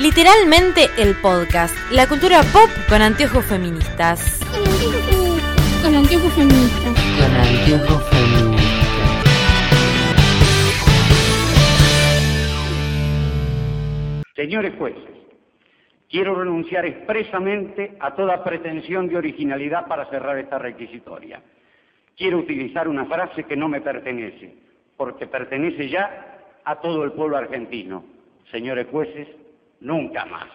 Literalmente 0.00 0.82
el 0.96 1.16
podcast, 1.20 1.76
la 1.90 2.06
cultura 2.06 2.42
pop 2.52 2.70
con 2.88 3.02
anteojos 3.02 3.44
feministas. 3.44 4.38
Con 5.82 5.92
anteojos 5.92 6.32
feministas. 6.34 6.94
Con 7.18 7.34
anteojos 7.34 8.08
feministas. 8.08 8.64
Señores 14.36 14.74
jueces, 14.78 15.02
quiero 16.08 16.36
renunciar 16.36 16.86
expresamente 16.86 17.96
a 17.98 18.14
toda 18.14 18.44
pretensión 18.44 19.08
de 19.08 19.16
originalidad 19.16 19.88
para 19.88 20.08
cerrar 20.10 20.38
esta 20.38 20.60
requisitoria. 20.60 21.42
Quiero 22.16 22.38
utilizar 22.38 22.86
una 22.86 23.06
frase 23.06 23.42
que 23.42 23.56
no 23.56 23.68
me 23.68 23.80
pertenece, 23.80 24.54
porque 24.96 25.26
pertenece 25.26 25.88
ya 25.88 26.38
a 26.62 26.76
todo 26.76 27.02
el 27.02 27.10
pueblo 27.10 27.36
argentino. 27.36 28.04
Señores 28.52 28.86
jueces, 28.92 29.26
nunca 29.80 30.24
más. 30.24 30.46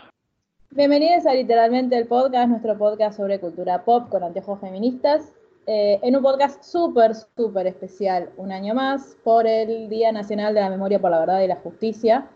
Bienvenidos 0.72 1.26
a 1.26 1.34
literalmente 1.34 1.98
el 1.98 2.08
podcast, 2.08 2.50
nuestro 2.50 2.77
podcast 2.77 3.18
sobre 3.18 3.40
cultura 3.40 3.84
pop 3.86 4.09
con 4.09 4.23
anteojos 4.23 4.59
feministas, 4.59 5.34
eh, 5.68 6.00
en 6.02 6.16
un 6.16 6.23
podcast 6.23 6.64
súper, 6.64 7.14
súper 7.16 7.67
especial, 7.67 8.30
un 8.38 8.52
año 8.52 8.73
más, 8.73 9.16
por 9.23 9.48
el 9.48 9.88
Día 9.88 10.12
Nacional 10.12 10.54
de 10.54 10.62
la 10.62 10.70
Memoria 10.70 11.00
por 11.00 11.12
la 11.12 11.20
Verdad 11.20 11.41
y 11.41 11.48
la 11.48 11.58
Justicia, 11.58 12.28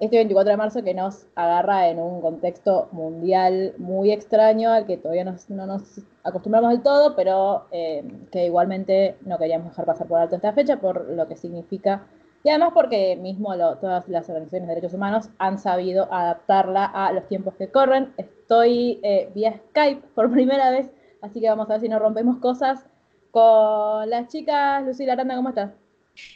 este 0.00 0.16
24 0.16 0.50
de 0.50 0.56
marzo 0.56 0.82
que 0.84 0.94
nos 0.94 1.26
agarra 1.34 1.88
en 1.88 1.98
un 1.98 2.20
contexto 2.20 2.88
mundial 2.92 3.74
muy 3.78 4.12
extraño 4.12 4.70
al 4.70 4.86
que 4.86 4.96
todavía 4.96 5.24
no 5.24 5.66
nos 5.66 6.00
acostumbramos 6.22 6.70
del 6.70 6.82
todo, 6.82 7.16
pero 7.16 7.66
eh, 7.72 8.04
que 8.30 8.46
igualmente 8.46 9.16
no 9.22 9.38
queríamos 9.38 9.70
dejar 9.70 9.86
pasar 9.86 10.06
por 10.06 10.20
alto 10.20 10.36
esta 10.36 10.52
fecha 10.52 10.78
por 10.78 11.08
lo 11.10 11.26
que 11.26 11.36
significa 11.36 12.06
y 12.44 12.50
además 12.50 12.70
porque 12.72 13.16
mismo 13.16 13.54
todas 13.56 14.08
las 14.08 14.28
organizaciones 14.28 14.68
de 14.68 14.74
derechos 14.74 14.94
humanos 14.94 15.28
han 15.38 15.58
sabido 15.58 16.12
adaptarla 16.12 16.84
a 16.84 17.12
los 17.12 17.26
tiempos 17.28 17.54
que 17.54 17.70
corren. 17.70 18.12
Estoy 18.16 19.00
eh, 19.02 19.30
vía 19.34 19.60
Skype 19.70 20.02
por 20.14 20.30
primera 20.32 20.70
vez, 20.70 20.90
así 21.20 21.40
que 21.40 21.48
vamos 21.48 21.68
a 21.68 21.74
ver 21.74 21.80
si 21.80 21.88
nos 21.88 22.00
rompemos 22.00 22.38
cosas 22.38 22.84
con 23.30 24.08
las 24.08 24.28
chicas. 24.28 24.84
Lucila 24.84 25.14
Aranda, 25.14 25.36
¿cómo 25.36 25.48
estás? 25.48 25.72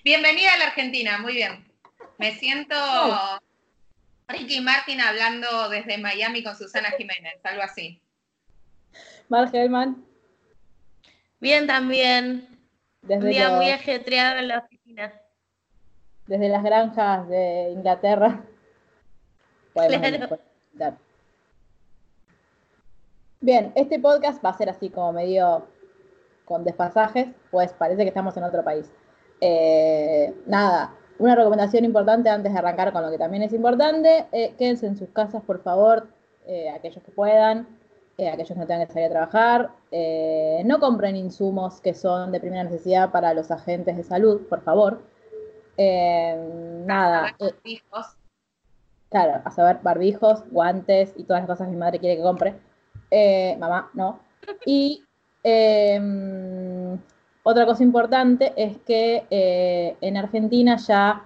Bienvenida 0.05 0.53
a 0.55 0.59
la 0.59 0.67
Argentina, 0.67 1.19
muy 1.19 1.35
bien. 1.35 1.65
Me 2.19 2.33
siento 2.33 2.77
Ricky 4.29 4.61
Martin 4.61 5.01
hablando 5.01 5.69
desde 5.69 5.99
Miami 5.99 6.43
con 6.43 6.57
Susana 6.57 6.91
Jiménez, 6.91 7.35
algo 7.45 7.63
así. 7.63 8.01
Mar 9.29 9.51
Gelman. 9.51 10.05
Bien 11.41 11.67
también. 11.67 12.49
Desde 13.03 13.25
Un 13.25 13.31
día 13.31 13.51
muy 13.51 13.71
ajetreado 13.71 14.39
en 14.39 14.49
la 14.49 14.59
oficina. 14.59 14.82
Desde 16.27 16.49
las 16.49 16.63
granjas 16.63 17.29
de 17.29 17.71
Inglaterra. 17.71 18.45
Bien, 23.41 23.73
este 23.75 23.99
podcast 23.99 24.45
va 24.45 24.51
a 24.51 24.57
ser 24.57 24.71
así 24.71 24.89
como 24.89 25.13
medio 25.13 25.67
con 26.45 26.65
despasajes, 26.65 27.29
pues 27.51 27.73
parece 27.73 28.03
que 28.03 28.09
estamos 28.09 28.37
en 28.37 28.45
otro 28.45 28.63
país. 28.63 28.91
Eh, 29.41 30.33
nada, 30.47 30.95
una 31.19 31.35
recomendación 31.35 31.85
importante 31.85 32.31
antes 32.31 32.53
de 32.53 32.59
arrancar 32.59 32.93
con 32.93 33.03
lo 33.03 33.11
que 33.11 33.19
también 33.19 33.43
es 33.43 33.53
importante, 33.53 34.27
eh, 34.33 34.55
quédense 34.59 34.87
en 34.87 34.97
sus 34.97 35.11
casas, 35.11 35.43
por 35.43 35.63
favor, 35.63 36.09
eh, 36.47 36.71
aquellos 36.71 37.03
que 37.03 37.13
puedan, 37.13 37.69
eh, 38.19 38.29
aquellos 38.29 38.49
que 38.49 38.59
no 38.59 38.67
tengan 38.67 38.87
que 38.87 38.93
salir 38.93 39.07
a 39.07 39.11
trabajar. 39.11 39.71
no 40.65 40.81
compren 40.81 41.17
insumos 41.17 41.81
que 41.81 41.95
son 41.95 42.33
de 42.33 42.41
primera 42.41 42.65
necesidad 42.65 43.11
para 43.11 43.35
los 43.35 43.51
agentes 43.51 43.97
de 43.97 44.03
salud, 44.03 44.43
por 44.49 44.63
favor. 44.63 45.03
Nada. 45.77 47.35
Barbijos. 47.39 48.17
claro, 49.11 49.43
a 49.45 49.51
saber, 49.51 49.79
barbijos, 49.83 50.45
guantes 50.51 51.13
y 51.17 51.25
todas 51.25 51.43
las 51.43 51.49
cosas 51.49 51.67
que 51.67 51.73
mi 51.73 51.79
madre 51.79 51.99
quiere 51.99 52.17
que 52.17 52.23
compre. 52.23 52.55
mamá, 53.59 53.91
no. 53.95 54.21
Y 54.67 55.05
em, 55.43 56.99
otra 57.45 57.67
cosa 57.67 57.83
importante 57.83 58.53
es 58.57 58.79
que 58.87 59.25
eh, 59.31 59.97
en 60.01 60.17
Argentina 60.17 60.77
ya 60.77 61.25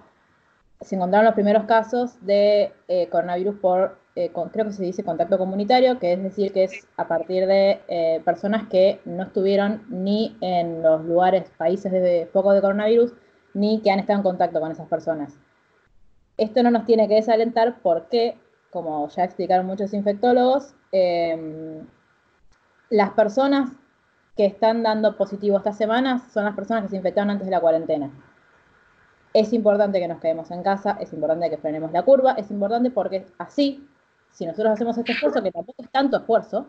se 0.81 0.95
encontraron 0.95 1.27
los 1.27 1.35
primeros 1.35 1.65
casos 1.65 2.25
de 2.25 2.73
eh, 2.89 3.09
coronavirus 3.09 3.57
por, 3.57 3.99
eh, 4.15 4.31
creo 4.53 4.65
que 4.67 4.73
se 4.73 4.83
dice 4.83 5.05
contacto 5.05 5.37
comunitario, 5.37 5.99
que 5.99 6.15
es 6.15 6.23
decir, 6.23 6.53
que 6.53 6.65
es 6.65 6.87
a 6.97 7.07
partir 7.07 7.47
de 7.47 8.23
personas 8.25 8.69
que 8.69 9.01
no 9.05 9.25
estuvieron 9.25 9.85
ni 9.91 10.37
en 10.41 10.83
los 10.83 11.05
lugares, 11.05 11.51
países 11.59 11.93
de 11.93 12.29
foco 12.33 12.53
de 12.53 12.63
coronavirus, 12.63 13.13
ni 13.57 13.81
que 13.81 13.91
han 13.91 13.99
estado 14.01 14.19
en 14.19 14.23
contacto 14.23 14.61
con 14.61 14.71
esas 14.71 14.87
personas. 14.87 15.35
Esto 16.37 16.63
no 16.63 16.71
nos 16.71 16.85
tiene 16.85 17.09
que 17.09 17.15
desalentar 17.15 17.81
porque, 17.81 18.39
como 18.71 19.09
ya 19.09 19.25
explicaron 19.25 19.65
muchos 19.65 19.95
infectólogos, 19.95 20.75
las 22.91 23.11
personas 23.13 23.71
que 24.37 24.45
están 24.45 24.83
dando 24.83 25.17
positivo 25.17 25.57
estas 25.57 25.79
semanas 25.79 26.31
son 26.35 26.45
las 26.45 26.55
personas 26.55 26.83
que 26.83 26.91
se 26.91 26.97
infectaron 26.97 27.31
antes 27.31 27.47
de 27.47 27.51
la 27.51 27.61
cuarentena. 27.61 28.11
Es 29.33 29.55
importante 29.55 30.01
que 30.01 30.09
nos 30.09 30.21
quedemos 30.21 30.51
en 30.51 30.63
casa, 30.63 30.99
es 31.01 31.11
importante 31.15 31.49
que 31.49 31.57
frenemos 31.57 31.93
la 31.93 32.03
curva, 32.03 32.33
es 32.33 32.51
importante 32.51 32.91
porque 32.91 33.25
así, 33.39 33.89
si 34.33 34.45
nosotros 34.45 34.75
hacemos 34.75 34.99
este 34.99 35.13
esfuerzo, 35.13 35.43
que 35.43 35.51
tampoco 35.51 35.83
es 35.83 35.91
tanto 35.91 36.19
esfuerzo, 36.19 36.67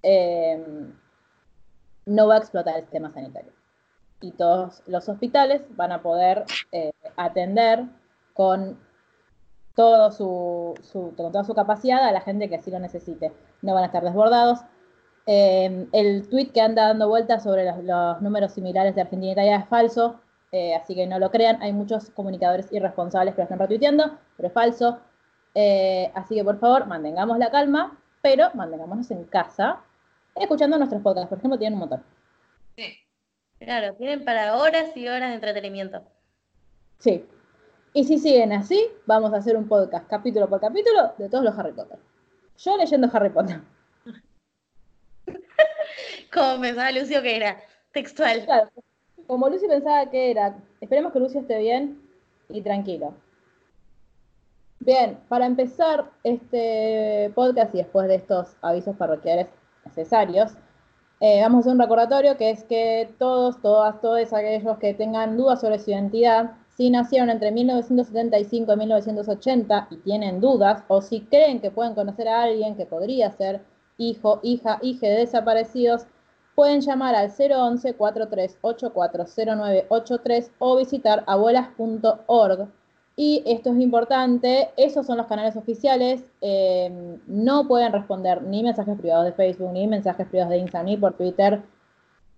eh, 0.00 0.64
no 2.06 2.28
va 2.28 2.36
a 2.36 2.38
explotar 2.38 2.76
el 2.76 2.82
sistema 2.82 3.10
sanitario. 3.10 3.63
Y 4.24 4.32
todos 4.32 4.82
los 4.86 5.08
hospitales 5.08 5.62
van 5.76 5.92
a 5.92 6.02
poder 6.02 6.44
eh, 6.72 6.92
atender 7.16 7.84
con, 8.32 8.78
toda 9.74 10.10
su 10.10 10.74
capacidad 11.54 12.06
a 12.06 12.12
la 12.12 12.20
gente 12.20 12.48
que 12.48 12.56
así 12.56 12.70
lo 12.70 12.78
necesite. 12.78 13.32
No 13.62 13.74
van 13.74 13.82
a 13.82 13.86
estar 13.86 14.04
desbordados, 14.04 14.60
Em, 15.26 15.88
el 15.92 16.28
tweet 16.28 16.50
que 16.52 16.60
anda 16.60 16.88
dando 16.88 17.08
vueltas 17.08 17.42
sobre 17.42 17.64
los, 17.64 18.20
números 18.20 18.52
similares 18.52 18.94
de 18.94 19.00
Argentina 19.02 19.30
y 19.30 19.32
Italia 19.32 19.56
es 19.56 19.68
falso, 19.68 20.20
eh, 20.52 20.74
así 20.74 20.94
que 20.94 21.06
no 21.06 21.18
lo 21.18 21.30
crean. 21.30 21.62
Hay 21.62 21.72
muchos 21.72 22.10
comunicadores 22.10 22.70
irresponsables 22.72 23.34
que 23.34 23.40
lo 23.40 23.44
están 23.44 23.58
retuiteando, 23.58 24.18
pero 24.36 24.48
es 24.48 24.52
falso. 24.52 25.00
Eh, 25.54 26.10
así 26.14 26.34
que 26.34 26.44
por 26.44 26.58
favor, 26.58 26.86
mantengamos 26.86 27.38
la 27.38 27.50
calma, 27.50 27.98
pero 28.20 28.50
mantengámonos 28.54 29.10
en 29.10 29.24
casa, 29.24 29.80
escuchando 30.34 30.76
nuestros 30.76 31.02
podcasts. 31.02 31.28
Por 31.28 31.38
ejemplo, 31.38 31.58
tienen 31.58 31.74
un 31.74 31.80
montón. 31.80 32.02
Sí. 32.76 32.94
Claro, 33.64 33.94
tienen 33.94 34.24
para 34.24 34.56
horas 34.56 34.94
y 34.94 35.08
horas 35.08 35.30
de 35.30 35.34
entretenimiento. 35.36 36.02
Sí. 36.98 37.24
Y 37.94 38.04
si 38.04 38.18
siguen 38.18 38.52
así, 38.52 38.88
vamos 39.06 39.32
a 39.32 39.38
hacer 39.38 39.56
un 39.56 39.66
podcast 39.66 40.06
capítulo 40.08 40.48
por 40.48 40.60
capítulo 40.60 41.14
de 41.16 41.28
todos 41.28 41.44
los 41.44 41.58
Harry 41.58 41.72
Potter. 41.72 41.98
Yo 42.58 42.76
leyendo 42.76 43.08
Harry 43.12 43.30
Potter. 43.30 43.60
Como 46.32 46.60
pensaba 46.60 46.92
Lucio 46.92 47.22
que 47.22 47.36
era 47.36 47.56
textual. 47.92 48.44
Claro, 48.44 48.70
como 49.26 49.48
Lucio 49.48 49.68
pensaba 49.68 50.10
que 50.10 50.30
era, 50.30 50.56
esperemos 50.80 51.12
que 51.12 51.20
Lucio 51.20 51.40
esté 51.40 51.58
bien 51.58 52.02
y 52.48 52.60
tranquilo. 52.60 53.14
Bien, 54.80 55.18
para 55.28 55.46
empezar 55.46 56.10
este 56.24 57.32
podcast 57.34 57.74
y 57.74 57.78
después 57.78 58.08
de 58.08 58.16
estos 58.16 58.56
avisos 58.60 58.96
parroquiales 58.96 59.46
necesarios, 59.86 60.52
eh, 61.26 61.40
vamos 61.40 61.56
a 61.56 61.60
hacer 61.60 61.72
un 61.72 61.78
recordatorio 61.78 62.36
que 62.36 62.50
es 62.50 62.64
que 62.64 63.08
todos, 63.18 63.58
todas, 63.62 63.98
todos 64.02 64.30
aquellos 64.34 64.76
que 64.76 64.92
tengan 64.92 65.38
dudas 65.38 65.62
sobre 65.62 65.78
su 65.78 65.90
identidad, 65.90 66.50
si 66.76 66.90
nacieron 66.90 67.30
entre 67.30 67.50
1975 67.50 68.70
y 68.70 68.76
1980 68.76 69.88
y 69.90 69.96
tienen 70.00 70.42
dudas, 70.42 70.84
o 70.88 71.00
si 71.00 71.22
creen 71.22 71.62
que 71.62 71.70
pueden 71.70 71.94
conocer 71.94 72.28
a 72.28 72.42
alguien 72.42 72.76
que 72.76 72.84
podría 72.84 73.30
ser 73.30 73.62
hijo, 73.96 74.40
hija, 74.42 74.78
hija 74.82 75.06
de 75.06 75.20
desaparecidos, 75.20 76.06
pueden 76.54 76.82
llamar 76.82 77.14
al 77.14 77.30
011 77.30 77.96
43840983 77.96 80.50
o 80.58 80.76
visitar 80.76 81.24
abuelas.org. 81.26 82.68
Y 83.16 83.44
esto 83.46 83.70
es 83.70 83.78
importante, 83.78 84.70
esos 84.76 85.06
son 85.06 85.18
los 85.18 85.26
canales 85.26 85.56
oficiales, 85.56 86.24
eh, 86.40 87.18
no 87.28 87.68
pueden 87.68 87.92
responder 87.92 88.42
ni 88.42 88.64
mensajes 88.64 88.98
privados 88.98 89.26
de 89.26 89.32
Facebook, 89.32 89.72
ni 89.72 89.86
mensajes 89.86 90.26
privados 90.26 90.50
de 90.50 90.58
Instagram, 90.58 90.86
ni 90.86 90.96
por 90.96 91.16
Twitter, 91.16 91.62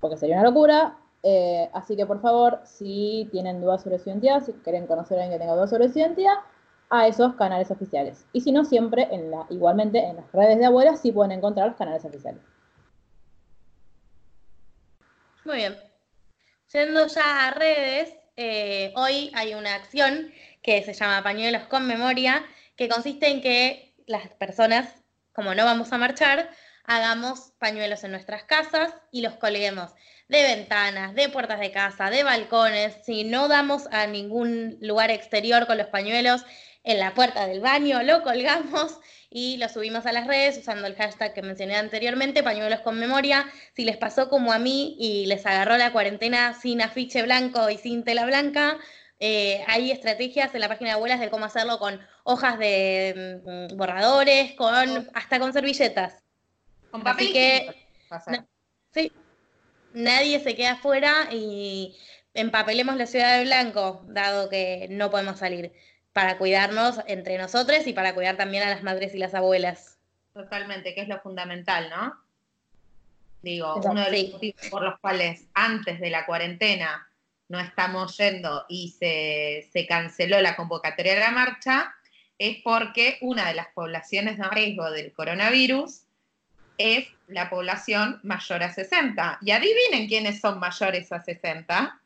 porque 0.01 0.19
sería 0.19 0.37
una 0.37 0.51
locura. 0.51 0.99
Eh, 1.23 1.71
así 1.73 1.97
que 1.97 2.05
por 2.05 2.21
favor, 2.21 2.61
si 2.65 3.27
tienen 3.33 3.63
dudas 3.63 3.83
sobre 3.83 3.99
su 3.99 4.11
identidad, 4.11 4.43
si 4.43 4.53
quieren 4.53 4.87
conocer 4.87 5.19
a 5.19 5.23
alguien 5.23 5.39
que 5.39 5.43
tenga 5.43 5.55
dudas 5.55 5.71
sobre 5.71 5.89
su 5.89 5.99
identidad, 5.99 6.35
a 6.91 7.09
esos 7.09 7.35
canales 7.35 7.71
oficiales. 7.71 8.27
Y 8.33 8.43
si 8.43 8.53
no, 8.53 8.65
siempre, 8.65 9.09
en 9.11 9.33
igualmente 9.51 9.99
en 9.99 10.17
las 10.17 10.31
redes 10.33 10.59
de 10.59 10.67
abuelas, 10.67 11.01
sí 11.01 11.11
pueden 11.11 11.33
encontrar 11.33 11.69
los 11.69 11.77
canales 11.77 12.05
oficiales. 12.05 12.43
Muy 15.45 15.57
bien. 15.57 15.77
Yendo 16.73 17.07
ya 17.07 17.49
a 17.49 17.51
redes, 17.53 18.15
eh, 18.37 18.93
hoy 18.97 19.31
hay 19.35 19.55
una 19.55 19.75
acción 19.75 20.31
que 20.67 20.83
se 20.83 20.95
llama 20.95 21.23
Pañuelos 21.23 21.63
con 21.69 21.87
Memoria, 21.87 22.45
que 22.77 22.89
consiste 22.89 23.29
en 23.29 23.41
que 23.41 23.95
las 24.07 24.29
personas, 24.31 24.93
como 25.33 25.55
no 25.55 25.65
vamos 25.65 25.93
a 25.93 25.99
marchar, 25.99 26.51
hagamos 26.83 27.53
pañuelos 27.61 28.03
en 28.03 28.11
nuestras 28.11 28.43
casas 28.43 28.93
y 29.13 29.23
los 29.23 29.35
colguemos 29.35 29.93
de 30.29 30.43
ventanas, 30.43 31.15
de 31.15 31.29
puertas 31.29 31.61
de 31.61 31.71
casa, 31.71 32.11
de 32.11 32.25
balcones. 32.25 32.97
Si 33.05 33.23
no 33.23 33.47
damos 33.47 33.87
a 33.93 34.09
ningún 34.09 34.77
lugar 34.81 35.13
exterior 35.13 35.69
con 35.69 35.79
los 35.79 35.87
pañuelos, 35.87 36.45
en 36.83 37.01
la 37.01 37.15
puerta 37.15 37.47
del 37.49 37.61
baño, 37.61 38.03
lo 38.05 38.23
colgamos 38.23 38.99
y 39.29 39.57
lo 39.57 39.69
subimos 39.69 40.07
a 40.07 40.13
las 40.13 40.29
redes 40.29 40.59
usando 40.59 40.87
el 40.87 40.95
hashtag 40.95 41.35
que 41.35 41.43
mencioné 41.43 41.75
anteriormente, 41.75 42.45
pañuelos 42.45 42.81
con 42.81 42.99
memoria. 42.99 43.45
Si 43.75 43.85
les 43.85 43.97
pasó 43.97 44.29
como 44.29 44.53
a 44.53 44.61
mí 44.61 44.97
y 45.01 45.27
les 45.27 45.45
agarró 45.47 45.77
la 45.77 45.91
cuarentena 45.91 46.55
sin 46.55 46.81
afiche 46.81 47.23
blanco 47.23 47.71
y 47.71 47.79
sin 47.79 48.05
tela 48.05 48.25
blanca, 48.25 48.79
eh, 49.19 49.65
hay 49.67 49.91
estrategias 49.91 50.55
en 50.55 50.61
la 50.61 50.69
página 50.69 50.91
de 50.91 50.97
abuelas 50.97 51.21
de 51.21 51.31
cómo 51.31 51.47
hacerlo 51.47 51.79
con 51.79 52.01
hojas 52.25 52.59
de 52.59 53.41
mm, 53.45 53.77
borradores, 53.77 54.53
con 54.55 55.09
hasta 55.15 55.39
con 55.39 55.53
servilletas. 55.53 56.23
Con 56.91 57.03
papel 57.03 57.27
Así 57.27 57.33
que 57.33 57.75
sí, 58.93 59.13
nadie 59.93 60.41
se 60.41 60.55
queda 60.55 60.73
afuera 60.73 61.29
y 61.33 61.97
empapelemos 62.35 62.97
la 62.97 63.07
ciudad 63.07 63.39
de 63.39 63.45
blanco, 63.45 64.05
dado 64.09 64.51
que 64.51 64.87
no 64.91 65.11
podemos 65.11 65.39
salir, 65.39 65.73
para 66.13 66.37
cuidarnos 66.37 67.01
entre 67.07 67.39
nosotros 67.39 67.87
y 67.87 67.93
para 67.95 68.15
cuidar 68.15 68.37
también 68.37 68.63
a 68.65 68.71
las 68.71 68.83
madres 68.83 69.15
y 69.15 69.19
las 69.19 69.35
abuelas. 69.35 69.99
Totalmente, 70.35 70.95
que 70.95 71.01
es 71.01 71.09
lo 71.09 71.21
fundamental, 71.21 71.89
¿no? 71.89 72.15
Digo, 73.41 73.77
uno 73.77 74.05
de 74.05 74.11
los 74.11 74.21
Sí. 74.21 74.31
motivos 74.33 74.69
por 74.71 74.83
los 74.83 74.99
cuales 75.01 75.47
antes 75.55 76.01
de 76.01 76.11
la 76.11 76.27
cuarentena 76.27 77.06
no 77.49 77.61
estamos 77.61 78.17
yendo 78.17 78.65
y 78.69 78.91
se, 78.91 79.69
se 79.73 79.87
canceló 79.87 80.41
la 80.41 80.57
convocatoria 80.57 81.15
de 81.15 81.21
la 81.21 81.31
marcha 81.31 81.95
es 82.39 82.59
porque 82.63 83.19
una 83.23 83.49
de 83.49 83.55
las 83.55 83.69
poblaciones 83.69 84.39
de 84.39 84.49
riesgo 84.51 84.91
del 84.91 85.13
coronavirus 85.13 86.03
es 86.79 87.07
la 87.29 87.49
población 87.49 88.21
mayor 88.23 88.63
a 88.63 88.73
60. 88.73 89.39
Y 89.41 89.51
adivinen 89.51 90.09
quiénes 90.09 90.41
son 90.41 90.59
mayores 90.59 91.11
a 91.13 91.23
60. 91.23 92.01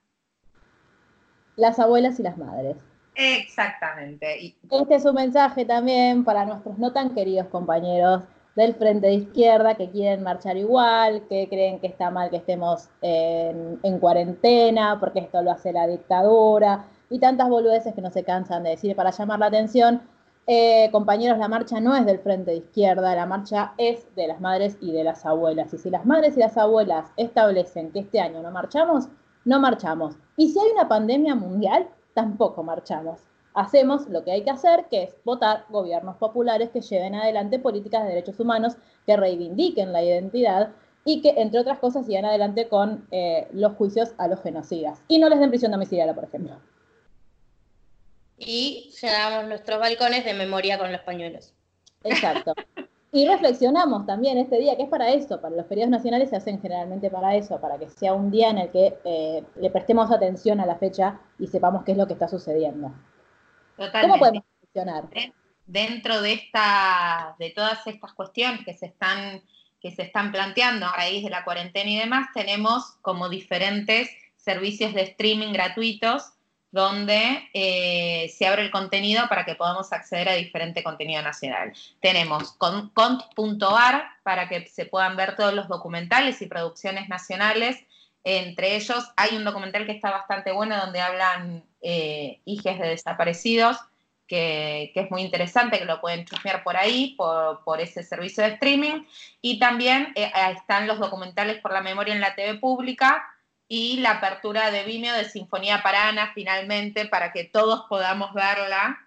Las 1.57 1.79
abuelas 1.79 2.21
y 2.21 2.23
las 2.23 2.39
madres. 2.39 2.77
Exactamente. 3.15 4.41
Y 4.41 4.57
Este 4.71 4.95
es 4.95 5.05
un 5.05 5.15
mensaje 5.15 5.65
también 5.65 6.25
para 6.25 6.45
nuestros 6.45 6.79
no 6.79 6.93
tan 6.93 7.15
queridos 7.15 7.49
compañeros 7.49 8.23
del 8.61 8.75
Frente 8.75 9.07
de 9.07 9.15
Izquierda 9.15 9.75
que 9.75 9.91
quieren 9.91 10.23
marchar 10.23 10.57
igual, 10.57 11.23
que 11.29 11.49
creen 11.49 11.81
que 11.81 11.87
está 11.87 12.11
mal 12.11 12.31
que 12.31 12.37
estemos 12.37 12.89
en, 13.01 13.81
en 13.83 13.99
cuarentena 13.99 14.99
porque 15.01 15.21
esto 15.21 15.43
lo 15.43 15.51
hace 15.51 15.73
la 15.73 15.87
dictadura 15.87 16.87
y 17.09 17.19
tantas 17.19 17.49
boludeces 17.49 17.95
que 17.95 18.01
no 18.01 18.11
se 18.11 18.25
cansan 18.25 18.63
de 18.63 18.71
decir 18.71 18.95
para 18.95 19.11
llamar 19.11 19.39
la 19.39 19.47
atención. 19.47 20.03
Eh, 20.47 20.91
compañeros, 20.91 21.39
la 21.39 21.49
marcha 21.49 21.81
no 21.81 21.95
es 21.95 22.05
del 22.07 22.19
Frente 22.19 22.51
de 22.51 22.57
Izquierda, 22.59 23.15
la 23.15 23.27
marcha 23.27 23.73
es 23.79 24.07
de 24.17 24.27
las 24.27 24.41
madres 24.41 24.77
y 24.81 24.93
de 24.93 25.05
las 25.05 25.25
abuelas. 25.25 25.73
Y 25.73 25.79
si 25.79 25.91
las 25.91 26.05
madres 26.07 26.37
y 26.37 26.41
las 26.41 26.57
abuelas 26.57 27.13
establecen 27.17 27.93
que 27.93 28.01
este 28.01 28.21
año 28.21 28.43
no 28.43 28.51
marchamos, 28.51 29.09
no 29.45 29.61
marchamos. 29.61 30.17
Y 30.37 30.49
si 30.49 30.59
hay 30.59 30.73
una 30.73 30.89
pandemia 30.89 31.35
mundial, 31.35 31.89
tampoco 32.15 32.63
marchamos 32.63 33.30
hacemos 33.55 34.09
lo 34.09 34.25
que 34.25 34.33
hay 34.33 34.43
que 34.45 34.51
hacer, 34.51 34.87
que 34.91 35.05
es 35.05 35.17
votar 35.25 35.65
gobiernos 35.69 36.17
populares 36.17 36.71
que 36.71 36.81
lleven 36.81 37.15
adelante 37.15 37.59
políticas 37.59 38.03
de 38.05 38.11
derechos 38.11 38.39
humanos, 38.41 38.77
que 39.07 39.17
reivindiquen 39.17 39.93
la 39.93 40.03
identidad 40.03 40.71
y 41.05 41.23
que, 41.23 41.31
entre 41.37 41.61
otras 41.61 41.79
cosas, 41.79 42.07
sigan 42.07 42.25
adelante 42.25 42.69
con 42.69 43.07
eh, 43.11 43.49
los 43.53 43.75
juicios 43.75 44.13
a 44.19 44.29
los 44.29 44.43
genocidas. 44.43 45.03
Y 45.09 45.19
no 45.19 45.29
les 45.29 45.41
den 45.41 45.51
prisión 45.51 45.73
domiciliaria, 45.73 46.15
por 46.15 46.25
ejemplo. 46.25 46.57
Y 48.39 48.91
llenamos 49.01 49.49
nuestros 49.49 49.79
balcones 49.79 50.25
de 50.25 50.35
memoria 50.35 50.79
con 50.79 50.93
los 50.93 51.01
pañuelos. 51.03 51.55
Exacto. 52.05 52.55
Y 53.13 53.27
reflexionamos 53.27 54.07
también 54.07 54.39
este 54.39 54.59
día, 54.59 54.77
que 54.77 54.85
es 54.85 54.89
para 54.89 55.11
eso, 55.11 55.41
para 55.41 55.57
los 55.57 55.67
feriados 55.67 55.91
nacionales 55.91 56.31
se 56.31 56.37
hacen 56.37 56.61
generalmente 56.61 57.11
para 57.11 57.35
eso, 57.35 57.61
para 57.61 57.77
que 57.77 57.89
sea 57.89 58.15
un 58.15 58.31
día 58.31 58.51
en 58.51 58.59
el 58.59 58.71
que 58.71 58.99
eh, 59.05 59.43
le 59.57 59.71
prestemos 59.71 60.13
atención 60.13 60.61
a 60.61 60.67
la 60.67 60.77
fecha 60.77 61.19
y 61.37 61.49
sepamos 61.49 61.83
qué 61.83 61.91
es 61.91 61.99
lo 61.99 62.07
que 62.07 62.13
está 62.13 62.29
sucediendo. 62.29 62.93
Totalmente. 63.87 64.09
¿Cómo 64.09 64.19
podemos 64.19 64.45
reflexionar? 64.61 65.33
dentro 65.67 66.21
de 66.21 66.33
esta, 66.33 67.37
de 67.39 67.51
todas 67.51 67.87
estas 67.87 68.13
cuestiones 68.13 68.65
que 68.65 68.75
se 68.75 68.87
están, 68.87 69.41
que 69.81 69.93
se 69.93 70.03
están 70.03 70.33
planteando 70.33 70.87
a 70.87 70.93
raíz 70.93 71.23
de 71.23 71.31
la 71.31 71.45
cuarentena 71.45 71.89
y 71.91 71.97
demás, 71.97 72.29
tenemos 72.35 72.97
como 73.03 73.29
diferentes 73.29 74.11
servicios 74.37 74.95
de 74.95 75.03
streaming 75.03 75.53
gratuitos 75.53 76.33
donde 76.73 77.49
eh, 77.53 78.33
se 78.37 78.47
abre 78.47 78.63
el 78.63 78.71
contenido 78.71 79.29
para 79.29 79.45
que 79.45 79.57
podamos 79.57 79.93
acceder 79.93 80.29
a 80.29 80.35
diferente 80.35 80.83
contenido 80.85 81.21
nacional. 81.23 81.73
Tenemos 82.01 82.53
con- 82.53 82.91
cont.ar 82.91 84.05
para 84.23 84.49
que 84.49 84.67
se 84.67 84.87
puedan 84.87 85.17
ver 85.17 85.37
todos 85.37 85.53
los 85.53 85.67
documentales 85.69 86.41
y 86.43 86.47
producciones 86.47 87.09
nacionales. 87.09 87.77
Entre 88.25 88.77
ellos 88.77 89.11
hay 89.17 89.37
un 89.37 89.45
documental 89.45 89.87
que 89.87 89.93
está 89.93 90.11
bastante 90.11 90.53
bueno 90.53 90.77
donde 90.77 91.01
hablan 91.01 91.65
eh, 91.81 92.41
hijes 92.45 92.79
de 92.79 92.89
desaparecidos 92.89 93.79
que, 94.31 94.93
que 94.95 95.01
es 95.01 95.11
muy 95.11 95.23
interesante, 95.23 95.81
que 95.81 95.85
lo 95.85 96.01
pueden 96.01 96.25
chusmear 96.25 96.63
por 96.63 96.77
ahí, 96.77 97.15
por, 97.17 97.65
por 97.65 97.81
ese 97.81 98.05
servicio 98.05 98.45
de 98.45 98.51
streaming. 98.51 99.05
Y 99.43 99.59
también 99.59 100.13
eh, 100.15 100.31
están 100.57 100.87
los 100.87 101.01
documentales 101.01 101.61
por 101.61 101.73
la 101.73 101.81
memoria 101.81 102.15
en 102.15 102.21
la 102.21 102.37
TV 102.37 102.59
pública 102.59 103.25
y 103.67 103.99
la 103.99 104.13
apertura 104.13 104.71
de 104.71 104.85
Vimeo 104.85 105.17
de 105.17 105.25
Sinfonía 105.25 105.83
Parana, 105.83 106.31
finalmente, 106.33 107.07
para 107.07 107.33
que 107.33 107.43
todos 107.43 107.87
podamos 107.89 108.33
verla 108.33 109.01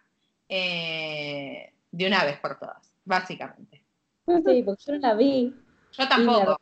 eh, 0.50 1.74
de 1.92 2.08
una 2.08 2.26
vez 2.26 2.38
por 2.40 2.60
todas, 2.60 2.94
básicamente. 3.06 3.84
Sí, 4.26 4.64
porque 4.64 4.84
yo 4.86 4.94
no 4.94 5.00
la 5.00 5.14
vi. 5.14 5.54
Yo 5.94 6.08
tampoco. 6.10 6.60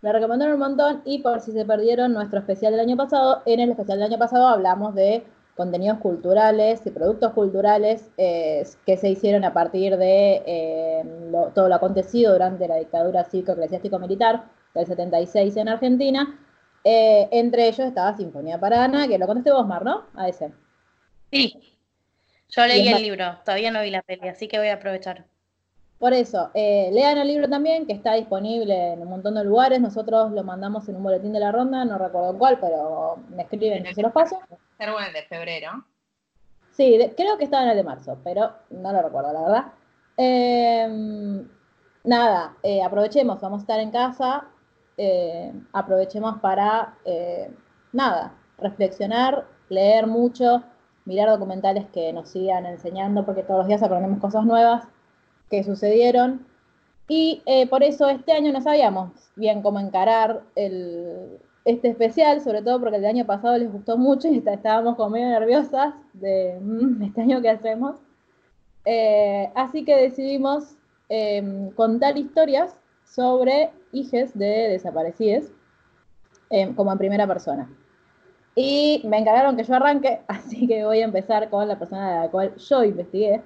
Me 0.00 0.12
recomendaron 0.12 0.54
un 0.54 0.60
montón 0.60 1.02
y 1.04 1.18
por 1.20 1.40
si 1.40 1.52
se 1.52 1.64
perdieron 1.64 2.12
nuestro 2.12 2.38
especial 2.40 2.72
del 2.72 2.80
año 2.80 2.96
pasado, 2.96 3.42
en 3.46 3.60
el 3.60 3.70
especial 3.70 3.98
del 3.98 4.08
año 4.12 4.18
pasado 4.18 4.46
hablamos 4.46 4.94
de 4.94 5.24
contenidos 5.56 5.98
culturales 5.98 6.82
y 6.86 6.90
productos 6.90 7.32
culturales 7.32 8.08
eh, 8.16 8.64
que 8.86 8.96
se 8.96 9.08
hicieron 9.10 9.44
a 9.44 9.52
partir 9.52 9.96
de 9.96 10.42
eh, 10.46 11.04
lo- 11.32 11.48
todo 11.48 11.68
lo 11.68 11.74
acontecido 11.74 12.32
durante 12.32 12.68
la 12.68 12.76
dictadura 12.76 13.24
cívico-eclesiástico-militar 13.24 14.44
del 14.74 14.86
76 14.86 15.56
en 15.56 15.68
Argentina. 15.68 16.38
Eh, 16.84 17.28
entre 17.32 17.66
ellos 17.66 17.80
estaba 17.88 18.16
Sinfonía 18.16 18.60
Parana, 18.60 19.08
que 19.08 19.18
lo 19.18 19.26
contaste 19.26 19.50
vos, 19.50 19.66
Mar, 19.66 19.84
¿no? 19.84 20.06
A 20.14 20.28
ese. 20.28 20.52
Sí, 21.32 21.78
yo 22.50 22.66
leí 22.66 22.88
el 22.88 23.02
libro, 23.02 23.38
todavía 23.44 23.70
no 23.70 23.82
vi 23.82 23.90
la 23.90 24.02
peli, 24.02 24.28
así 24.28 24.48
que 24.48 24.58
voy 24.58 24.68
a 24.68 24.74
aprovechar. 24.74 25.26
Por 25.98 26.12
eso, 26.12 26.50
eh, 26.54 26.90
lean 26.92 27.18
el 27.18 27.26
libro 27.26 27.48
también, 27.48 27.84
que 27.86 27.92
está 27.92 28.14
disponible 28.14 28.92
en 28.92 29.00
un 29.02 29.08
montón 29.08 29.34
de 29.34 29.42
lugares. 29.44 29.80
Nosotros 29.80 30.30
lo 30.30 30.44
mandamos 30.44 30.88
en 30.88 30.94
un 30.96 31.02
boletín 31.02 31.32
de 31.32 31.40
la 31.40 31.50
ronda, 31.50 31.84
no 31.84 31.98
recuerdo 31.98 32.38
cuál, 32.38 32.58
pero 32.60 33.16
me 33.30 33.42
escriben 33.42 33.84
y 33.84 33.94
se 33.94 34.02
los 34.02 34.12
paso. 34.12 34.38
Ser 34.76 34.92
bueno 34.92 35.08
el 35.08 35.12
de 35.12 35.22
febrero. 35.24 35.84
Sí, 36.70 36.96
de- 36.96 37.14
creo 37.16 37.36
que 37.36 37.44
estaba 37.44 37.64
en 37.64 37.70
el 37.70 37.76
de 37.76 37.82
marzo, 37.82 38.16
pero 38.22 38.52
no 38.70 38.92
lo 38.92 39.02
recuerdo, 39.02 39.32
la 39.32 39.40
verdad. 39.42 39.64
Eh, 40.16 41.44
nada, 42.04 42.56
eh, 42.62 42.82
aprovechemos, 42.82 43.40
vamos 43.40 43.60
a 43.60 43.62
estar 43.62 43.80
en 43.80 43.90
casa, 43.90 44.44
eh, 44.96 45.52
aprovechemos 45.72 46.38
para, 46.40 46.94
eh, 47.04 47.50
nada, 47.92 48.34
reflexionar, 48.58 49.46
leer 49.68 50.06
mucho, 50.06 50.62
mirar 51.06 51.28
documentales 51.30 51.86
que 51.92 52.12
nos 52.12 52.28
sigan 52.28 52.66
enseñando, 52.66 53.24
porque 53.26 53.42
todos 53.42 53.58
los 53.58 53.66
días 53.66 53.82
aprendemos 53.82 54.20
cosas 54.20 54.44
nuevas 54.44 54.84
que 55.50 55.64
sucedieron. 55.64 56.46
Y 57.08 57.42
eh, 57.46 57.66
por 57.68 57.82
eso 57.82 58.08
este 58.08 58.32
año 58.32 58.52
no 58.52 58.60
sabíamos 58.60 59.10
bien 59.36 59.62
cómo 59.62 59.80
encarar 59.80 60.42
el, 60.56 61.38
este 61.64 61.88
especial, 61.88 62.40
sobre 62.42 62.62
todo 62.62 62.80
porque 62.80 62.96
el 62.96 63.06
año 63.06 63.24
pasado 63.26 63.56
les 63.58 63.72
gustó 63.72 63.96
mucho 63.96 64.28
y 64.28 64.38
está- 64.38 64.52
estábamos 64.54 64.96
como 64.96 65.10
medio 65.10 65.28
nerviosas 65.28 65.94
de 66.12 66.58
"Mm, 66.60 67.02
este 67.04 67.20
año 67.22 67.40
qué 67.40 67.50
hacemos. 67.50 67.96
Eh, 68.84 69.50
así 69.54 69.84
que 69.84 69.96
decidimos 69.96 70.74
eh, 71.10 71.70
contar 71.76 72.18
historias 72.18 72.76
sobre 73.04 73.70
hijes 73.92 74.36
de 74.38 74.68
desaparecidos, 74.68 75.44
eh, 76.50 76.72
como 76.76 76.92
en 76.92 76.98
primera 76.98 77.26
persona. 77.26 77.70
Y 78.54 79.02
me 79.04 79.18
encargaron 79.18 79.56
que 79.56 79.64
yo 79.64 79.74
arranque, 79.74 80.20
así 80.28 80.66
que 80.66 80.84
voy 80.84 81.00
a 81.00 81.04
empezar 81.04 81.48
con 81.48 81.66
la 81.68 81.78
persona 81.78 82.12
de 82.12 82.26
la 82.26 82.30
cual 82.30 82.54
yo 82.56 82.84
investigué. 82.84 83.40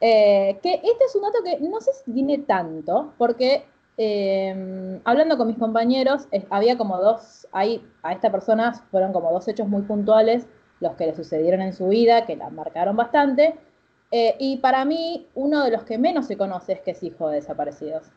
Eh, 0.00 0.58
que 0.62 0.74
este 0.74 1.04
es 1.06 1.14
un 1.16 1.22
dato 1.22 1.38
que 1.44 1.58
no 1.60 1.80
si 1.80 2.12
tiene 2.12 2.38
tanto, 2.38 3.12
porque 3.18 3.64
eh, 3.96 5.00
hablando 5.04 5.36
con 5.36 5.48
mis 5.48 5.58
compañeros, 5.58 6.28
había 6.50 6.78
como 6.78 6.98
dos, 6.98 7.48
ahí 7.52 7.84
a 8.02 8.12
esta 8.12 8.30
persona 8.30 8.72
fueron 8.90 9.12
como 9.12 9.32
dos 9.32 9.48
hechos 9.48 9.68
muy 9.68 9.82
puntuales 9.82 10.46
los 10.80 10.94
que 10.94 11.06
le 11.06 11.14
sucedieron 11.14 11.60
en 11.60 11.72
su 11.72 11.88
vida, 11.88 12.26
que 12.26 12.36
la 12.36 12.50
marcaron 12.50 12.96
bastante. 12.96 13.56
Eh, 14.10 14.36
y 14.38 14.58
para 14.58 14.84
mí, 14.84 15.26
uno 15.34 15.64
de 15.64 15.70
los 15.70 15.84
que 15.84 15.98
menos 15.98 16.26
se 16.26 16.36
conoce 16.36 16.74
es 16.74 16.80
que 16.80 16.92
es 16.92 17.02
hijo 17.02 17.28
de 17.28 17.36
desaparecidos. 17.36 18.10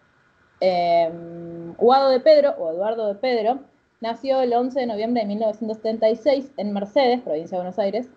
Eh, 0.59 1.11
Guado 1.77 2.09
de 2.09 2.19
Pedro, 2.19 2.51
o 2.59 2.71
Eduardo 2.71 3.07
de 3.07 3.15
Pedro, 3.15 3.59
nació 3.99 4.41
el 4.41 4.53
11 4.53 4.79
de 4.79 4.85
noviembre 4.85 5.21
de 5.21 5.27
1976 5.27 6.53
en 6.57 6.73
Mercedes, 6.73 7.21
provincia 7.21 7.57
de 7.57 7.63
Buenos 7.63 7.79
Aires, 7.79 8.09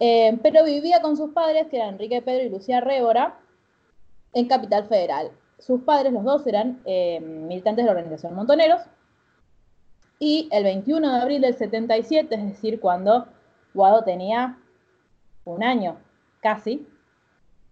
eh, 0.00 0.38
pero 0.42 0.64
vivía 0.64 1.00
con 1.02 1.16
sus 1.16 1.32
padres, 1.32 1.66
que 1.68 1.76
eran 1.76 1.90
Enrique 1.94 2.22
Pedro 2.22 2.44
y 2.44 2.50
Lucía 2.50 2.80
Révora, 2.80 3.38
en 4.32 4.48
Capital 4.48 4.86
Federal. 4.88 5.30
Sus 5.58 5.82
padres, 5.82 6.12
los 6.12 6.24
dos, 6.24 6.46
eran 6.46 6.80
eh, 6.84 7.20
militantes 7.20 7.84
de 7.84 7.90
la 7.90 7.96
organización 7.96 8.34
Montoneros. 8.34 8.82
Y 10.18 10.48
el 10.52 10.64
21 10.64 11.12
de 11.12 11.20
abril 11.20 11.42
del 11.42 11.54
77, 11.54 12.34
es 12.34 12.44
decir, 12.44 12.80
cuando 12.80 13.26
Guado 13.74 14.04
tenía 14.04 14.58
un 15.44 15.62
año 15.62 15.96
casi, 16.40 16.86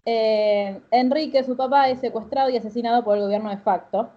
Eh, 0.04 0.80
Enrique, 0.90 1.44
su 1.44 1.56
papá, 1.56 1.88
es 1.88 2.00
secuestrado 2.00 2.50
y 2.50 2.56
asesinado 2.56 3.04
por 3.04 3.16
el 3.16 3.22
gobierno 3.22 3.50
de 3.50 3.58
facto. 3.58 4.10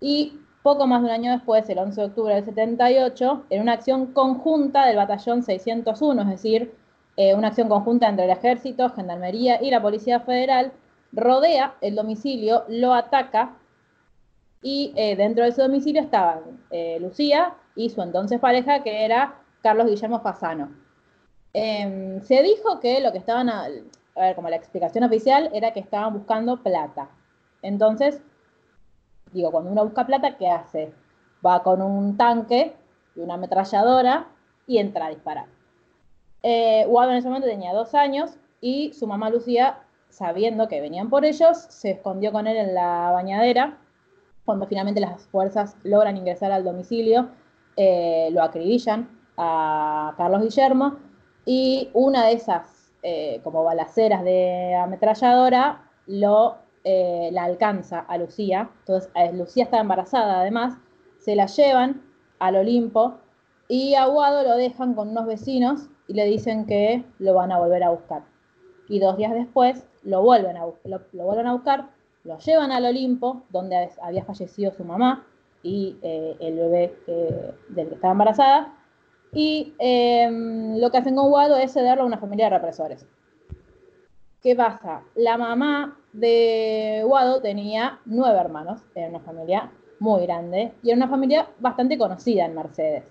Y 0.00 0.40
poco 0.62 0.86
más 0.86 1.00
de 1.02 1.08
un 1.08 1.12
año 1.12 1.30
después, 1.32 1.68
el 1.68 1.78
11 1.78 2.00
de 2.00 2.06
octubre 2.08 2.34
del 2.34 2.44
78, 2.44 3.44
en 3.50 3.62
una 3.62 3.72
acción 3.74 4.06
conjunta 4.12 4.86
del 4.86 4.96
batallón 4.96 5.42
601, 5.42 6.22
es 6.22 6.28
decir, 6.28 6.74
eh, 7.16 7.34
una 7.34 7.48
acción 7.48 7.68
conjunta 7.68 8.08
entre 8.08 8.24
el 8.24 8.30
ejército, 8.30 8.88
gendarmería 8.90 9.62
y 9.62 9.70
la 9.70 9.82
Policía 9.82 10.20
Federal, 10.20 10.72
rodea 11.12 11.74
el 11.80 11.94
domicilio, 11.94 12.64
lo 12.68 12.94
ataca 12.94 13.56
y 14.62 14.92
eh, 14.96 15.16
dentro 15.16 15.44
de 15.44 15.50
ese 15.50 15.62
domicilio 15.62 16.00
estaban 16.00 16.64
eh, 16.70 16.98
Lucía 17.00 17.54
y 17.74 17.90
su 17.90 18.00
entonces 18.00 18.40
pareja, 18.40 18.82
que 18.82 19.04
era 19.04 19.40
Carlos 19.62 19.88
Guillermo 19.88 20.20
Fasano. 20.20 20.70
Em, 21.52 22.20
se 22.22 22.42
dijo 22.42 22.80
que 22.80 23.00
lo 23.00 23.12
que 23.12 23.18
estaban, 23.18 23.50
a, 23.50 23.64
a 23.64 24.20
ver, 24.20 24.34
como 24.34 24.48
la 24.48 24.56
explicación 24.56 25.04
oficial 25.04 25.50
era 25.52 25.72
que 25.72 25.80
estaban 25.80 26.14
buscando 26.14 26.62
plata. 26.62 27.10
Entonces, 27.60 28.22
digo, 29.32 29.50
cuando 29.50 29.70
uno 29.70 29.84
busca 29.84 30.06
plata, 30.06 30.36
¿qué 30.38 30.48
hace? 30.48 30.92
Va 31.44 31.62
con 31.62 31.82
un 31.82 32.16
tanque 32.16 32.74
y 33.16 33.20
una 33.20 33.34
ametralladora 33.34 34.28
y 34.66 34.78
entra 34.78 35.06
a 35.06 35.10
disparar. 35.10 35.46
Eh, 36.42 36.82
en 36.82 37.10
ese 37.12 37.28
momento 37.28 37.48
tenía 37.48 37.72
dos 37.72 37.94
años 37.94 38.36
y 38.60 38.92
su 38.92 39.06
mamá 39.06 39.30
Lucía, 39.30 39.80
sabiendo 40.08 40.68
que 40.68 40.80
venían 40.80 41.10
por 41.10 41.24
ellos, 41.24 41.58
se 41.68 41.92
escondió 41.92 42.32
con 42.32 42.46
él 42.46 42.56
en 42.56 42.74
la 42.74 43.10
bañadera. 43.12 43.78
Cuando 44.44 44.66
finalmente 44.66 45.00
las 45.00 45.26
fuerzas 45.26 45.76
logran 45.84 46.16
ingresar 46.16 46.50
al 46.50 46.64
domicilio, 46.64 47.28
eh, 47.76 48.28
lo 48.32 48.42
acribillan 48.42 49.08
a 49.36 50.14
Carlos 50.16 50.42
Guillermo 50.42 50.98
y 51.46 51.90
una 51.94 52.26
de 52.26 52.32
esas 52.34 52.92
eh, 53.02 53.40
como 53.42 53.64
balaceras 53.64 54.22
de 54.24 54.74
ametralladora 54.74 55.90
lo, 56.06 56.58
eh, 56.84 57.30
la 57.32 57.44
alcanza 57.44 58.00
a 58.00 58.18
Lucía. 58.18 58.70
Entonces 58.80 59.10
Lucía 59.32 59.64
está 59.64 59.80
embarazada 59.80 60.40
además, 60.40 60.76
se 61.18 61.34
la 61.34 61.46
llevan 61.46 62.02
al 62.38 62.56
Olimpo 62.56 63.14
y 63.68 63.94
a 63.94 64.06
Guado 64.06 64.42
lo 64.42 64.56
dejan 64.56 64.94
con 64.94 65.10
unos 65.10 65.26
vecinos 65.26 65.88
y 66.08 66.14
le 66.14 66.26
dicen 66.26 66.66
que 66.66 67.04
lo 67.18 67.34
van 67.34 67.52
a 67.52 67.58
volver 67.58 67.82
a 67.82 67.90
buscar. 67.90 68.22
Y 68.88 68.98
dos 68.98 69.16
días 69.16 69.32
después 69.32 69.86
lo 70.02 70.22
vuelven 70.22 70.56
a, 70.56 70.66
lo, 70.84 71.00
vuelven 71.12 71.46
a 71.46 71.52
buscar, 71.52 71.90
lo 72.24 72.38
llevan 72.38 72.72
al 72.72 72.84
Olimpo, 72.84 73.42
donde 73.50 73.90
había 74.02 74.24
fallecido 74.24 74.72
su 74.72 74.84
mamá 74.84 75.26
y 75.62 75.96
eh, 76.02 76.36
el 76.40 76.56
bebé 76.56 76.96
del 77.68 77.88
que 77.88 77.94
estaba 77.94 78.12
embarazada, 78.12 78.74
y 79.32 79.74
em, 79.78 80.76
lo 80.78 80.90
que 80.90 80.98
hacen 80.98 81.16
con 81.16 81.30
Guado 81.30 81.56
es 81.56 81.72
cederlo 81.72 82.02
a 82.02 82.06
una 82.06 82.18
familia 82.18 82.46
de 82.46 82.58
represores. 82.58 83.06
¿Qué 84.42 84.54
pasa? 84.54 85.02
La 85.14 85.38
mamá 85.38 85.98
de 86.12 87.02
Guado 87.06 87.40
tenía 87.40 88.00
nueve 88.04 88.38
hermanos, 88.38 88.82
era 88.94 89.08
una 89.08 89.20
familia 89.20 89.70
muy 90.00 90.22
grande 90.22 90.72
y 90.82 90.90
era 90.90 90.96
una 90.96 91.08
familia 91.08 91.48
bastante 91.60 91.96
conocida 91.96 92.44
en 92.44 92.54
Mercedes. 92.54 93.04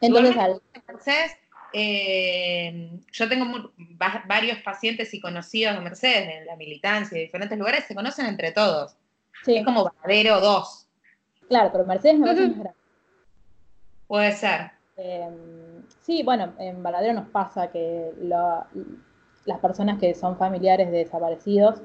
Entonces, 0.00 0.36
al... 0.36 0.60
Mercedes 0.88 1.36
eh, 1.76 3.00
yo 3.10 3.28
tengo 3.28 3.72
varios 4.26 4.58
pacientes 4.58 5.12
y 5.12 5.20
conocidos 5.20 5.74
de 5.74 5.80
Mercedes, 5.80 6.40
en 6.40 6.46
la 6.46 6.54
militancia, 6.54 7.16
de 7.16 7.24
diferentes 7.24 7.58
lugares, 7.58 7.84
se 7.84 7.96
conocen 7.96 8.26
entre 8.26 8.52
todos. 8.52 8.96
Es 9.44 9.64
como 9.64 9.84
Varadero 9.84 10.40
2. 10.40 10.88
Claro, 11.48 11.70
pero 11.72 11.84
Mercedes 11.84 12.18
no 12.20 12.30
es 12.30 12.36
grande. 12.36 12.70
Puede 14.06 14.32
ser. 14.32 14.70
Em, 14.96 15.82
sí, 16.02 16.22
bueno, 16.22 16.54
en 16.58 16.80
Varadero 16.80 17.12
nos 17.12 17.28
pasa 17.28 17.72
que 17.72 18.12
las 18.20 19.58
personas 19.58 19.98
que 19.98 20.14
son 20.14 20.38
familiares 20.38 20.92
de 20.92 20.98
desaparecidos 20.98 21.82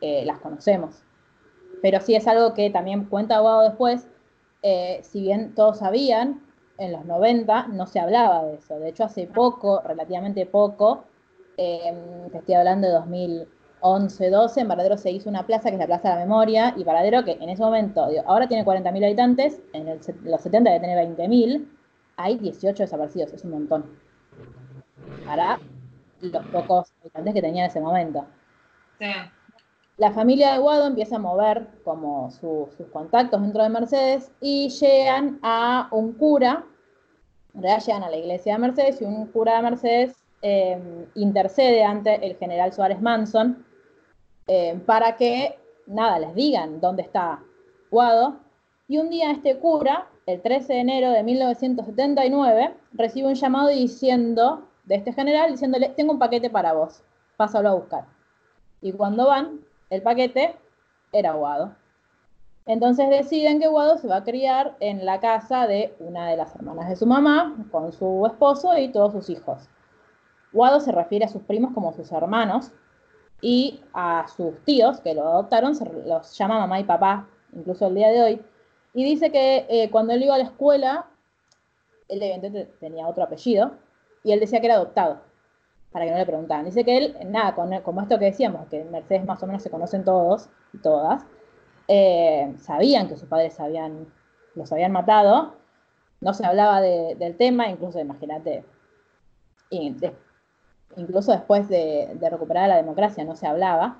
eh, 0.00 0.24
las 0.26 0.40
conocemos. 0.40 1.02
Pero 1.80 2.00
sí 2.00 2.16
es 2.16 2.26
algo 2.26 2.54
que 2.54 2.70
también 2.70 3.04
cuenta 3.04 3.36
Abogado 3.36 3.62
después, 3.62 4.08
eh, 4.62 5.00
si 5.04 5.20
bien 5.20 5.54
todos 5.54 5.78
sabían, 5.78 6.42
en 6.78 6.92
los 6.92 7.04
90 7.04 7.68
no 7.68 7.86
se 7.86 8.00
hablaba 8.00 8.44
de 8.44 8.54
eso. 8.54 8.78
De 8.78 8.88
hecho, 8.88 9.04
hace 9.04 9.26
poco, 9.26 9.82
relativamente 9.82 10.46
poco, 10.46 11.04
eh, 11.56 11.92
estoy 12.32 12.54
hablando 12.54 12.86
de 12.86 12.94
2011, 12.94 14.30
12, 14.30 14.60
en 14.60 14.68
Varadero 14.68 14.96
se 14.96 15.10
hizo 15.10 15.28
una 15.28 15.44
plaza 15.44 15.68
que 15.68 15.74
es 15.74 15.80
la 15.80 15.86
Plaza 15.86 16.10
de 16.10 16.14
la 16.14 16.20
Memoria, 16.20 16.74
y 16.76 16.84
Varadero 16.84 17.24
que 17.24 17.32
en 17.32 17.48
ese 17.48 17.62
momento, 17.62 18.06
ahora 18.26 18.46
tiene 18.46 18.64
40.000 18.64 19.04
habitantes, 19.04 19.60
en 19.72 19.86
los 20.24 20.40
70 20.40 20.70
debe 20.70 20.80
tener 20.80 21.08
20.000, 21.16 21.68
hay 22.16 22.38
18 22.38 22.84
desaparecidos, 22.84 23.32
es 23.32 23.44
un 23.44 23.50
montón. 23.50 23.84
Para 25.26 25.58
los 26.20 26.46
pocos 26.46 26.92
habitantes 27.00 27.34
que 27.34 27.42
tenía 27.42 27.64
en 27.64 27.70
ese 27.70 27.80
momento. 27.80 28.24
La 29.98 30.12
familia 30.12 30.52
de 30.52 30.58
Guado 30.58 30.86
empieza 30.86 31.16
a 31.16 31.18
mover 31.18 31.66
como 31.82 32.30
sus 32.30 32.68
contactos 32.92 33.42
dentro 33.42 33.64
de 33.64 33.68
Mercedes 33.68 34.30
y 34.40 34.68
llegan 34.68 35.40
a 35.42 35.88
un 35.90 36.12
cura, 36.12 36.64
realidad 37.52 37.84
llegan 37.84 38.04
a 38.04 38.10
la 38.10 38.16
iglesia 38.16 38.52
de 38.52 38.58
Mercedes 38.60 39.02
y 39.02 39.04
un 39.04 39.26
cura 39.26 39.56
de 39.56 39.62
Mercedes 39.62 40.16
em, 40.40 41.06
intercede 41.16 41.82
ante 41.82 42.24
el 42.24 42.36
general 42.36 42.72
Suárez 42.72 43.00
Manson 43.02 43.66
em, 44.46 44.78
para 44.78 45.16
que, 45.16 45.58
nada, 45.88 46.20
les 46.20 46.32
digan 46.36 46.80
dónde 46.80 47.02
está 47.02 47.42
Guado. 47.90 48.36
Y 48.86 48.98
un 48.98 49.10
día 49.10 49.32
este 49.32 49.58
cura, 49.58 50.06
el 50.26 50.40
13 50.40 50.74
de 50.74 50.78
enero 50.78 51.10
de 51.10 51.24
1979, 51.24 52.72
recibe 52.92 53.26
un 53.26 53.34
llamado 53.34 53.66
diciendo, 53.66 54.62
de 54.84 54.94
este 54.94 55.12
general, 55.12 55.50
diciéndole, 55.50 55.88
tengo 55.88 56.12
un 56.12 56.20
paquete 56.20 56.50
para 56.50 56.72
vos, 56.72 57.02
pásalo 57.36 57.68
a 57.68 57.74
buscar. 57.74 58.04
Y 58.80 58.92
cuando 58.92 59.26
van, 59.26 59.66
el 59.90 60.02
paquete 60.02 60.56
era 61.12 61.32
Guado. 61.32 61.74
Entonces 62.66 63.08
deciden 63.08 63.60
que 63.60 63.68
Guado 63.68 63.96
se 63.96 64.08
va 64.08 64.16
a 64.16 64.24
criar 64.24 64.76
en 64.80 65.06
la 65.06 65.20
casa 65.20 65.66
de 65.66 65.94
una 66.00 66.28
de 66.28 66.36
las 66.36 66.54
hermanas 66.54 66.88
de 66.88 66.96
su 66.96 67.06
mamá, 67.06 67.56
con 67.70 67.92
su 67.92 68.26
esposo 68.26 68.76
y 68.76 68.92
todos 68.92 69.12
sus 69.12 69.30
hijos. 69.30 69.68
Guado 70.52 70.80
se 70.80 70.92
refiere 70.92 71.24
a 71.24 71.28
sus 71.28 71.42
primos 71.42 71.72
como 71.72 71.92
sus 71.92 72.12
hermanos 72.12 72.70
y 73.40 73.80
a 73.94 74.26
sus 74.28 74.62
tíos 74.64 75.00
que 75.00 75.14
lo 75.14 75.22
adoptaron, 75.22 75.74
se 75.74 75.84
los 75.84 76.36
llama 76.36 76.58
mamá 76.58 76.80
y 76.80 76.84
papá, 76.84 77.26
incluso 77.54 77.86
el 77.86 77.94
día 77.94 78.08
de 78.08 78.22
hoy. 78.22 78.42
Y 78.92 79.04
dice 79.04 79.30
que 79.30 79.66
eh, 79.68 79.90
cuando 79.90 80.12
él 80.12 80.22
iba 80.22 80.34
a 80.34 80.38
la 80.38 80.44
escuela, 80.44 81.06
él 82.08 82.22
evidentemente 82.22 82.72
tenía 82.80 83.06
otro 83.06 83.24
apellido, 83.24 83.72
y 84.24 84.32
él 84.32 84.40
decía 84.40 84.60
que 84.60 84.66
era 84.66 84.74
adoptado 84.74 85.27
para 85.92 86.04
que 86.04 86.10
no 86.10 86.18
le 86.18 86.26
preguntaran. 86.26 86.64
Dice 86.64 86.84
que 86.84 86.96
él, 86.96 87.16
nada, 87.26 87.54
con, 87.54 87.70
como 87.80 88.02
esto 88.02 88.18
que 88.18 88.26
decíamos, 88.26 88.66
que 88.68 88.80
en 88.80 88.90
Mercedes 88.90 89.24
más 89.24 89.42
o 89.42 89.46
menos 89.46 89.62
se 89.62 89.70
conocen 89.70 90.04
todos 90.04 90.48
y 90.72 90.78
todas, 90.78 91.24
eh, 91.88 92.54
sabían 92.58 93.08
que 93.08 93.16
sus 93.16 93.28
padres 93.28 93.58
habían, 93.60 94.06
los 94.54 94.70
habían 94.72 94.92
matado, 94.92 95.54
no 96.20 96.34
se 96.34 96.44
hablaba 96.44 96.80
del 96.80 97.36
tema, 97.36 97.68
incluso 97.68 97.98
imagínate, 98.00 98.64
incluso 100.96 101.32
después 101.32 101.68
de, 101.68 102.16
recuperar 102.20 102.68
la 102.68 102.76
democracia 102.76 103.24
no 103.24 103.36
se 103.36 103.46
hablaba, 103.46 103.98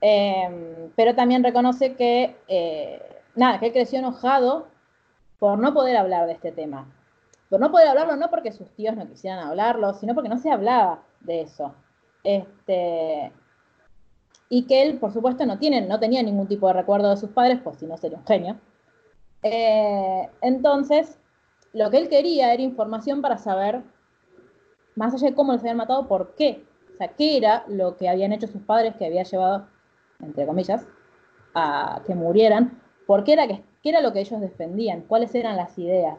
em, 0.00 0.90
pero 0.94 1.14
también 1.14 1.42
reconoce 1.42 1.94
que, 1.96 2.36
eh, 2.46 3.02
nada, 3.34 3.58
que 3.58 3.66
él 3.66 3.72
creció 3.72 3.98
enojado 3.98 4.68
por 5.38 5.58
no 5.58 5.74
poder 5.74 5.96
hablar 5.96 6.26
de 6.26 6.32
este 6.32 6.52
tema. 6.52 6.86
Por 7.48 7.60
no 7.60 7.70
poder 7.70 7.88
hablarlo 7.88 8.16
no 8.16 8.28
porque 8.30 8.52
sus 8.52 8.68
tíos 8.72 8.96
no 8.96 9.08
quisieran 9.08 9.38
hablarlo, 9.38 9.94
sino 9.94 10.14
porque 10.14 10.28
no 10.28 10.38
se 10.38 10.50
hablaba 10.50 11.02
de 11.20 11.42
eso. 11.42 11.74
Este, 12.22 13.32
y 14.50 14.66
que 14.66 14.82
él, 14.82 14.98
por 14.98 15.12
supuesto, 15.12 15.46
no, 15.46 15.58
tiene, 15.58 15.80
no 15.82 15.98
tenía 15.98 16.22
ningún 16.22 16.46
tipo 16.46 16.66
de 16.66 16.74
recuerdo 16.74 17.10
de 17.10 17.16
sus 17.16 17.30
padres, 17.30 17.60
pues 17.62 17.78
si 17.78 17.86
no 17.86 17.96
sería 17.96 18.18
un 18.18 18.26
genio. 18.26 18.56
Eh, 19.42 20.28
entonces, 20.42 21.18
lo 21.72 21.90
que 21.90 21.98
él 21.98 22.08
quería 22.08 22.52
era 22.52 22.62
información 22.62 23.22
para 23.22 23.38
saber, 23.38 23.82
más 24.94 25.14
allá 25.14 25.28
de 25.28 25.34
cómo 25.34 25.52
los 25.52 25.62
habían 25.62 25.78
matado, 25.78 26.06
por 26.06 26.34
qué. 26.34 26.64
O 26.92 26.96
sea, 26.96 27.08
qué 27.08 27.36
era 27.36 27.64
lo 27.68 27.96
que 27.96 28.08
habían 28.08 28.32
hecho 28.32 28.46
sus 28.46 28.62
padres 28.62 28.96
que 28.96 29.06
había 29.06 29.22
llevado, 29.22 29.68
entre 30.20 30.46
comillas, 30.46 30.86
a 31.54 32.02
que 32.06 32.14
murieran, 32.14 32.82
por 33.06 33.24
qué 33.24 33.34
era, 33.34 33.46
qué 33.46 33.62
era 33.88 34.02
lo 34.02 34.12
que 34.12 34.20
ellos 34.20 34.40
defendían, 34.40 35.02
cuáles 35.02 35.34
eran 35.34 35.56
las 35.56 35.78
ideas 35.78 36.18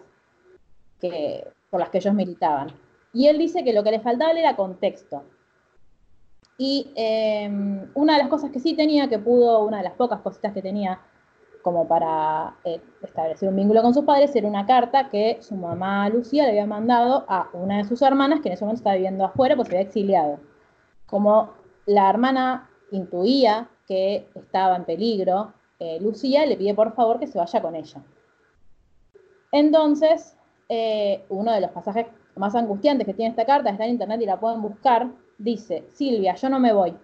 que, 0.99 1.47
por 1.69 1.79
las 1.79 1.89
que 1.89 1.99
ellos 1.99 2.13
militaban. 2.13 2.69
Y 3.13 3.27
él 3.27 3.37
dice 3.37 3.63
que 3.63 3.73
lo 3.73 3.83
que 3.83 3.91
le 3.91 3.99
faltaba 3.99 4.31
era 4.31 4.55
contexto. 4.55 5.23
Y 6.57 6.91
em, 6.95 7.89
una 7.93 8.13
de 8.13 8.19
las 8.19 8.27
cosas 8.27 8.51
que 8.51 8.59
sí 8.59 8.73
tenía, 8.75 9.07
que 9.07 9.17
pudo, 9.17 9.63
una 9.63 9.77
de 9.77 9.83
las 9.83 9.93
pocas 9.93 10.19
cositas 10.19 10.53
que 10.53 10.61
tenía 10.61 10.99
como 11.61 11.87
para 11.87 12.55
eh, 12.63 12.81
establecer 13.01 13.49
un 13.49 13.55
vínculo 13.55 13.81
con 13.81 13.93
sus 13.93 14.05
padres, 14.05 14.35
era 14.35 14.47
una 14.47 14.65
carta 14.65 15.09
que 15.09 15.37
su 15.41 15.55
mamá 15.55 16.09
Lucía 16.09 16.43
le 16.43 16.51
había 16.51 16.65
mandado 16.65 17.25
a 17.27 17.49
una 17.53 17.77
de 17.77 17.83
sus 17.85 18.01
hermanas, 18.01 18.41
que 18.41 18.49
en 18.49 18.53
ese 18.53 18.65
momento 18.65 18.79
estaba 18.79 18.95
viviendo 18.95 19.25
afuera, 19.25 19.55
pues 19.55 19.67
se 19.67 19.75
había 19.75 19.87
exiliado. 19.87 20.39
Como 21.05 21.53
la 21.85 22.09
hermana 22.09 22.69
intuía 22.91 23.69
que 23.87 24.29
estaba 24.35 24.75
en 24.75 24.85
peligro, 24.85 25.53
eh, 25.79 25.99
Lucía 26.01 26.45
le 26.45 26.57
pide 26.57 26.73
por 26.73 26.93
favor 26.93 27.19
que 27.19 27.27
se 27.27 27.37
vaya 27.37 27.61
con 27.61 27.75
ella. 27.75 28.01
Entonces, 29.51 30.35
eh, 30.69 31.25
uno 31.29 31.51
de 31.51 31.61
los 31.61 31.71
pasajes 31.71 32.05
más 32.35 32.55
angustiantes 32.55 33.05
que 33.05 33.13
tiene 33.13 33.31
esta 33.31 33.45
carta, 33.45 33.69
está 33.69 33.85
en 33.85 33.91
internet 33.91 34.21
y 34.21 34.25
la 34.25 34.39
pueden 34.39 34.61
buscar, 34.61 35.07
dice, 35.37 35.85
Silvia, 35.89 36.35
yo 36.35 36.49
no 36.49 36.59
me 36.59 36.73
voy. 36.73 36.95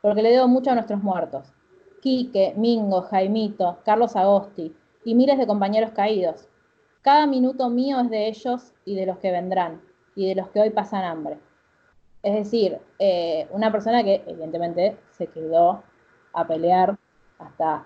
porque 0.00 0.22
le 0.22 0.30
debo 0.30 0.46
mucho 0.46 0.70
a 0.70 0.74
nuestros 0.74 1.02
muertos. 1.02 1.52
Quique, 2.00 2.54
Mingo, 2.56 3.02
Jaimito, 3.02 3.78
Carlos 3.84 4.14
Agosti 4.14 4.72
y 5.04 5.14
miles 5.16 5.38
de 5.38 5.46
compañeros 5.46 5.90
caídos. 5.90 6.48
Cada 7.02 7.26
minuto 7.26 7.68
mío 7.68 7.98
es 8.00 8.10
de 8.10 8.28
ellos 8.28 8.72
y 8.84 8.94
de 8.94 9.06
los 9.06 9.18
que 9.18 9.32
vendrán, 9.32 9.80
y 10.14 10.28
de 10.28 10.36
los 10.36 10.48
que 10.50 10.60
hoy 10.60 10.70
pasan 10.70 11.04
hambre. 11.04 11.38
Es 12.22 12.34
decir, 12.34 12.78
eh, 12.98 13.48
una 13.50 13.72
persona 13.72 14.04
que 14.04 14.22
evidentemente 14.26 14.96
se 15.10 15.26
quedó 15.26 15.82
a 16.32 16.46
pelear 16.46 16.96
hasta 17.38 17.84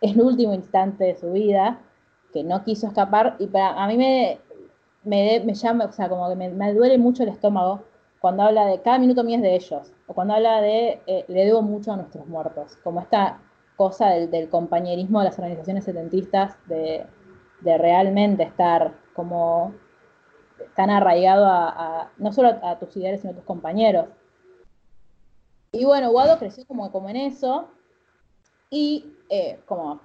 el 0.00 0.20
último 0.20 0.54
instante 0.54 1.04
de 1.04 1.16
su 1.16 1.32
vida, 1.32 1.80
que 2.32 2.42
no 2.42 2.64
quiso 2.64 2.86
escapar, 2.86 3.36
y 3.38 3.46
para, 3.46 3.82
a 3.82 3.86
mí 3.86 3.96
me, 3.96 4.38
me, 5.04 5.54
llama, 5.54 5.86
o 5.86 5.92
sea, 5.92 6.08
como 6.08 6.28
que 6.28 6.36
me, 6.36 6.74
duele 6.74 6.98
mucho 6.98 7.22
el 7.22 7.30
estómago 7.30 7.84
cuando 8.20 8.44
habla 8.44 8.66
de 8.66 8.80
cada 8.82 8.98
minuto 8.98 9.24
mío 9.24 9.36
es 9.36 9.42
de 9.42 9.54
ellos, 9.56 9.92
o 10.06 10.14
cuando 10.14 10.34
habla 10.34 10.60
de 10.60 11.00
eh, 11.06 11.24
le 11.26 11.44
debo 11.44 11.62
mucho 11.62 11.92
a 11.92 11.96
nuestros 11.96 12.26
muertos, 12.28 12.76
como 12.84 13.00
esta 13.00 13.40
cosa 13.76 14.10
del, 14.10 14.48
compañerismo 14.48 15.18
de 15.18 15.24
las 15.26 15.38
organizaciones 15.38 15.84
setentistas, 15.84 16.56
de, 16.66 17.06
realmente 17.64 18.42
estar 18.42 18.92
como 19.14 19.74
tan 20.76 20.90
arraigado 20.90 21.46
a, 21.46 22.10
no 22.16 22.32
solo 22.32 22.58
a, 22.62 22.78
tus 22.78 22.96
ideales, 22.96 23.20
sino 23.20 23.32
a 23.32 23.36
tus 23.36 23.44
compañeros. 23.44 24.06
Y 25.72 25.84
bueno, 25.84 26.10
Guado 26.10 26.38
creció 26.38 26.64
como, 26.66 26.92
como 26.92 27.08
en 27.08 27.16
eso, 27.16 27.68
y 28.70 29.16
eh, 29.28 29.60
como 29.66 30.00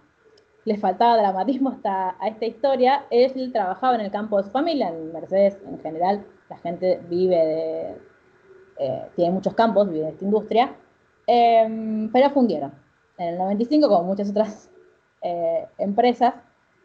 le 0.67 0.75
faltaba 0.75 1.15
dramatismo 1.15 1.69
hasta 1.69 2.17
a 2.19 2.27
esta 2.27 2.45
historia, 2.45 3.05
él 3.09 3.53
trabajaba 3.53 3.95
en 3.95 4.01
el 4.01 4.12
campo 4.12 4.36
de 4.38 4.43
su 4.43 4.50
familia, 4.50 4.89
en 4.89 5.13
Mercedes 5.13 5.57
en 5.65 5.79
general 5.79 6.25
la 6.50 6.57
gente 6.57 7.00
vive 7.07 7.38
de, 7.38 7.97
eh, 8.77 9.05
tiene 9.15 9.31
muchos 9.31 9.53
campos, 9.53 9.89
vive 9.89 10.03
de 10.03 10.09
esta 10.09 10.25
industria, 10.25 10.75
em, 11.25 12.12
pero 12.12 12.29
fundieron 12.31 12.74
en 13.17 13.29
el 13.29 13.38
95 13.38 13.88
como 13.88 14.03
muchas 14.03 14.29
otras 14.29 14.69
eh, 15.21 15.65
empresas, 15.77 16.33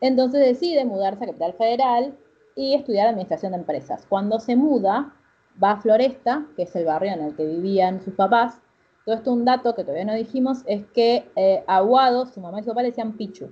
entonces 0.01 0.41
decide 0.47 0.85
mudarse 0.85 1.25
a 1.25 1.27
Capital 1.27 1.55
Federal 1.55 2.17
y 2.55 2.75
estudiar 2.75 3.09
Administración 3.09 3.51
de 3.51 3.59
Empresas. 3.59 4.07
Cuando 4.09 4.39
se 4.39 4.55
muda, 4.55 5.13
va 5.61 5.73
a 5.73 5.81
Floresta, 5.81 6.47
que 6.55 6.63
es 6.63 6.77
el 6.77 6.85
barrio 6.85 7.15
en 7.15 7.23
el 7.23 7.35
que 7.35 7.45
vivían 7.45 8.01
sus 8.01 8.15
papás, 8.15 8.61
todo 9.05 9.17
esto 9.17 9.33
un 9.33 9.45
dato 9.45 9.75
que 9.75 9.83
todavía 9.83 10.05
no 10.05 10.15
dijimos 10.15 10.63
es 10.67 10.87
que 10.95 11.29
eh, 11.35 11.65
Aguado, 11.67 12.27
su 12.27 12.41
mamá 12.41 12.61
y 12.61 12.63
su 12.63 12.69
papá 12.69 12.83
le 12.83 12.91
decían 12.91 13.17
Pichu. 13.17 13.51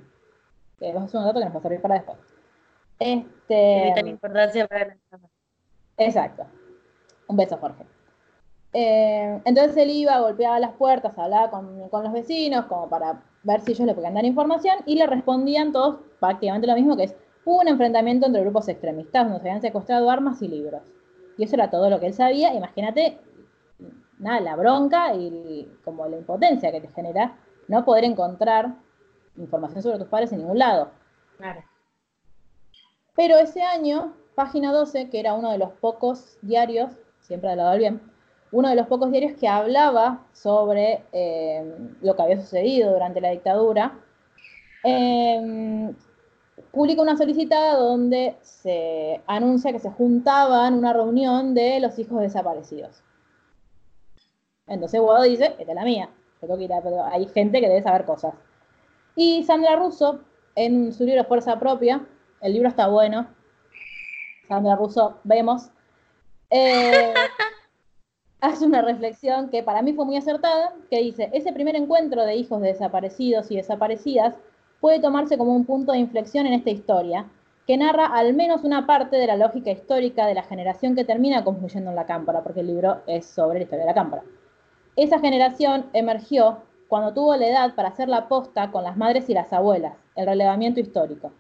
Que 0.81 0.89
es 0.89 0.97
un 0.97 1.25
dato 1.25 1.39
que 1.39 1.45
nos 1.45 1.55
va 1.55 1.59
a 1.59 1.63
servir 1.63 1.81
para 1.81 1.95
después. 1.95 2.19
Este, 2.99 3.95
importancia 4.07 4.67
para 4.67 4.87
la 4.87 4.97
Exacto. 5.99 6.45
Un 7.29 7.37
beso, 7.37 7.57
Jorge. 7.59 7.85
Eh, 8.73 9.41
entonces 9.45 9.77
él 9.77 9.91
iba, 9.91 10.19
golpeaba 10.19 10.59
las 10.59 10.73
puertas, 10.73 11.17
hablaba 11.17 11.51
con, 11.51 11.89
con, 11.89 12.05
los 12.05 12.13
vecinos 12.13 12.67
como 12.67 12.89
para 12.89 13.23
ver 13.43 13.61
si 13.61 13.73
ellos 13.73 13.87
le 13.87 13.95
podían 13.95 14.15
dar 14.15 14.25
información 14.25 14.79
y 14.87 14.97
le 14.97 15.07
respondían 15.07 15.73
todos 15.73 16.01
prácticamente 16.21 16.67
lo 16.67 16.75
mismo 16.75 16.97
que 16.97 17.05
es 17.05 17.17
hubo 17.45 17.61
un 17.61 17.69
enfrentamiento 17.69 18.27
entre 18.27 18.43
grupos 18.43 18.69
extremistas 18.69 19.25
donde 19.25 19.41
se 19.41 19.49
habían 19.49 19.63
secuestrado 19.63 20.11
armas 20.11 20.41
y 20.43 20.49
libros. 20.49 20.83
Y 21.37 21.45
eso 21.45 21.57
era 21.57 21.71
todo 21.71 21.89
lo 21.91 21.99
que 21.99 22.07
él 22.07 22.15
sabía. 22.15 22.55
Imagínate 22.55 23.19
nada, 24.19 24.41
la 24.41 24.57
bronca 24.57 25.15
y 25.15 25.69
como 25.85 26.07
la 26.07 26.19
impotencia 26.19 26.71
que 26.71 26.81
te 26.81 26.89
genera 26.89 27.37
no 27.69 27.85
poder 27.85 28.05
encontrar 28.05 28.75
información 29.37 29.83
sobre 29.83 29.99
tus 29.99 30.09
padres 30.09 30.33
en 30.33 30.39
ningún 30.39 30.59
lado. 30.59 30.91
Claro. 31.39 31.63
Pero 33.17 33.37
ese 33.39 33.63
año, 33.63 34.15
página 34.35 34.73
12, 34.73 35.11
que 35.11 35.21
era 35.21 35.35
uno 35.35 35.51
de 35.51 35.59
los 35.59 35.71
pocos 35.73 36.39
diarios, 36.43 36.93
siempre 37.21 37.51
ha 37.51 37.57
lado 37.57 37.71
del 37.71 37.81
bien, 37.81 38.01
uno 38.53 38.69
de 38.69 38.77
los 38.77 38.87
pocos 38.87 39.11
diarios 39.11 39.39
que 39.39 39.49
hablaba 39.49 40.27
sobre 40.33 41.05
eh, 41.13 41.75
lo 42.01 42.17
que 42.17 42.23
había 42.23 42.41
sucedido 42.41 42.93
durante 42.93 43.21
la 43.21 43.31
dictadura, 43.31 43.99
eh, 44.85 45.93
publica 46.73 47.03
una 47.03 47.17
solicitada 47.17 47.77
donde 47.77 48.37
se 48.43 49.21
anuncia 49.27 49.73
que 49.73 49.79
se 49.79 49.91
juntaban 49.91 50.75
una 50.75 50.93
reunión 50.93 51.55
de 51.55 51.81
los 51.81 51.99
hijos 51.99 52.21
desaparecidos. 52.21 53.03
Entonces 54.67 55.01
Guado 55.01 55.25
dice, 55.25 55.57
esta 55.59 55.73
es 55.73 55.75
la 55.75 55.85
mía, 55.85 56.11
pero 56.41 57.05
hay 57.05 57.27
gente 57.27 57.61
que 57.61 57.69
debe 57.69 57.83
saber 57.83 58.05
cosas. 58.05 58.35
Y 59.17 59.43
Sandra 59.45 59.77
Russo, 59.77 60.21
en 60.55 60.93
su 60.93 61.05
libro 61.05 61.25
Fuerza 61.25 61.59
Propia, 61.59 62.07
el 62.41 62.53
libro 62.53 62.69
está 62.69 62.89
bueno, 62.89 63.29
Sandra 64.49 64.77
Russo, 64.77 65.19
vemos, 65.25 65.71
eh, 66.51 67.15
hace 68.41 68.65
una 68.65 68.83
reflexión 68.83 69.51
que 69.51 69.63
para 69.63 69.83
mí 69.83 69.93
fue 69.93 70.05
muy 70.05 70.17
acertada, 70.17 70.75
que 70.91 71.01
dice, 71.01 71.31
ese 71.33 71.53
primer 71.53 71.77
encuentro 71.77 72.25
de 72.25 72.37
hijos 72.37 72.61
de 72.61 72.69
desaparecidos 72.69 73.51
y 73.51 73.57
desaparecidas 73.57 74.35
puede 74.81 75.01
tomarse 75.01 75.37
como 75.37 75.55
un 75.55 75.67
punto 75.67 75.93
de 75.93 75.99
inflexión 75.99 76.47
en 76.47 76.55
esta 76.55 76.71
historia, 76.71 77.27
que 77.67 77.77
narra 77.77 78.07
al 78.07 78.35
menos 78.35 78.65
una 78.65 78.87
parte 78.87 79.17
de 79.17 79.27
la 79.27 79.37
lógica 79.37 79.71
histórica 79.71 80.27
de 80.27 80.35
la 80.35 80.43
generación 80.43 80.95
que 80.95 81.05
termina 81.05 81.45
confluyendo 81.45 81.91
en 81.91 81.97
la 81.97 82.07
cámpora, 82.07 82.43
porque 82.43 82.61
el 82.61 82.67
libro 82.67 83.03
es 83.07 83.27
sobre 83.27 83.59
la 83.59 83.65
historia 83.65 83.85
de 83.85 83.91
la 83.91 83.95
cámpora. 83.95 84.25
Esa 84.97 85.21
generación 85.21 85.87
emergió 85.93 86.63
cuando 86.91 87.15
tuvo 87.15 87.37
la 87.37 87.47
edad 87.47 87.75
para 87.77 87.91
hacer 87.91 88.09
la 88.09 88.27
posta 88.27 88.73
con 88.73 88.83
las 88.83 88.97
madres 88.97 89.31
y 89.31 89.33
las 89.33 89.53
abuelas, 89.53 89.97
el 90.17 90.27
relevamiento 90.27 90.81
histórico. 90.81 91.31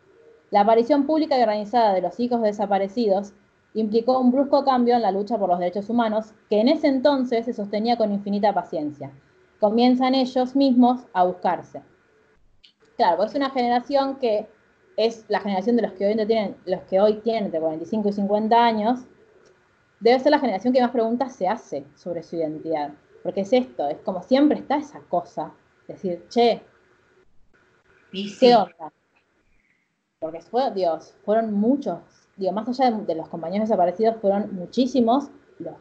La 0.52 0.60
aparición 0.60 1.06
pública 1.06 1.36
y 1.36 1.42
organizada 1.42 1.92
de 1.92 2.00
los 2.00 2.20
hijos 2.20 2.40
desaparecidos 2.40 3.32
implicó 3.74 4.20
un 4.20 4.30
brusco 4.30 4.64
cambio 4.64 4.94
en 4.94 5.02
la 5.02 5.10
lucha 5.10 5.38
por 5.38 5.48
los 5.48 5.58
derechos 5.58 5.90
humanos 5.90 6.34
que 6.48 6.60
en 6.60 6.68
ese 6.68 6.86
entonces 6.86 7.46
se 7.46 7.52
sostenía 7.52 7.96
con 7.98 8.12
infinita 8.12 8.54
paciencia. 8.54 9.10
Comienzan 9.58 10.14
ellos 10.14 10.54
mismos 10.54 11.00
a 11.12 11.24
buscarse. 11.24 11.82
Claro, 12.96 13.24
es 13.24 13.34
una 13.34 13.50
generación 13.50 14.20
que 14.20 14.48
es 14.96 15.24
la 15.26 15.40
generación 15.40 15.74
de 15.74 15.82
los 15.82 15.92
que 15.94 16.06
hoy 16.06 16.14
tienen, 16.26 16.56
los 16.64 16.82
que 16.82 17.00
hoy 17.00 17.14
tienen 17.24 17.46
entre 17.46 17.58
45 17.58 18.08
y 18.08 18.12
50 18.12 18.64
años, 18.64 19.00
debe 19.98 20.20
ser 20.20 20.30
la 20.30 20.38
generación 20.38 20.72
que 20.72 20.80
más 20.80 20.92
preguntas 20.92 21.34
se 21.34 21.48
hace 21.48 21.84
sobre 21.96 22.22
su 22.22 22.36
identidad. 22.36 22.92
Porque 23.22 23.42
es 23.42 23.52
esto, 23.52 23.88
es 23.88 23.98
como 23.98 24.22
siempre 24.22 24.59
está 24.59 24.76
esa 24.76 25.00
cosa. 25.09 25.52
Decir, 25.87 26.24
che, 26.28 26.62
¿qué 28.38 28.54
onda? 28.54 28.92
Porque 30.20 30.40
fue, 30.40 30.70
Dios, 30.72 31.14
fueron 31.24 31.52
muchos, 31.52 31.98
digo, 32.37 32.52
más 32.52 32.68
allá 32.68 32.90
de, 32.90 33.14
los 33.14 33.28
compañeros 33.28 33.68
desaparecidos, 33.68 34.16
fueron 34.20 34.54
muchísimos 34.54 35.30
los, 35.59 35.74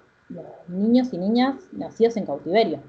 niños 0.67 1.12
y 1.13 1.17
niñas 1.17 1.56
nacidos 1.71 2.17
en 2.17 2.25
cautiverio. 2.25 2.82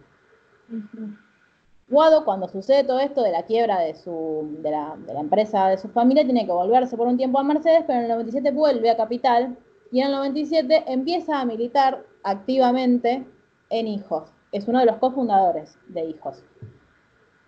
Guado, 1.88 2.24
cuando 2.24 2.48
sucede 2.48 2.84
todo 2.84 3.00
esto 3.00 3.22
de 3.22 3.32
la 3.32 3.44
quiebra 3.44 3.80
de, 3.80 3.94
su, 3.94 4.58
de, 4.60 4.70
la, 4.70 4.96
de 5.06 5.14
la 5.14 5.20
empresa 5.20 5.68
de 5.68 5.78
su 5.78 5.88
familia, 5.88 6.24
tiene 6.24 6.46
que 6.46 6.52
volverse 6.52 6.96
por 6.96 7.06
un 7.06 7.16
tiempo 7.16 7.38
a 7.38 7.42
Mercedes, 7.42 7.84
pero 7.86 7.98
en 7.98 8.04
el 8.04 8.10
97 8.10 8.52
vuelve 8.52 8.90
a 8.90 8.96
Capital 8.96 9.56
y 9.90 10.00
en 10.00 10.06
el 10.06 10.12
97 10.12 10.84
empieza 10.86 11.40
a 11.40 11.44
militar 11.44 12.04
activamente 12.22 13.26
en 13.70 13.88
hijos 13.88 14.30
es 14.52 14.66
uno 14.68 14.80
de 14.80 14.86
los 14.86 14.96
cofundadores 14.96 15.78
de 15.88 16.04
Hijos. 16.04 16.42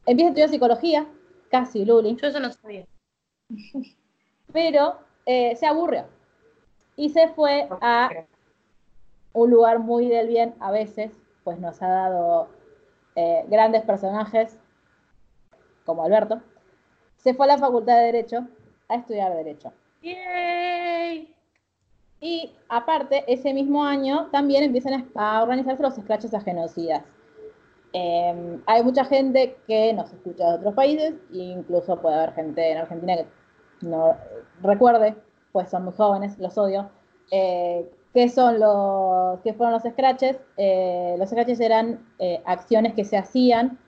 Empieza 0.06 0.28
a 0.28 0.30
estudiar 0.30 0.48
psicología, 0.48 1.06
casi 1.50 1.84
Luli. 1.84 2.16
Yo 2.16 2.28
eso 2.28 2.40
no 2.40 2.50
sabía. 2.52 2.86
Pero 4.52 4.98
eh, 5.26 5.56
se 5.56 5.66
aburrió 5.66 6.06
y 6.96 7.10
se 7.10 7.28
fue 7.28 7.68
a 7.80 8.10
un 9.32 9.50
lugar 9.50 9.78
muy 9.78 10.08
del 10.08 10.28
bien 10.28 10.54
a 10.60 10.70
veces, 10.70 11.12
pues 11.44 11.58
nos 11.58 11.80
ha 11.82 11.88
dado 11.88 12.48
eh, 13.14 13.44
grandes 13.48 13.82
personajes 13.82 14.58
como 15.84 16.04
Alberto. 16.04 16.42
Se 17.16 17.34
fue 17.34 17.46
a 17.46 17.48
la 17.48 17.58
Facultad 17.58 17.96
de 17.98 18.06
Derecho 18.06 18.46
a 18.88 18.96
estudiar 18.96 19.34
Derecho. 19.34 19.72
¡Yay! 20.02 21.31
Y 22.22 22.52
aparte, 22.68 23.24
ese 23.26 23.52
mismo 23.52 23.84
año 23.84 24.28
también 24.30 24.62
empiezan 24.62 25.10
a 25.16 25.42
organizarse 25.42 25.82
los 25.82 25.98
escraches 25.98 26.32
a 26.32 26.40
genocidas. 26.40 27.02
Em, 27.92 28.62
hay 28.64 28.84
mucha 28.84 29.04
gente 29.04 29.56
que 29.66 29.92
nos 29.92 30.12
escucha 30.12 30.50
de 30.50 30.54
otros 30.58 30.74
países, 30.74 31.14
incluso 31.32 32.00
puede 32.00 32.14
haber 32.14 32.32
gente 32.34 32.70
en 32.70 32.78
Argentina 32.78 33.16
que 33.16 33.26
no 33.86 34.16
recuerde, 34.62 35.16
pues 35.50 35.68
son 35.68 35.84
muy 35.86 35.94
jóvenes, 35.94 36.38
los 36.38 36.56
odio. 36.56 36.88
Eh, 37.32 37.90
¿Qué 38.14 38.28
son 38.28 38.60
los, 38.60 39.40
qué 39.40 39.52
fueron 39.52 39.72
los 39.72 39.82
scratches? 39.82 40.38
Eh, 40.58 41.16
los 41.18 41.28
scratches 41.28 41.58
eran 41.58 42.06
eh, 42.20 42.40
acciones 42.44 42.94
que 42.94 43.04
se 43.04 43.16
hacían 43.16 43.80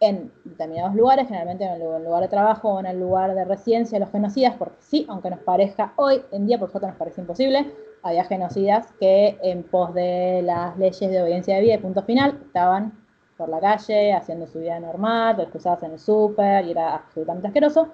en 0.00 0.32
determinados 0.44 0.94
lugares, 0.94 1.26
generalmente 1.26 1.64
en 1.64 1.72
el 1.72 2.04
lugar 2.04 2.22
de 2.22 2.28
trabajo 2.28 2.74
o 2.74 2.80
en 2.80 2.86
el 2.86 3.00
lugar 3.00 3.34
de 3.34 3.44
residencia 3.44 3.98
de 3.98 4.04
los 4.04 4.12
genocidas, 4.12 4.54
porque 4.56 4.76
sí, 4.80 5.06
aunque 5.08 5.30
nos 5.30 5.40
parezca 5.40 5.92
hoy 5.96 6.22
en 6.32 6.46
día, 6.46 6.58
por 6.58 6.68
supuesto 6.68 6.88
nos 6.88 6.96
parece 6.96 7.20
imposible, 7.20 7.72
había 8.02 8.24
genocidas 8.24 8.92
que 9.00 9.38
en 9.42 9.62
pos 9.62 9.94
de 9.94 10.42
las 10.42 10.76
leyes 10.76 11.10
de 11.10 11.22
obediencia 11.22 11.56
de 11.56 11.62
vida 11.62 11.74
y 11.74 11.78
punto 11.78 12.02
final 12.02 12.38
estaban 12.44 12.92
por 13.36 13.48
la 13.48 13.60
calle 13.60 14.12
haciendo 14.12 14.46
su 14.46 14.60
vida 14.60 14.78
normal, 14.78 15.36
los 15.38 15.48
cruzadas 15.48 15.82
en 15.82 15.92
el 15.92 15.98
súper 15.98 16.66
y 16.66 16.72
era 16.72 16.94
absolutamente 16.96 17.48
asqueroso. 17.48 17.88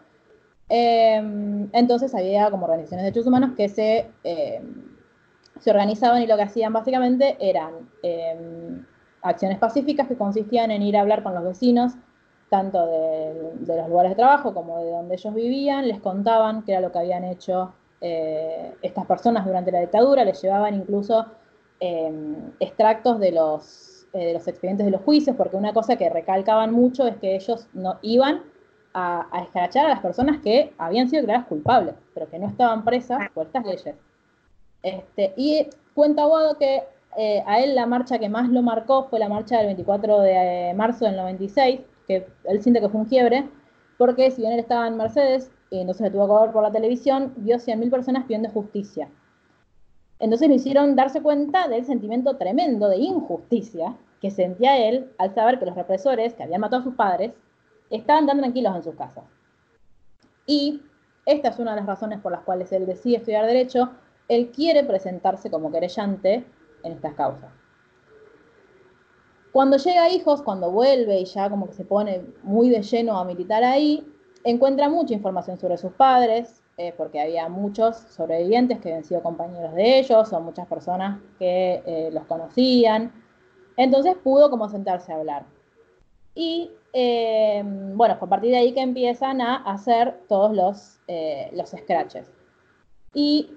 Em, 0.68 1.68
entonces 1.72 2.14
había 2.14 2.50
como 2.50 2.64
organizaciones 2.64 3.02
de 3.02 3.10
derechos 3.10 3.26
humanos 3.26 3.50
que 3.56 3.68
se, 3.68 4.10
em, 4.22 4.96
se 5.58 5.70
organizaban 5.70 6.22
y 6.22 6.26
lo 6.26 6.36
que 6.36 6.42
hacían 6.42 6.72
básicamente 6.72 7.36
eran 7.40 7.88
em, 8.02 8.84
acciones 9.22 9.58
pacíficas 9.58 10.08
que 10.08 10.16
consistían 10.16 10.70
en 10.70 10.82
ir 10.82 10.96
a 10.96 11.02
hablar 11.02 11.22
con 11.22 11.34
los 11.34 11.44
vecinos, 11.44 11.92
tanto 12.48 12.86
de, 12.86 13.76
los 13.76 13.88
lugares 13.88 14.10
de 14.10 14.16
trabajo 14.16 14.52
como 14.52 14.78
de 14.82 14.90
donde 14.90 15.14
ellos 15.14 15.34
vivían, 15.34 15.86
les 15.86 16.00
contaban 16.00 16.62
qué 16.62 16.72
era 16.72 16.80
lo 16.80 16.90
que 16.90 16.98
habían 16.98 17.24
hecho 17.24 17.72
eh, 18.00 18.74
estas 18.82 19.06
personas 19.06 19.46
durante 19.46 19.70
la 19.70 19.80
dictadura, 19.80 20.24
les 20.24 20.40
llevaban 20.42 20.74
incluso 20.74 21.26
eh, 21.78 22.12
extractos 22.58 23.20
de 23.20 23.32
los, 23.32 24.06
eh, 24.12 24.26
de 24.26 24.32
los 24.34 24.48
expedientes 24.48 24.84
de 24.84 24.92
los 24.92 25.02
juicios, 25.02 25.36
porque 25.36 25.56
una 25.56 25.72
cosa 25.72 25.96
que 25.96 26.10
recalcaban 26.10 26.72
mucho 26.72 27.06
es 27.06 27.16
que 27.16 27.36
ellos 27.36 27.68
no 27.72 27.98
iban 28.02 28.42
a, 28.92 29.28
a 29.30 29.64
a 29.64 29.88
las 29.88 30.00
personas 30.00 30.40
que 30.40 30.72
habían 30.76 31.08
sido 31.08 31.22
declaradas 31.22 31.48
culpables, 31.48 31.94
pero 32.12 32.28
que 32.28 32.38
no 32.38 32.48
estaban 32.48 32.84
presas 32.84 33.30
por 33.32 33.46
estas 33.46 33.64
leyes. 33.64 33.94
Este, 34.82 35.34
y 35.36 35.68
cuenta 35.94 36.24
Guado 36.24 36.56
que 36.58 36.82
eh, 37.16 37.42
a 37.46 37.60
él 37.60 37.74
la 37.74 37.86
marcha 37.86 38.18
que 38.18 38.28
más 38.28 38.48
lo 38.48 38.62
marcó 38.62 39.04
fue 39.04 39.18
la 39.18 39.28
marcha 39.28 39.58
del 39.58 39.66
24 39.66 40.20
de 40.20 40.70
eh, 40.70 40.74
marzo 40.74 41.04
del 41.04 41.16
96, 41.16 41.80
que 42.06 42.26
él 42.44 42.62
siente 42.62 42.80
que 42.80 42.88
fue 42.88 43.00
un 43.00 43.06
quiebre, 43.06 43.48
porque 43.98 44.30
si 44.30 44.42
bien 44.42 44.52
él 44.52 44.60
estaba 44.60 44.86
en 44.86 44.96
Mercedes 44.96 45.50
y 45.70 45.80
entonces 45.80 46.02
le 46.02 46.10
tuvo 46.10 46.26
que 46.26 46.44
ver 46.44 46.52
por 46.52 46.62
la 46.62 46.72
televisión, 46.72 47.34
vio 47.36 47.56
100.000 47.56 47.90
personas 47.90 48.24
pidiendo 48.24 48.48
justicia. 48.50 49.08
Entonces 50.18 50.48
le 50.48 50.56
hicieron 50.56 50.96
darse 50.96 51.22
cuenta 51.22 51.66
del 51.68 51.84
sentimiento 51.84 52.36
tremendo 52.36 52.88
de 52.88 52.98
injusticia 52.98 53.96
que 54.20 54.30
sentía 54.30 54.76
él 54.86 55.10
al 55.18 55.34
saber 55.34 55.58
que 55.58 55.66
los 55.66 55.74
represores 55.74 56.34
que 56.34 56.42
habían 56.42 56.60
matado 56.60 56.82
a 56.82 56.84
sus 56.84 56.94
padres 56.94 57.32
estaban 57.88 58.26
tan 58.26 58.38
tranquilos 58.38 58.76
en 58.76 58.82
sus 58.82 58.94
casas. 58.94 59.24
Y 60.46 60.82
esta 61.26 61.48
es 61.48 61.58
una 61.58 61.72
de 61.72 61.78
las 61.78 61.86
razones 61.86 62.20
por 62.20 62.32
las 62.32 62.42
cuales 62.42 62.70
él 62.72 62.86
decide 62.86 63.16
estudiar 63.16 63.46
Derecho. 63.46 63.90
Él 64.28 64.50
quiere 64.50 64.84
presentarse 64.84 65.50
como 65.50 65.72
querellante 65.72 66.44
en 66.82 66.92
estas 66.92 67.14
causas. 67.14 67.50
Cuando 69.52 69.76
llega 69.78 70.04
a 70.04 70.10
Hijos, 70.10 70.42
cuando 70.42 70.70
vuelve 70.70 71.20
y 71.20 71.24
ya 71.24 71.50
como 71.50 71.66
que 71.66 71.72
se 71.72 71.84
pone 71.84 72.22
muy 72.42 72.68
de 72.70 72.82
lleno 72.82 73.18
a 73.18 73.24
militar 73.24 73.64
ahí, 73.64 74.06
encuentra 74.44 74.88
mucha 74.88 75.14
información 75.14 75.58
sobre 75.58 75.76
sus 75.76 75.92
padres, 75.92 76.62
eh, 76.76 76.94
porque 76.96 77.20
había 77.20 77.48
muchos 77.48 77.96
sobrevivientes 77.96 78.80
que 78.80 78.88
habían 78.88 79.04
sido 79.04 79.22
compañeros 79.22 79.74
de 79.74 79.98
ellos, 79.98 80.32
o 80.32 80.40
muchas 80.40 80.66
personas 80.66 81.20
que 81.38 81.82
eh, 81.84 82.10
los 82.12 82.24
conocían. 82.24 83.12
Entonces 83.76 84.14
pudo 84.22 84.50
como 84.50 84.68
sentarse 84.68 85.12
a 85.12 85.16
hablar. 85.16 85.44
Y 86.34 86.70
eh, 86.92 87.62
bueno, 87.64 88.16
fue 88.16 88.26
a 88.26 88.30
partir 88.30 88.52
de 88.52 88.58
ahí 88.58 88.72
que 88.72 88.80
empiezan 88.80 89.40
a 89.40 89.56
hacer 89.56 90.20
todos 90.28 90.54
los, 90.54 91.00
los 91.52 91.70
scratches. 91.70 92.30
Y 93.12 93.50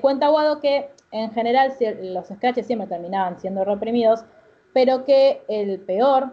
cuenta 0.00 0.28
Guado 0.28 0.60
que 0.60 0.90
en 1.12 1.30
general 1.32 1.72
los 2.02 2.26
scratches 2.28 2.66
siempre 2.66 2.88
terminaban 2.88 3.38
siendo 3.38 3.64
reprimidos, 3.64 4.24
pero 4.72 5.04
que 5.04 5.42
el 5.48 5.78
peor, 5.80 6.32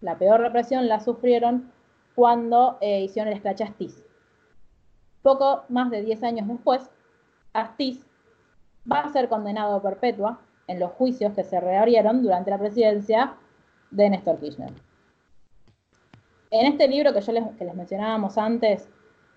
la 0.00 0.16
peor 0.16 0.40
represión 0.40 0.88
la 0.88 1.00
sufrieron 1.00 1.72
cuando 2.14 2.78
hicieron 2.80 3.32
el 3.32 3.38
scratch 3.40 3.62
Astiz. 3.62 4.02
Poco 5.22 5.64
más 5.68 5.90
de 5.90 6.02
10 6.02 6.22
años 6.22 6.48
después, 6.48 6.88
Astiz 7.52 8.06
va 8.90 9.00
a 9.00 9.12
ser 9.12 9.28
condenado 9.28 9.76
a 9.76 9.82
perpetua 9.82 10.40
en 10.68 10.78
los 10.78 10.92
juicios 10.92 11.32
que 11.34 11.44
se 11.44 11.60
reabrieron 11.60 12.22
durante 12.22 12.50
la 12.50 12.58
presidencia 12.58 13.34
de 13.90 14.10
Néstor 14.10 14.38
Kirchner. 14.38 14.72
En 16.50 16.66
este 16.66 16.86
libro 16.86 17.12
que 17.12 17.20
yo 17.20 17.32
les, 17.32 17.44
que 17.56 17.64
les 17.64 17.74
mencionábamos 17.74 18.38
antes 18.38 18.88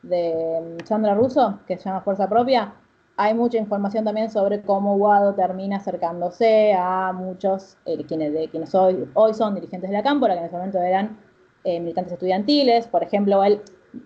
de 0.03 0.77
Sandra 0.85 1.15
Russo, 1.15 1.59
que 1.65 1.77
se 1.77 1.85
llama 1.85 2.01
Fuerza 2.01 2.29
Propia, 2.29 2.73
hay 3.17 3.33
mucha 3.33 3.57
información 3.57 4.05
también 4.05 4.29
sobre 4.29 4.61
cómo 4.61 4.95
Guado 4.95 5.33
termina 5.33 5.77
acercándose 5.77 6.73
a 6.77 7.11
muchos, 7.13 7.75
eh, 7.85 8.05
quienes, 8.05 8.31
de, 8.31 8.47
quienes 8.47 8.73
hoy, 8.75 9.09
hoy 9.15 9.33
son 9.33 9.55
dirigentes 9.55 9.89
de 9.89 9.97
la 9.97 10.03
Cámpora, 10.03 10.35
que 10.35 10.39
en 10.41 10.45
ese 10.45 10.55
momento 10.55 10.79
eran 10.79 11.17
eh, 11.63 11.79
militantes 11.79 12.13
estudiantiles. 12.13 12.87
Por 12.87 13.01
ejemplo, 13.01 13.43
él, 13.43 13.61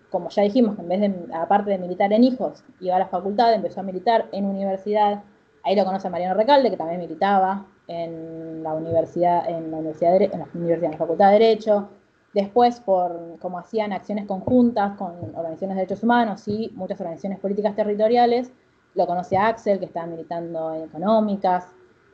como 0.10 0.30
ya 0.30 0.44
dijimos, 0.44 0.80
en 0.80 0.88
vez 0.88 1.02
de, 1.02 1.14
aparte 1.34 1.72
de 1.72 1.78
militar 1.78 2.14
en 2.14 2.24
hijos, 2.24 2.64
iba 2.80 2.96
a 2.96 3.00
la 3.00 3.08
facultad, 3.08 3.54
empezó 3.54 3.82
a 3.82 3.84
militar 3.84 4.30
en 4.32 4.46
universidad. 4.46 5.24
Ahí 5.64 5.76
lo 5.76 5.84
conoce 5.84 6.10
Mariano 6.10 6.36
Recalde, 6.36 6.72
que 6.72 6.78
también 6.78 7.02
militaba 7.02 7.66
en 7.88 8.64
la 8.64 8.74
universidad, 8.74 9.50
en 9.50 9.72
la 9.72 9.78
universidad, 9.78 10.18
de, 10.18 10.26
en 10.26 10.40
la, 10.40 10.48
universidad, 10.54 10.86
en 10.86 10.92
la 10.92 10.98
Facultad 10.98 11.28
de 11.28 11.34
Derecho. 11.34 11.90
Después, 12.34 12.80
por 12.80 13.38
como 13.40 13.60
hacían 13.60 13.92
acciones 13.92 14.26
conjuntas 14.26 14.96
con 14.96 15.12
organizaciones 15.36 15.76
de 15.76 15.82
derechos 15.82 16.02
humanos 16.02 16.48
y 16.48 16.72
muchas 16.76 17.02
organizaciones 17.02 17.40
políticas 17.40 17.76
territoriales, 17.76 18.54
lo 18.96 19.08
conoce 19.08 19.38
a 19.38 19.48
Axel, 19.48 19.80
que 19.80 19.86
estaba 19.86 20.06
militando 20.06 20.74
en 20.74 20.84
económicas, 20.84 21.68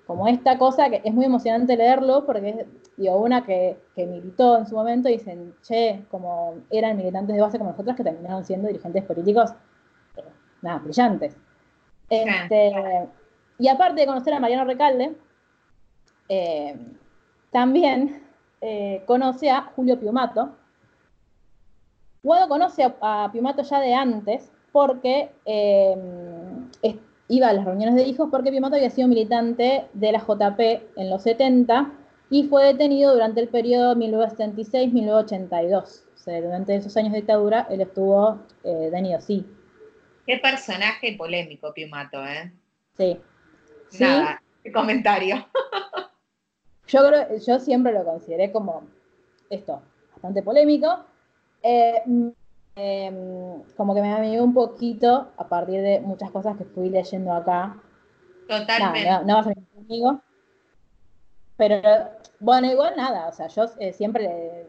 como 0.06 0.28
esta 0.28 0.58
cosa 0.58 0.90
que 0.90 1.02
es 1.04 1.14
muy 1.14 1.26
emocionante 1.26 1.76
leerlo, 1.76 2.26
porque 2.26 2.50
es, 2.50 2.66
digo, 2.96 3.18
una 3.18 3.46
que, 3.46 3.78
que, 3.94 4.06
militó 4.06 4.58
en 4.58 4.66
su 4.66 4.76
momento 4.76 5.10
y 5.10 5.14
dicen, 5.14 5.54
che, 5.62 6.06
como 6.10 6.56
eran 6.70 6.96
militantes 6.96 7.36
de 7.36 7.42
base 7.42 7.58
como 7.58 7.72
nosotros 7.72 7.96
que 7.96 8.04
terminaron 8.04 8.46
siendo 8.46 8.68
dirigentes 8.68 9.04
políticos, 9.04 9.52
eh, 10.16 10.24
nada, 10.62 10.80
brillantes. 10.80 11.36
Este, 12.10 12.74
y 13.60 13.68
aparte 13.68 14.02
de 14.02 14.08
conocer 14.08 14.34
a 14.34 14.40
Mariano 14.40 14.64
Recalde, 14.64 15.16
eh, 16.30 16.78
también 17.52 18.24
eh, 18.62 19.04
conoce 19.06 19.50
a 19.50 19.62
Julio 19.76 20.00
Piumato. 20.00 20.56
Guado 22.24 22.48
conoce 22.48 22.84
a, 22.84 22.96
a, 23.02 23.32
Piumato 23.32 23.62
ya 23.62 23.80
de 23.80 23.94
antes 23.94 24.52
porque 24.72 25.32
eh, 25.46 25.96
iba 27.30 27.50
a 27.50 27.54
las 27.54 27.66
reuniones 27.66 27.96
de 27.96 28.04
hijos 28.04 28.30
porque 28.32 28.52
Piumato 28.52 28.76
había 28.76 28.90
sido 28.90 29.08
militante 29.08 29.86
de 29.94 30.12
la 30.12 30.20
JP 30.20 30.60
en 30.96 31.10
los 31.10 31.24
70 31.24 31.92
y 32.30 32.44
fue 32.44 32.66
detenido 32.66 33.14
durante 33.14 33.42
el 33.42 33.48
periodo 33.48 33.96
1976-1982. 33.96 36.04
O 36.14 36.18
sea, 36.18 36.42
durante 36.42 36.76
esos 36.76 36.96
años 36.98 37.14
de 37.14 37.20
dictadura 37.20 37.68
él 37.70 37.82
estuvo 37.82 38.40
eh, 38.64 38.70
detenido, 38.70 39.22
sí. 39.22 39.46
Qué 40.26 40.38
personaje 40.38 41.16
polémico, 41.18 41.74
Piumato, 41.74 42.26
¿eh? 42.26 42.52
Sí. 42.98 43.18
Nada, 44.00 44.42
¿Sí? 44.64 44.72
comentario. 44.72 45.46
Yo 46.88 47.06
creo, 47.06 47.38
yo 47.46 47.60
siempre 47.60 47.92
lo 47.92 48.06
consideré 48.06 48.50
como 48.50 48.88
esto, 49.50 49.82
bastante 50.14 50.42
polémico. 50.42 51.04
Eh, 51.62 52.02
eh, 52.78 53.64
como 53.76 53.94
que 53.96 54.02
me 54.02 54.14
amigó 54.14 54.44
un 54.44 54.54
poquito 54.54 55.32
a 55.36 55.48
partir 55.48 55.82
de 55.82 56.00
muchas 56.00 56.32
cosas 56.32 56.56
que 56.58 56.64
fui 56.64 56.90
leyendo 56.90 57.34
acá. 57.34 57.76
Totalmente. 58.48 59.10
No, 59.10 59.20
no, 59.20 59.26
no 59.26 59.36
vas 59.36 59.48
a 59.48 59.50
venir 59.50 59.68
conmigo. 59.74 60.22
Pero 61.58 61.82
bueno, 62.40 62.68
igual 62.72 62.94
nada, 62.96 63.28
o 63.28 63.32
sea, 63.32 63.48
yo 63.48 63.66
eh, 63.80 63.92
siempre 63.92 64.26
eh, 64.26 64.68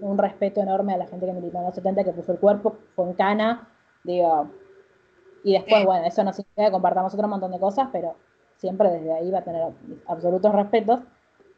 un 0.00 0.18
respeto 0.18 0.60
enorme 0.60 0.92
a 0.92 0.98
la 0.98 1.06
gente 1.06 1.24
que 1.24 1.32
militó 1.32 1.58
en 1.58 1.64
los 1.64 1.74
70, 1.74 2.04
que 2.04 2.12
puso 2.12 2.32
el 2.32 2.38
cuerpo 2.38 2.76
con 2.94 3.14
cana, 3.14 3.68
digo, 4.04 4.50
y 5.42 5.52
después, 5.52 5.80
sí. 5.80 5.86
bueno, 5.86 6.06
eso 6.06 6.24
no 6.24 6.32
significa 6.32 6.66
que 6.66 6.72
compartamos 6.72 7.14
otro 7.14 7.28
montón 7.28 7.52
de 7.52 7.58
cosas, 7.58 7.88
pero 7.90 8.16
siempre 8.56 8.90
desde 8.90 9.12
ahí 9.12 9.30
va 9.30 9.38
a 9.38 9.44
tener 9.44 9.62
absolutos 10.08 10.52
respetos. 10.52 11.00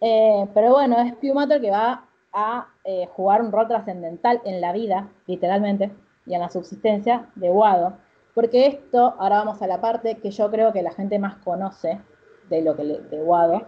Eh, 0.01 0.47
pero 0.55 0.71
bueno, 0.73 1.01
es 1.01 1.13
el 1.13 1.61
que 1.61 1.71
va 1.71 2.08
a 2.33 2.69
eh, 2.85 3.07
jugar 3.15 3.43
un 3.43 3.53
rol 3.53 3.69
trascendental 3.69 4.41
en 4.45 4.61
la 4.61 4.73
vida, 4.73 5.11
literalmente, 5.27 5.91
y 6.27 6.35
en 6.35 6.41
la 6.41 6.51
subsistencia 6.51 7.31
de 7.35 7.49
Guado. 7.49 7.95
Porque 8.35 8.67
esto, 8.67 9.15
ahora 9.19 9.39
vamos 9.39 9.61
a 9.63 9.67
la 9.67 9.81
parte 9.81 10.19
que 10.19 10.31
yo 10.31 10.51
creo 10.51 10.73
que 10.73 10.83
la 10.83 10.93
gente 10.93 11.19
más 11.19 11.37
conoce 11.37 12.01
de 12.49 12.63
lo 12.63 12.77
que 12.77 12.85
le, 12.85 13.01
de 13.01 13.21
Guado, 13.21 13.67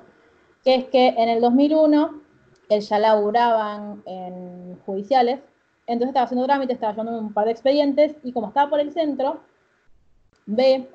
que 0.64 0.74
es 0.74 0.84
que 0.86 1.08
en 1.08 1.28
el 1.28 1.40
2001 1.40 2.20
él 2.68 2.80
ya 2.80 2.98
laburaban 2.98 4.02
en 4.06 4.78
judiciales, 4.86 5.40
entonces 5.86 6.10
estaba 6.10 6.24
haciendo 6.26 6.46
trámites, 6.46 6.74
estaba 6.74 6.92
llevando 6.92 7.18
un 7.18 7.32
par 7.32 7.46
de 7.46 7.52
expedientes, 7.52 8.16
y 8.22 8.32
como 8.32 8.48
estaba 8.48 8.70
por 8.70 8.80
el 8.80 8.92
centro, 8.92 9.40
ve 10.46 10.88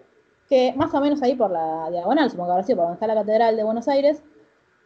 que 0.48 0.74
más 0.78 0.94
o 0.94 1.02
menos 1.02 1.22
ahí 1.22 1.36
por 1.36 1.52
la 1.52 1.90
diagonal, 1.90 2.30
supongo 2.30 2.48
que 2.48 2.52
habrá 2.54 2.64
sido 2.64 2.78
por 2.78 2.86
donde 2.86 2.96
está 2.96 3.08
la 3.08 3.16
Catedral 3.16 3.58
de 3.58 3.64
Buenos 3.64 3.88
Aires, 3.88 4.24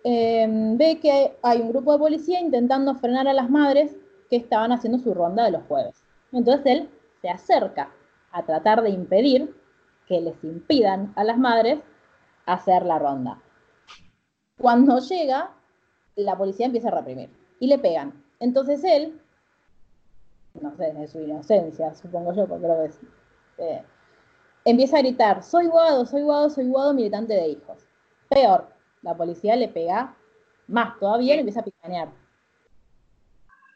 eh, 0.04 0.48
ve 0.50 1.00
que 1.00 1.38
hay 1.42 1.62
un 1.62 1.70
grupo 1.70 1.94
de 1.94 2.00
policía 2.00 2.40
intentando 2.40 2.96
frenar 2.96 3.28
a 3.28 3.34
las 3.34 3.50
madres 3.50 3.96
que 4.30 4.38
estaban 4.38 4.72
haciendo 4.72 5.00
su 5.00 5.14
ronda 5.14 5.44
de 5.46 5.52
los 5.52 5.64
jueves. 5.64 6.04
Entonces 6.32 6.66
él 6.66 6.90
se 7.22 7.30
acerca 7.30 7.92
a 8.32 8.46
tratar 8.46 8.82
de 8.82 8.92
impedir 8.92 9.56
que 10.08 10.22
les 10.22 10.44
impidan 10.44 11.14
a 11.16 11.24
las 11.24 11.38
madres 11.38 11.80
hacer 12.46 12.84
la 12.84 13.00
ronda. 13.00 13.42
Cuando 14.58 15.00
llega, 15.00 15.52
la 16.16 16.38
policía 16.38 16.66
empieza 16.66 16.90
a 16.90 16.96
reprimir 16.96 17.30
y 17.60 17.68
le 17.68 17.80
pegan. 17.80 18.24
Entonces 18.40 18.84
él, 18.84 19.22
no 20.60 20.76
sé, 20.76 20.94
de 20.94 21.08
su 21.08 21.20
inocencia, 21.20 21.94
supongo 21.94 22.34
yo, 22.34 22.48
porque 22.48 22.66
creo 22.66 22.80
que 22.80 22.86
es, 22.86 23.00
eh, 23.58 23.84
empieza 24.66 24.98
a 24.98 25.02
gritar, 25.02 25.44
soy 25.44 25.68
guado, 25.68 26.06
soy 26.06 26.24
guado, 26.24 26.50
soy 26.50 26.68
guado, 26.68 26.94
militante 26.94 27.34
de 27.34 27.50
hijos. 27.50 27.88
Peor, 28.30 28.68
la 29.02 29.16
policía 29.16 29.56
le 29.56 29.68
pega 29.70 30.16
más 30.68 31.00
todavía, 31.00 31.36
le 31.36 31.42
empieza 31.42 31.62
a 31.62 31.64
picanear. 31.66 32.10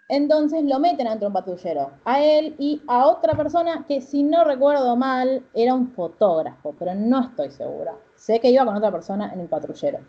Entonces 0.10 0.64
lo 0.64 0.80
meten 0.80 1.08
dentro 1.08 1.20
de 1.22 1.28
un 1.28 1.34
patrullero, 1.34 1.92
a 2.06 2.24
él 2.24 2.56
y 2.60 2.82
a 2.88 3.08
otra 3.08 3.36
persona 3.36 3.86
que 3.88 4.02
si 4.02 4.22
no 4.24 4.44
recuerdo 4.44 4.96
mal 4.96 5.44
era 5.54 5.74
un 5.74 5.88
fotógrafo, 5.92 6.76
pero 6.78 6.94
no 6.94 7.22
estoy 7.22 7.50
segura. 7.52 7.96
Sé 8.16 8.40
que 8.40 8.52
iba 8.52 8.66
con 8.66 8.76
otra 8.76 8.92
persona 8.92 9.32
en 9.34 9.40
el 9.40 9.48
patrullero. 9.48 10.00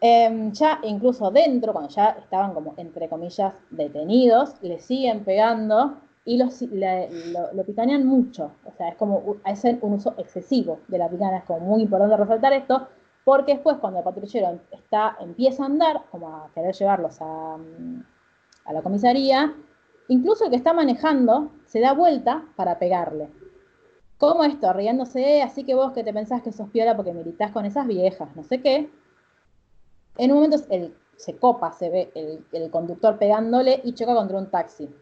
Em, 0.00 0.52
ya 0.52 0.80
incluso 0.84 1.30
dentro, 1.30 1.72
cuando 1.72 1.90
ya 1.90 2.10
estaban 2.10 2.54
como, 2.54 2.74
entre 2.78 3.08
comillas, 3.08 3.54
detenidos, 3.70 4.54
le 4.62 4.78
siguen 4.80 5.24
pegando 5.24 5.98
y 6.24 6.38
los, 6.38 6.62
le- 6.62 7.10
lo, 7.32 7.52
lo 7.52 7.64
picanean 7.64 8.06
mucho. 8.06 8.52
O 8.64 8.72
sea, 8.72 8.90
es 8.90 8.96
como, 8.96 9.36
hacen 9.44 9.78
un 9.82 9.94
uso 9.94 10.14
excesivo 10.18 10.80
de 10.88 10.98
la 10.98 11.08
picana. 11.10 11.38
Es 11.38 11.44
como 11.44 11.60
muy 11.60 11.82
importante 11.82 12.16
resaltar 12.16 12.52
esto, 12.54 12.88
porque 13.30 13.52
después 13.52 13.76
cuando 13.76 14.00
el 14.00 14.04
patrullero 14.04 14.58
está, 14.72 15.16
empieza 15.20 15.62
a 15.62 15.66
andar, 15.66 16.02
como 16.10 16.34
a 16.34 16.50
querer 16.52 16.74
llevarlos 16.74 17.16
a, 17.20 17.58
mm, 17.58 18.02
la 18.72 18.82
comisaría, 18.82 19.54
incluso 20.08 20.42
el 20.42 20.50
que 20.50 20.56
está 20.56 20.72
manejando 20.72 21.52
se 21.64 21.78
da 21.78 21.92
vuelta 21.92 22.44
para 22.56 22.80
pegarle. 22.80 23.28
¿Cómo 24.18 24.42
esto? 24.42 24.72
Riéndose, 24.72 25.42
así 25.42 25.62
que 25.62 25.76
vos 25.76 25.92
que 25.92 26.02
te 26.02 26.12
pensás 26.12 26.42
que 26.42 26.50
sos 26.50 26.70
piola 26.70 26.96
porque 26.96 27.12
militás 27.12 27.52
con 27.52 27.64
esas 27.64 27.86
viejas, 27.86 28.34
no 28.34 28.42
sé 28.42 28.60
qué. 28.62 28.90
En 30.18 30.32
un 30.32 30.38
momento 30.38 30.56
el- 30.68 30.96
se 31.14 31.36
copa, 31.36 31.70
se 31.70 31.88
ve 31.88 32.10
el, 32.50 32.70
conductor 32.72 33.16
pegándole 33.16 33.80
y 33.84 33.92
choca 33.92 34.16
contra 34.16 34.38
un 34.38 34.50
taxi. 34.50 34.92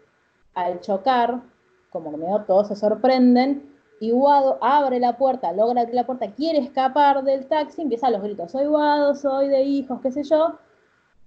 Al 0.52 0.82
chocar, 0.82 1.40
como 1.88 2.10
que 2.12 2.44
todos 2.46 2.68
se 2.68 2.76
sorprenden, 2.76 3.74
y 4.00 4.12
Guado 4.12 4.58
abre 4.61 5.00
la 5.00 5.16
puerta, 5.16 5.52
logra 5.52 5.80
abrir 5.80 5.94
la 5.94 6.06
puerta, 6.06 6.30
quiere 6.32 6.58
escapar 6.58 7.24
del 7.24 7.46
taxi, 7.46 7.82
empieza 7.82 8.11
los 8.11 8.22
gritos, 8.22 8.52
soy 8.52 8.66
Guado, 8.66 9.14
soy 9.14 9.48
de 9.48 9.62
hijos, 9.62 10.00
qué 10.00 10.11
sé 10.11 10.22
yo. 10.22 10.58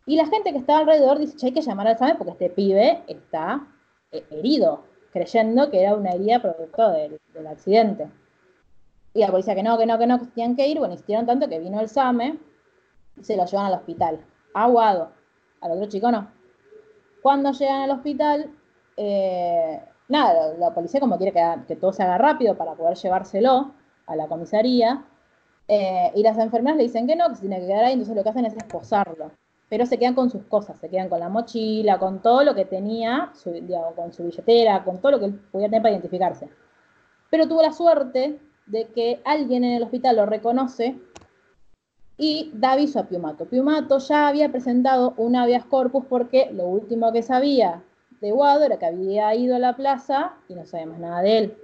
Y 0.05 0.15
la 0.15 0.25
gente 0.27 0.51
que 0.51 0.57
está 0.57 0.79
alrededor 0.79 1.19
dice, 1.19 1.45
hay 1.45 1.51
que 1.51 1.61
llamar 1.61 1.87
al 1.87 1.97
SAME 1.97 2.15
porque 2.15 2.31
este 2.31 2.49
pibe 2.49 3.03
está 3.07 3.67
eh, 4.11 4.23
herido, 4.31 4.83
creyendo 5.11 5.69
que 5.69 5.81
era 5.81 5.95
una 5.95 6.11
herida 6.11 6.41
producto 6.41 6.89
del, 6.91 7.19
del 7.33 7.47
accidente. 7.47 8.09
Y 9.13 9.19
la 9.19 9.27
policía 9.27 9.55
que 9.55 9.63
no, 9.63 9.77
que 9.77 9.85
no, 9.85 9.99
que 9.99 10.07
no, 10.07 10.19
que 10.19 10.25
tenían 10.27 10.55
que 10.55 10.67
ir, 10.67 10.79
bueno, 10.79 10.93
insistieron 10.93 11.25
tanto 11.25 11.49
que 11.49 11.59
vino 11.59 11.79
el 11.79 11.89
SAME 11.89 12.39
y 13.17 13.23
se 13.23 13.35
lo 13.35 13.45
llevan 13.45 13.65
al 13.65 13.73
hospital. 13.73 14.19
Aguado. 14.53 15.11
Al 15.59 15.71
otro 15.71 15.87
chico 15.87 16.09
no. 16.11 16.31
Cuando 17.21 17.51
llegan 17.51 17.81
al 17.81 17.91
hospital, 17.91 18.49
eh, 18.97 19.81
nada, 20.11 20.53
la, 20.57 20.73
policía 20.73 20.99
como 20.99 21.17
quiere 21.17 21.33
que, 21.67 21.75
todo 21.75 21.93
se 21.93 22.03
haga 22.03 22.17
rápido 22.17 22.55
para 22.57 22.75
poder 22.75 22.97
llevárselo 22.97 23.73
a 24.05 24.15
la 24.15 24.27
comisaría. 24.27 25.05
eh, 25.67 26.11
y 26.15 26.23
las 26.23 26.37
enfermeras 26.37 26.77
le 26.77 26.83
dicen 26.83 27.07
que 27.07 27.15
no, 27.15 27.29
que 27.29 27.35
se 27.35 27.41
tiene 27.41 27.61
que 27.61 27.67
quedar 27.67 27.85
ahí, 27.85 27.93
entonces 27.93 28.15
lo 28.15 28.23
que 28.23 28.29
hacen 28.29 28.45
es 28.45 28.55
esposarlo. 28.55 29.31
Pero 29.69 29.85
se 29.85 29.97
quedan 29.97 30.15
con 30.15 30.29
sus 30.29 30.43
cosas, 30.45 30.77
se 30.79 30.89
quedan 30.89 31.07
con 31.09 31.19
la 31.19 31.29
mochila, 31.29 31.97
con 31.97 32.21
todo 32.21 32.43
lo 32.43 32.53
que 32.55 32.65
tenía, 32.65 33.31
su, 33.33 33.51
digamos, 33.51 33.93
con 33.95 34.11
su 34.11 34.25
billetera, 34.25 34.83
con 34.83 34.99
todo 34.99 35.13
lo 35.13 35.19
que 35.19 35.25
él 35.25 35.39
tener 35.51 35.81
para 35.81 35.91
identificarse. 35.91 36.49
Pero 37.29 37.47
tuvo 37.47 37.61
la 37.61 37.71
suerte 37.71 38.39
de 38.65 38.87
que 38.87 39.21
alguien 39.23 39.63
en 39.63 39.73
el 39.73 39.83
hospital 39.83 40.17
lo 40.17 40.25
reconoce 40.25 40.99
y 42.17 42.51
da 42.53 42.73
aviso 42.73 42.99
a 42.99 43.07
Piumato. 43.07 43.45
Piumato 43.45 43.97
ya 43.99 44.27
había 44.27 44.51
presentado 44.51 45.13
un 45.17 45.35
habeas 45.35 45.65
corpus 45.65 46.05
porque 46.05 46.51
lo 46.51 46.65
último 46.65 47.11
que 47.13 47.23
sabía 47.23 47.81
de 48.21 48.31
Guado 48.31 48.63
era 48.63 48.77
que 48.77 48.85
había 48.85 49.33
ido 49.35 49.55
a 49.55 49.59
la 49.59 49.75
plaza 49.75 50.35
y 50.47 50.55
no 50.55 50.65
sabía 50.65 50.85
más 50.85 50.99
nada 50.99 51.21
de 51.21 51.37
él. 51.37 51.57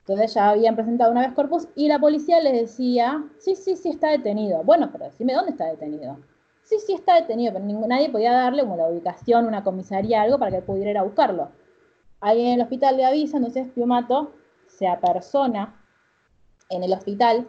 Entonces 0.00 0.34
ya 0.34 0.50
habían 0.50 0.76
presentado 0.76 1.10
un 1.10 1.18
habeas 1.18 1.34
corpus 1.34 1.66
y 1.74 1.88
la 1.88 1.98
policía 1.98 2.40
les 2.40 2.52
decía, 2.52 3.24
sí, 3.38 3.56
sí, 3.56 3.74
sí 3.76 3.88
está 3.88 4.10
detenido. 4.10 4.62
Bueno, 4.62 4.90
pero 4.92 5.06
decime 5.06 5.34
dónde 5.34 5.50
está 5.50 5.66
detenido. 5.66 6.18
Sí, 6.62 6.76
sí 6.78 6.92
está 6.92 7.16
detenido, 7.16 7.52
pero 7.52 7.64
ningún- 7.64 7.88
nadie 7.88 8.10
podía 8.10 8.32
darle 8.32 8.62
como 8.62 8.76
la 8.76 8.88
ubicación, 8.88 9.46
una 9.46 9.64
comisaría, 9.64 10.22
algo 10.22 10.38
para 10.38 10.50
que 10.52 10.56
él 10.58 10.62
pudiera 10.62 10.90
ir 10.90 10.98
a 10.98 11.02
buscarlo. 11.02 11.50
Alguien 12.20 12.48
en 12.48 12.54
el 12.54 12.60
hospital 12.62 12.96
le 12.96 13.04
avisa, 13.04 13.38
entonces 13.38 13.68
Piumato 13.68 14.32
se 14.66 14.86
apersona 14.86 15.74
en 16.68 16.82
el 16.82 16.92
hospital 16.92 17.48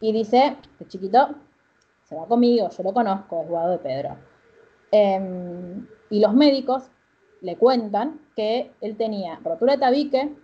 y 0.00 0.12
dice, 0.12 0.56
este 0.72 0.88
chiquito 0.88 1.34
se 2.04 2.16
va 2.16 2.26
conmigo, 2.26 2.68
yo 2.70 2.82
lo 2.82 2.92
conozco, 2.92 3.42
es 3.42 3.48
Guado 3.48 3.70
de 3.72 3.78
Pedro. 3.78 4.16
Em, 4.90 5.86
y 6.10 6.20
los 6.20 6.34
médicos 6.34 6.90
le 7.40 7.56
cuentan 7.56 8.20
que 8.36 8.70
él 8.80 8.96
tenía 8.96 9.38
rotura 9.42 9.74
de 9.74 9.78
tabique 9.80 10.34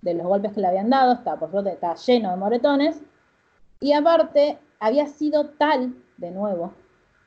de 0.00 0.14
los 0.14 0.26
golpes 0.26 0.52
que 0.52 0.60
le 0.60 0.66
habían 0.66 0.90
dado, 0.90 1.12
estaba, 1.12 1.38
por 1.38 1.50
suerte 1.50 1.70
estaba 1.72 1.94
lleno 1.94 2.30
de 2.30 2.36
moretones, 2.36 3.02
y 3.80 3.92
aparte 3.92 4.58
había 4.80 5.06
sido 5.06 5.50
tal, 5.50 5.94
de 6.16 6.30
nuevo, 6.30 6.72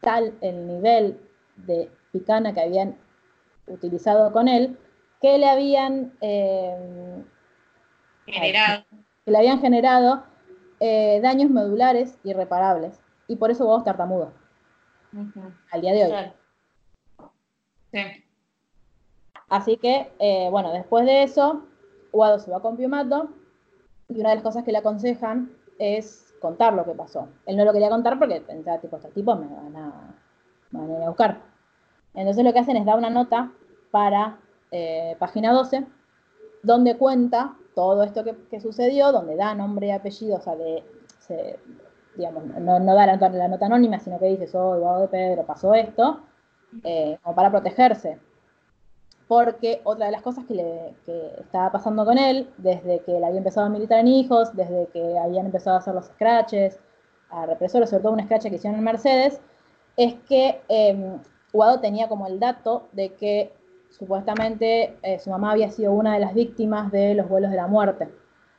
tal 0.02 0.34
el 0.42 0.68
nivel 0.68 1.20
de 1.56 1.90
picana 2.12 2.54
que 2.54 2.62
habían 2.62 2.98
utilizado 3.68 4.32
con 4.32 4.48
él, 4.48 4.78
que 5.22 5.38
le 5.38 5.48
habían 5.50 6.14
em, 6.22 7.24
Generado. 8.26 8.84
que 9.24 9.32
le 9.32 9.38
habían 9.38 9.62
generado 9.62 10.24
eh, 10.80 11.20
daños 11.22 11.50
medulares 11.50 12.18
irreparables. 12.24 13.00
Y 13.28 13.38
por 13.38 13.50
eso 13.52 13.66
vos 13.66 13.84
tartamudo, 13.84 14.34
Ujú, 15.14 15.52
al 15.72 15.82
día 15.82 15.94
de 15.94 16.04
hoy. 16.04 16.10
Claro. 16.10 16.34
Sí. 17.92 18.25
Así 19.56 19.78
que, 19.78 20.12
eh, 20.20 20.50
bueno, 20.52 20.74
después 20.74 21.06
de 21.06 21.24
eso, 21.24 21.64
Guado 22.12 22.40
se 22.40 22.52
va 22.52 22.62
con 22.62 22.76
Piumato 22.76 23.30
y 24.10 24.20
una 24.20 24.32
de 24.32 24.36
las 24.36 24.44
cosas 24.44 24.66
que 24.66 24.74
le 24.74 24.80
aconsejan 24.80 25.50
es 25.80 26.36
contar 26.42 26.74
lo 26.74 26.84
que 26.84 26.92
pasó. 26.92 27.30
Él 27.46 27.56
no 27.56 27.64
lo 27.64 27.72
quería 27.72 27.88
contar 27.88 28.20
porque 28.20 28.42
pensaba, 28.42 28.80
tipo, 28.80 28.98
estos 28.98 29.14
tipos 29.14 29.40
me 29.40 29.48
van 29.48 29.76
a, 29.78 30.14
van 30.72 30.92
a 30.92 30.98
ir 30.98 31.04
a 31.04 31.08
buscar. 31.08 31.40
Entonces 32.14 32.44
lo 32.44 32.52
que 32.52 32.60
hacen 32.60 32.76
es 32.76 32.86
dar 32.86 32.98
una 32.98 33.10
nota 33.10 33.54
para 33.92 34.40
eh, 34.72 35.16
página 35.20 35.54
12, 35.54 35.86
donde 36.62 36.98
cuenta 36.98 37.56
todo 37.76 38.04
esto 38.04 38.26
que, 38.26 38.60
sucedió, 38.60 39.14
donde 39.14 39.38
da 39.38 39.56
nombre 39.56 39.88
y 39.88 39.92
apellido, 39.92 40.36
o 40.36 40.42
sea, 40.42 40.58
de, 40.58 40.84
digamos, 42.18 42.44
no, 42.44 42.82
no 42.82 42.94
da 42.94 43.06
la, 43.06 43.16
la 43.30 43.48
nota 43.48 43.68
anónima, 43.68 44.00
sino 44.00 44.20
que 44.20 44.26
dice, 44.26 44.48
soy 44.48 44.82
Guado 44.82 45.04
de 45.04 45.08
Pedro, 45.08 45.46
pasó 45.46 45.74
esto, 45.74 46.20
eh, 46.84 47.18
como 47.24 47.36
para 47.36 47.52
protegerse 47.52 48.20
porque 49.28 49.82
otra 49.84 50.06
de 50.08 50.12
las 50.12 50.22
cosas 50.22 50.46
que, 50.46 50.54
le, 50.54 50.96
estaba 51.40 51.72
pasando 51.72 52.06
con 52.06 52.18
él, 52.18 52.50
desde 52.58 53.00
que 53.00 53.18
él 53.18 53.24
había 53.24 53.40
empezado 53.40 53.68
a 53.68 53.70
militar 53.70 54.00
en 54.00 54.08
hijos, 54.08 54.56
desde 54.56 54.88
que 54.94 55.18
habían 55.18 55.48
empezado 55.48 55.78
a 55.78 55.80
hacer 55.80 55.96
los 55.96 56.06
scratches, 56.06 56.80
a 57.30 57.46
represores, 57.46 57.90
sobre 57.90 58.04
todo 58.04 58.14
un 58.14 58.24
scratch 58.24 58.44
que 58.44 58.56
hicieron 58.56 58.78
en 58.78 58.86
Mercedes, 58.86 59.42
es 59.98 60.14
que 60.28 60.62
eh, 60.70 61.18
Guado 61.52 61.80
tenía 61.80 62.08
como 62.08 62.28
el 62.28 62.40
dato 62.40 62.88
de 62.92 63.14
que 63.14 63.54
supuestamente 63.90 64.98
eh, 65.02 65.20
su 65.20 65.30
mamá 65.30 65.52
había 65.52 65.72
sido 65.72 65.94
una 65.94 66.14
de 66.16 66.20
las 66.20 66.34
víctimas 66.34 66.92
de 66.92 67.16
los 67.16 67.28
vuelos 67.30 67.50
de 67.50 67.58
la 67.58 67.68
muerte. 67.68 68.10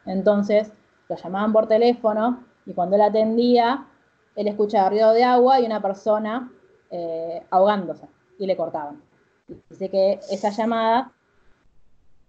Entonces 0.06 0.72
lo 1.08 1.16
llamaban 1.16 1.52
por 1.52 1.68
teléfono 1.68 2.44
y 2.64 2.72
cuando 2.72 2.96
él 2.96 3.02
atendía, 3.02 3.86
él 4.34 4.48
escuchaba 4.48 4.90
ruido 4.90 5.12
de 5.12 5.24
agua 5.24 5.60
y 5.60 5.66
una 5.66 5.80
persona 5.80 6.50
eh, 6.90 7.44
ahogándose 7.50 8.08
y 8.38 8.46
le 8.46 8.56
cortaban. 8.56 9.05
Dice 9.70 9.88
que 9.88 10.20
esa 10.30 10.50
llamada 10.50 11.12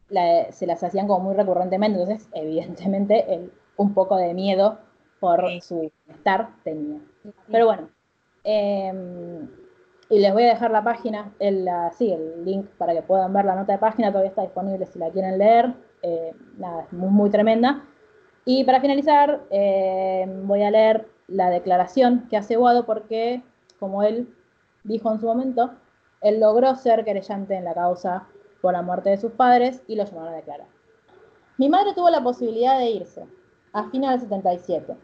la- 0.10 0.51
se 0.51 0.65
las 0.67 0.84
hacían 0.84 1.08
como 1.08 1.25
muy 1.25 1.36
recurrentemente, 1.36 1.99
entonces 2.01 2.30
evidentemente 2.34 3.34
él 3.34 3.51
un 3.75 3.93
poco 3.93 4.15
de 4.17 4.34
miedo 4.34 4.80
por 5.19 5.47
Sí. 5.49 5.62
su 5.62 5.91
estar 6.08 6.49
tenía. 6.63 6.99
Pero 7.51 7.65
bueno, 7.65 7.89
em, 8.43 9.47
y 10.10 10.19
les 10.19 10.32
voy 10.34 10.43
a 10.43 10.47
dejar 10.47 10.71
la 10.71 10.84
página, 10.84 11.34
el, 11.39 11.67
sí, 11.97 12.13
el 12.13 12.45
link 12.45 12.67
para 12.77 12.93
que 12.93 13.01
puedan 13.01 13.34
ver 13.34 13.45
la 13.45 13.56
nota 13.56 13.73
de 13.73 13.80
página, 13.80 14.10
todavía 14.12 14.30
está 14.30 14.43
disponible 14.43 14.86
si 14.86 14.99
la 14.99 15.10
quieren 15.10 15.38
leer, 15.38 15.73
eh, 16.01 16.34
nada, 16.58 16.84
es 16.84 16.93
muy, 16.93 17.10
muy 17.10 17.30
tremenda. 17.30 17.84
Y 18.45 18.63
para 18.63 18.80
finalizar, 18.80 19.41
em, 19.49 20.47
voy 20.47 20.63
a 20.63 20.71
leer 20.71 21.08
la 21.27 21.49
declaración 21.49 22.27
que 22.30 22.38
hace 22.38 22.56
Guado 22.56 22.86
porque, 22.86 23.41
como 23.80 24.03
él 24.03 24.34
dijo 24.86 25.12
en 25.12 25.19
su 25.19 25.25
momento, 25.25 25.71
él 26.21 26.39
logró 26.39 26.75
ser 26.75 27.03
querellante 27.06 27.56
en 27.56 27.65
la 27.65 27.73
causa 27.73 28.27
por 28.62 28.73
la 28.73 28.82
muerte 28.82 29.10
de 29.10 29.17
sus 29.17 29.32
padres 29.32 29.82
y 29.88 29.95
lo 29.95 30.06
llamaron 30.06 30.34
a 30.34 30.38
declarar. 30.38 30.67
Mi 31.58 31.69
madre 31.69 31.93
tuvo 31.93 32.10
la 32.10 32.23
posibilidad 32.23 32.77
de 32.77 32.89
irse 32.89 33.25
a 33.73 33.89
fines 33.89 34.12
del 34.12 34.41
77 34.41 34.95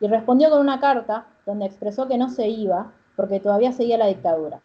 y 0.00 0.08
respondió 0.08 0.50
con 0.50 0.60
una 0.60 0.80
carta 0.80 1.26
donde 1.46 1.66
expresó 1.66 2.08
que 2.08 2.18
no 2.18 2.28
se 2.28 2.48
iba 2.48 2.92
porque 3.16 3.40
todavía 3.40 3.72
seguía 3.72 3.98
la 3.98 4.06
dictadura. 4.06 4.60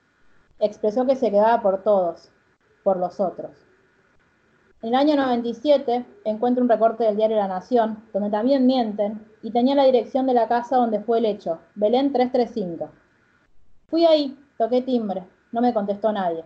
Expresó 0.60 1.06
que 1.06 1.16
se 1.16 1.32
quedaba 1.32 1.62
por 1.62 1.84
todos, 1.84 2.32
por 2.84 2.98
los 2.98 3.20
otros. 3.20 3.52
En 4.84 4.90
el 4.90 4.96
año 4.96 5.16
97 5.16 6.06
encuentro 6.26 6.62
un 6.62 6.70
recorte 6.70 7.06
del 7.06 7.16
diario 7.16 7.38
La 7.38 7.48
Nación, 7.48 8.04
donde 8.12 8.30
también 8.30 8.66
mienten, 8.68 9.26
y 9.42 9.52
tenía 9.52 9.76
la 9.76 9.86
dirección 9.86 10.28
de 10.28 10.34
la 10.34 10.48
casa 10.48 10.76
donde 10.76 11.00
fue 11.00 11.20
el 11.20 11.26
hecho, 11.26 11.60
Belén 11.74 12.12
335. 12.12 12.92
Fui 13.88 14.06
ahí, 14.06 14.38
toqué 14.58 14.82
timbre, 14.82 15.24
no 15.54 15.62
me 15.62 15.74
contestó 15.74 16.12
nadie. 16.12 16.44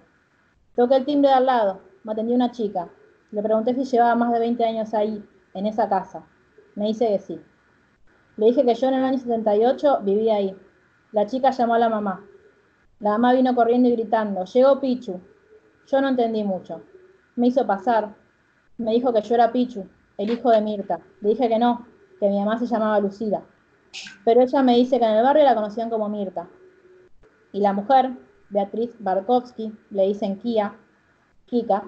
Toqué 0.76 0.98
el 0.98 1.06
timbre 1.06 1.30
de 1.30 1.36
al 1.36 1.48
lado, 1.48 1.82
me 2.04 2.12
atendió 2.12 2.36
una 2.36 2.52
chica. 2.52 2.88
Le 3.32 3.41
pregunté 3.41 3.74
si 3.74 3.84
llevaba 3.84 4.13
más 4.13 4.32
de 4.32 4.39
20 4.39 4.63
años 4.63 4.93
ahí, 4.93 5.24
en 5.56 5.65
esa 5.65 5.89
casa. 5.89 6.24
Me 6.76 6.86
dice 6.86 7.08
que 7.08 7.20
sí. 7.20 7.41
Le 8.36 8.46
dije 8.46 8.63
que 8.63 8.76
yo 8.76 8.88
en 8.89 8.93
el 8.93 9.04
año 9.04 9.17
78 9.17 10.02
vivía 10.04 10.36
ahí. 10.36 10.56
La 11.12 11.26
chica 11.26 11.50
llamó 11.50 11.74
a 11.74 11.80
la 11.80 11.89
mamá. 11.89 12.24
La 13.00 13.12
mamá 13.12 13.34
vino 13.34 13.56
corriendo 13.56 13.89
y 13.89 13.93
gritando, 13.93 14.43
llegó 14.43 14.80
Pichu. 14.80 15.20
Yo 15.88 16.02
no 16.02 16.10
entendí 16.10 16.43
mucho. 16.43 16.84
Me 17.36 17.48
hizo 17.48 17.65
pasar. 17.65 18.13
Me 18.78 18.91
dijo 18.91 19.12
que 19.13 19.22
yo 19.22 19.36
era 19.36 19.52
Pichu, 19.52 19.88
el 20.17 20.32
hijo 20.32 20.52
de 20.52 20.62
Mirta. 20.62 21.00
Le 21.22 21.30
dije 21.30 21.48
que 21.48 21.58
no, 21.58 21.88
que 22.20 22.28
mi 22.28 22.38
mamá 22.38 22.60
se 22.60 22.67
llamaba 22.67 23.00
Lucila. 23.00 23.41
Pero 24.26 24.41
ella 24.41 24.62
me 24.62 24.76
dice 24.76 25.00
que 25.00 25.06
en 25.06 25.12
el 25.12 25.24
barrio 25.24 25.43
la 25.43 25.56
conocían 25.56 25.89
como 25.89 26.10
Mirta. 26.10 26.48
Y 27.54 27.62
la 27.62 27.74
mujer, 27.74 28.12
Beatriz 28.49 28.95
Barkovsky, 28.99 29.77
le 29.91 30.03
dicen 30.07 30.39
Kia, 30.39 30.75
Kika, 31.47 31.83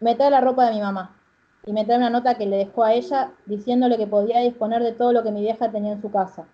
me 0.00 0.14
la 0.16 0.40
ropa 0.40 0.66
de 0.66 0.72
mi 0.72 0.80
mamá 0.80 1.16
y 1.64 1.72
me 1.72 1.84
trae 1.84 1.98
una 1.98 2.10
nota 2.10 2.34
que 2.34 2.46
le 2.46 2.56
dejó 2.56 2.84
a 2.84 2.92
ella 2.92 3.32
diciéndole 3.46 3.96
que 3.96 4.06
podía 4.06 4.40
disponer 4.40 4.82
de 4.82 4.92
todo 4.92 5.12
lo 5.12 5.22
que 5.22 5.30
mi 5.30 5.40
vieja 5.40 5.70
tenía 5.70 5.92
en 5.92 6.02
su 6.02 6.10
casa. 6.10 6.46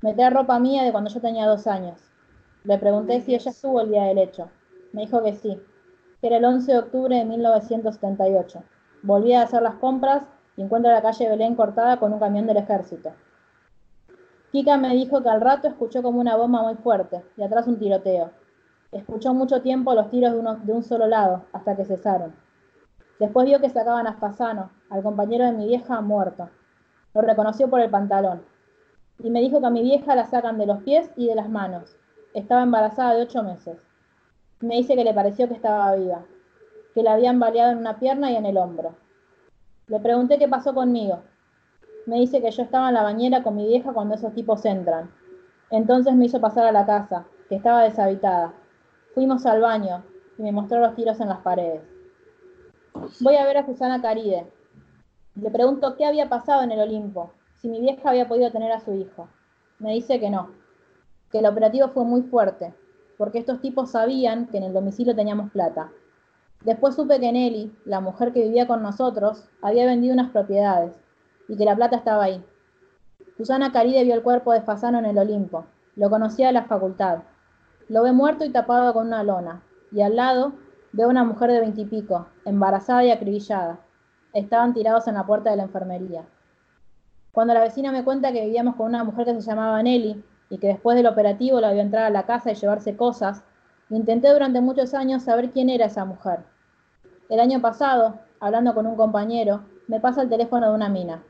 Me 0.00 0.14
trae 0.14 0.30
ropa 0.30 0.58
mía 0.58 0.82
de 0.82 0.92
cuando 0.92 1.10
yo 1.10 1.20
tenía 1.20 1.46
dos 1.46 1.66
años. 1.66 2.00
Le 2.64 2.78
pregunté 2.78 3.20
si 3.20 3.34
ella 3.34 3.50
estuvo 3.50 3.80
el 3.80 3.90
día 3.90 4.04
del 4.04 4.18
hecho. 4.18 4.50
Me 4.92 5.02
dijo 5.02 5.22
que 5.22 5.34
sí, 5.34 5.60
que 6.20 6.26
era 6.26 6.38
el 6.38 6.44
11 6.44 6.72
de 6.72 6.78
octubre 6.78 7.16
de 7.16 7.24
1978. 7.24 8.62
Volví 9.02 9.34
a 9.34 9.42
hacer 9.42 9.62
las 9.62 9.74
compras 9.74 10.26
y 10.56 10.62
encuentro 10.62 10.90
la 10.90 11.02
calle 11.02 11.28
Belén 11.28 11.54
cortada 11.54 11.98
con 11.98 12.12
un 12.12 12.18
camión 12.18 12.46
del 12.46 12.56
ejército. 12.56 13.12
Kika 14.52 14.78
me 14.78 14.94
dijo 14.94 15.22
que 15.22 15.28
al 15.28 15.40
rato 15.40 15.68
escuchó 15.68 16.02
como 16.02 16.20
una 16.20 16.36
bomba 16.36 16.62
muy 16.62 16.74
fuerte 16.76 17.22
y 17.36 17.42
atrás 17.42 17.66
un 17.66 17.78
tiroteo. 17.78 18.30
Escuchó 18.92 19.32
mucho 19.34 19.62
tiempo 19.62 19.94
los 19.94 20.10
tiros 20.10 20.32
de, 20.64 20.72
un 20.72 20.82
solo 20.82 21.06
lado 21.06 21.44
hasta 21.52 21.76
que 21.76 21.84
cesaron. 21.84 22.34
Después 23.20 23.46
vio 23.46 23.60
que 23.60 23.70
sacaban 23.70 24.08
a 24.08 24.14
Spasano, 24.14 24.70
al 24.88 25.02
compañero 25.02 25.44
de 25.44 25.52
mi 25.52 25.66
vieja, 25.68 26.00
muerto. 26.00 26.50
Lo 27.14 27.20
reconoció 27.20 27.70
por 27.70 27.80
el 27.80 27.90
pantalón. 27.90 28.42
Y 29.20 29.30
me 29.30 29.40
dijo 29.40 29.60
que 29.60 29.66
a 29.66 29.70
mi 29.70 29.82
vieja 29.82 30.16
la 30.16 30.26
sacan 30.26 30.58
de 30.58 30.66
los 30.66 30.82
pies 30.82 31.10
y 31.16 31.28
de 31.28 31.36
las 31.36 31.48
manos. 31.48 31.96
Estaba 32.34 32.62
embarazada 32.62 33.14
de 33.14 33.22
ocho 33.22 33.44
meses. 33.44 33.86
Me 34.60 34.76
dice 34.76 34.96
que 34.96 35.04
le 35.04 35.14
pareció 35.14 35.46
que 35.46 35.54
estaba 35.54 35.94
viva, 35.94 36.24
que 36.94 37.02
la 37.02 37.12
habían 37.12 37.38
baleado 37.38 37.70
en 37.70 37.78
una 37.78 37.98
pierna 37.98 38.32
y 38.32 38.36
en 38.36 38.46
el 38.46 38.56
hombro. 38.56 38.96
Le 39.86 40.00
pregunté 40.00 40.38
qué 40.38 40.48
pasó 40.48 40.74
conmigo. 40.74 41.20
Me 42.06 42.16
dice 42.16 42.42
que 42.42 42.50
yo 42.50 42.62
estaba 42.62 42.88
en 42.88 42.94
la 42.94 43.02
bañera 43.02 43.42
con 43.42 43.54
mi 43.54 43.66
vieja 43.68 43.92
cuando 43.92 44.16
esos 44.16 44.34
tipos 44.34 44.64
entran. 44.64 45.10
Entonces 45.70 46.14
me 46.14 46.24
hizo 46.24 46.40
pasar 46.40 46.66
a 46.66 46.72
la 46.72 46.86
casa, 46.86 47.26
que 47.48 47.54
estaba 47.54 47.84
deshabitada. 47.84 48.52
Fuimos 49.14 49.44
al 49.46 49.60
baño 49.60 50.04
y 50.38 50.42
me 50.42 50.52
mostró 50.52 50.80
los 50.80 50.94
tiros 50.94 51.20
en 51.20 51.28
las 51.28 51.40
paredes. 51.40 51.82
Voy 53.20 53.36
a 53.36 53.44
ver 53.44 53.58
a 53.58 53.66
Susana 53.66 54.00
Caride. 54.00 54.46
Le 55.34 55.50
pregunto 55.50 55.96
qué 55.96 56.04
había 56.04 56.28
pasado 56.28 56.62
en 56.62 56.72
el 56.72 56.80
Olimpo, 56.80 57.32
si 57.56 57.68
mi 57.68 57.80
vieja 57.80 58.10
había 58.10 58.28
podido 58.28 58.50
tener 58.50 58.72
a 58.72 58.80
su 58.80 58.92
hijo. 58.94 59.28
Me 59.78 59.92
dice 59.92 60.20
que 60.20 60.30
no, 60.30 60.50
que 61.30 61.38
el 61.38 61.46
operativo 61.46 61.88
fue 61.88 62.04
muy 62.04 62.22
fuerte, 62.22 62.74
porque 63.16 63.38
estos 63.38 63.60
tipos 63.60 63.90
sabían 63.90 64.46
que 64.46 64.58
en 64.58 64.64
el 64.64 64.72
domicilio 64.72 65.14
teníamos 65.14 65.50
plata. 65.50 65.90
Después 66.64 66.94
supe 66.94 67.18
que 67.20 67.32
Nelly, 67.32 67.74
la 67.84 68.00
mujer 68.00 68.32
que 68.32 68.42
vivía 68.42 68.66
con 68.66 68.82
nosotros, 68.82 69.48
había 69.62 69.86
vendido 69.86 70.14
unas 70.14 70.30
propiedades 70.30 70.94
y 71.48 71.56
que 71.56 71.64
la 71.64 71.74
plata 71.74 71.96
estaba 71.96 72.24
ahí. 72.24 72.44
Susana 73.36 73.72
Caride 73.72 74.04
vio 74.04 74.14
el 74.14 74.22
cuerpo 74.22 74.52
de 74.52 74.60
Fasano 74.60 74.98
en 74.98 75.06
el 75.06 75.18
Olimpo. 75.18 75.64
Lo 75.96 76.10
conocía 76.10 76.48
de 76.48 76.52
la 76.52 76.64
facultad. 76.64 77.22
Lo 77.90 78.02
ve 78.02 78.12
muerto 78.12 78.46
y 78.46 78.50
tapado 78.50 78.94
con 78.94 79.08
una 79.08 79.22
lona. 79.22 79.62
Y 79.92 80.00
al 80.00 80.16
lado 80.16 80.54
Veo 80.92 81.08
una 81.08 81.22
mujer 81.22 81.52
de 81.52 81.60
veintipico, 81.60 82.26
embarazada 82.44 83.04
y 83.04 83.12
acribillada. 83.12 83.78
Estaban 84.32 84.74
tirados 84.74 85.06
en 85.06 85.14
la 85.14 85.24
puerta 85.24 85.50
de 85.50 85.56
la 85.56 85.62
enfermería. 85.62 86.24
Cuando 87.30 87.54
la 87.54 87.60
vecina 87.60 87.92
me 87.92 88.02
cuenta 88.02 88.32
que 88.32 88.44
vivíamos 88.44 88.74
con 88.74 88.86
una 88.86 89.04
mujer 89.04 89.24
que 89.24 89.34
se 89.34 89.40
llamaba 89.40 89.80
Nelly 89.84 90.24
y 90.48 90.58
que 90.58 90.66
después 90.66 90.96
del 90.96 91.06
operativo 91.06 91.60
la 91.60 91.72
vio 91.72 91.80
entrar 91.80 92.02
a 92.06 92.10
la 92.10 92.26
casa 92.26 92.50
y 92.50 92.56
llevarse 92.56 92.96
cosas, 92.96 93.44
intenté 93.88 94.32
durante 94.32 94.60
muchos 94.60 94.92
años 94.94 95.22
saber 95.22 95.52
quién 95.52 95.70
era 95.70 95.86
esa 95.86 96.04
mujer. 96.04 96.40
El 97.28 97.38
año 97.38 97.60
pasado, 97.60 98.18
hablando 98.40 98.74
con 98.74 98.88
un 98.88 98.96
compañero, 98.96 99.62
me 99.86 100.00
pasa 100.00 100.22
el 100.22 100.28
teléfono 100.28 100.70
de 100.70 100.74
una 100.74 100.88
mina, 100.88 101.22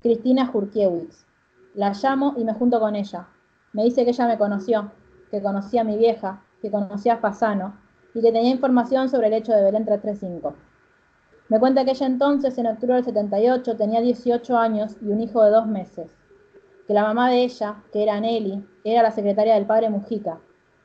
Cristina 0.00 0.46
Jurkiewicz. 0.46 1.26
La 1.74 1.92
llamo 1.92 2.32
y 2.38 2.44
me 2.44 2.54
junto 2.54 2.80
con 2.80 2.96
ella. 2.96 3.28
Me 3.74 3.84
dice 3.84 4.04
que 4.04 4.12
ella 4.12 4.26
me 4.26 4.38
conoció, 4.38 4.90
que 5.30 5.42
conocía 5.42 5.82
a 5.82 5.84
mi 5.84 5.96
vieja, 5.96 6.42
que 6.60 6.70
conocía 6.70 7.14
a 7.14 7.18
Fasano 7.18 7.74
y 8.14 8.20
que 8.20 8.32
tenía 8.32 8.50
información 8.50 9.08
sobre 9.08 9.28
el 9.28 9.34
hecho 9.34 9.52
de 9.52 9.62
Belén 9.62 9.84
335. 9.84 10.54
Me 11.48 11.58
cuenta 11.58 11.84
que 11.84 11.92
ella 11.92 12.06
entonces, 12.06 12.58
en 12.58 12.66
octubre 12.66 12.94
del 12.96 13.04
78, 13.04 13.76
tenía 13.76 14.00
18 14.00 14.56
años 14.58 14.96
y 15.00 15.08
un 15.08 15.20
hijo 15.20 15.42
de 15.42 15.50
dos 15.50 15.66
meses, 15.66 16.14
que 16.86 16.94
la 16.94 17.04
mamá 17.04 17.30
de 17.30 17.44
ella, 17.44 17.76
que 17.92 18.02
era 18.02 18.20
Nelly, 18.20 18.66
era 18.84 19.02
la 19.02 19.10
secretaria 19.10 19.54
del 19.54 19.66
padre 19.66 19.88
Mujica, 19.88 20.38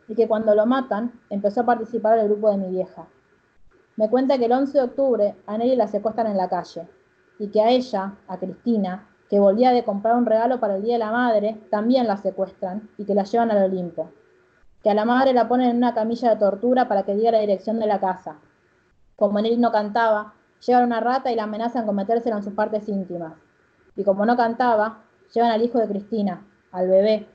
y 0.07 0.15
que 0.15 0.27
cuando 0.27 0.55
lo 0.55 0.65
matan 0.65 1.19
empezó 1.29 1.61
a 1.61 1.65
participar 1.65 2.17
del 2.17 2.29
grupo 2.29 2.49
de 2.51 2.57
mi 2.57 2.69
vieja. 2.69 3.07
Me 3.97 4.09
cuenta 4.09 4.37
que 4.37 4.45
el 4.45 4.51
11 4.51 4.77
de 4.77 4.83
octubre 4.83 5.35
a 5.45 5.57
Nelly 5.57 5.75
la 5.75 5.87
secuestran 5.87 6.27
en 6.27 6.37
la 6.37 6.49
calle, 6.49 6.87
y 7.39 7.47
que 7.49 7.61
a 7.61 7.69
ella, 7.69 8.13
a 8.27 8.37
Cristina, 8.37 9.09
que 9.29 9.39
volvía 9.39 9.71
de 9.71 9.83
comprar 9.83 10.15
un 10.15 10.25
regalo 10.25 10.59
para 10.59 10.75
el 10.77 10.83
Día 10.83 10.93
de 10.93 10.99
la 10.99 11.11
Madre, 11.11 11.59
también 11.71 12.07
la 12.07 12.17
secuestran 12.17 12.89
y 12.97 13.05
que 13.05 13.15
la 13.15 13.23
llevan 13.23 13.51
al 13.51 13.63
Olimpo 13.63 14.11
que 14.83 14.89
a 14.89 14.93
la 14.93 15.05
madre 15.05 15.33
la 15.33 15.47
ponen 15.47 15.69
en 15.69 15.77
una 15.77 15.93
camilla 15.93 16.31
de 16.31 16.35
tortura 16.35 16.89
para 16.89 17.03
que 17.03 17.15
diga 17.15 17.31
la 17.31 17.39
dirección 17.39 17.79
de 17.79 17.87
la 17.87 18.01
casa. 18.01 18.35
Como 19.15 19.39
Nelly 19.39 19.57
no 19.57 19.71
cantaba, 19.71 20.33
llevan 20.65 20.83
una 20.83 20.99
rata 20.99 21.31
y 21.31 21.35
la 21.35 21.43
amenazan 21.43 21.85
con 21.85 21.95
metérsela 21.95 22.35
en 22.35 22.43
sus 22.43 22.53
partes 22.53 22.89
íntimas. 22.89 23.33
Y 23.95 24.03
como 24.03 24.25
no 24.25 24.35
cantaba, 24.35 25.03
llevan 25.33 25.51
al 25.51 25.61
hijo 25.61 25.79
de 25.79 25.87
Cristina, 25.87 26.45
al 26.73 26.89
bebé, 26.89 27.27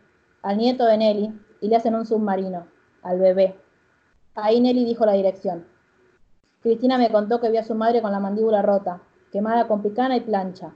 al 0.43 0.59
nieto 0.59 0.85
de 0.85 0.99
Nelly, 0.99 1.41
y 1.63 1.69
le 1.69 1.77
hacen 1.77 1.95
un 1.95 2.05
submarino, 2.05 2.67
al 3.03 3.19
bebé. 3.19 3.59
Ahí 4.35 4.61
Nelly 4.61 4.85
dijo 4.85 5.07
la 5.07 5.13
dirección. 5.13 5.67
Cristina 6.63 6.99
me 6.99 7.11
contó 7.11 7.41
que 7.41 7.51
vio 7.51 7.61
a 7.61 7.65
su 7.65 7.75
madre 7.75 8.03
con 8.03 8.13
la 8.13 8.21
mandíbula 8.21 8.61
rota, 8.61 9.01
quemada 9.33 9.67
con 9.67 9.83
picana 9.83 10.17
y 10.17 10.21
plancha, 10.21 10.73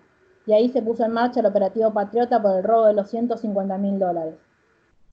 y 0.46 0.52
ahí 0.52 0.70
se 0.70 0.80
puso 0.80 1.04
en 1.04 1.12
marcha 1.12 1.40
el 1.40 1.46
operativo 1.46 1.92
Patriota 1.92 2.40
por 2.40 2.56
el 2.56 2.64
robo 2.64 2.86
de 2.86 2.94
los 2.94 3.10
150 3.10 3.76
mil 3.78 3.98
dólares. 3.98 4.36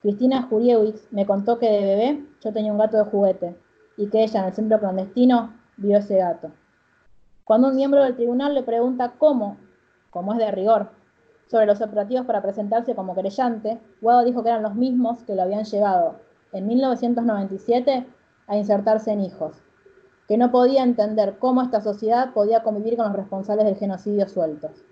Cristina 0.00 0.46
Juriewicz 0.48 1.12
me 1.12 1.26
contó 1.26 1.58
que 1.58 1.70
de 1.70 1.84
bebé 1.84 2.26
yo 2.42 2.52
tenía 2.54 2.72
un 2.72 2.78
gato 2.78 2.96
de 2.96 3.04
juguete 3.04 3.56
y 3.98 4.08
que 4.08 4.22
ella 4.22 4.40
en 4.40 4.46
el 4.46 4.54
centro 4.54 4.80
clandestino 4.80 5.52
vio 5.76 5.98
ese 5.98 6.16
gato. 6.16 6.50
Cuando 7.44 7.68
un 7.68 7.76
miembro 7.76 8.02
del 8.02 8.16
tribunal 8.16 8.54
le 8.54 8.62
pregunta 8.62 9.12
cómo, 9.18 9.58
como 10.08 10.32
es 10.32 10.38
de 10.38 10.50
rigor, 10.52 10.88
sobre 11.48 11.66
los 11.66 11.82
operativos 11.82 12.24
para 12.24 12.40
presentarse 12.40 12.94
como 12.94 13.14
querellante, 13.14 13.78
Guado 14.00 14.24
dijo 14.24 14.42
que 14.42 14.48
eran 14.48 14.62
los 14.62 14.74
mismos 14.74 15.22
que 15.24 15.34
lo 15.34 15.42
habían 15.42 15.64
llevado 15.64 16.20
en 16.52 16.66
1997 16.66 18.06
a 18.46 18.56
insertarse 18.56 19.12
en 19.12 19.20
hijos, 19.20 19.56
que 20.26 20.38
no 20.38 20.50
podía 20.50 20.82
entender 20.82 21.38
cómo 21.38 21.60
esta 21.60 21.82
sociedad 21.82 22.32
podía 22.32 22.62
convivir 22.62 22.96
con 22.96 23.08
los 23.08 23.16
responsables 23.16 23.66
del 23.66 23.76
genocidio 23.76 24.26
sueltos 24.28 24.82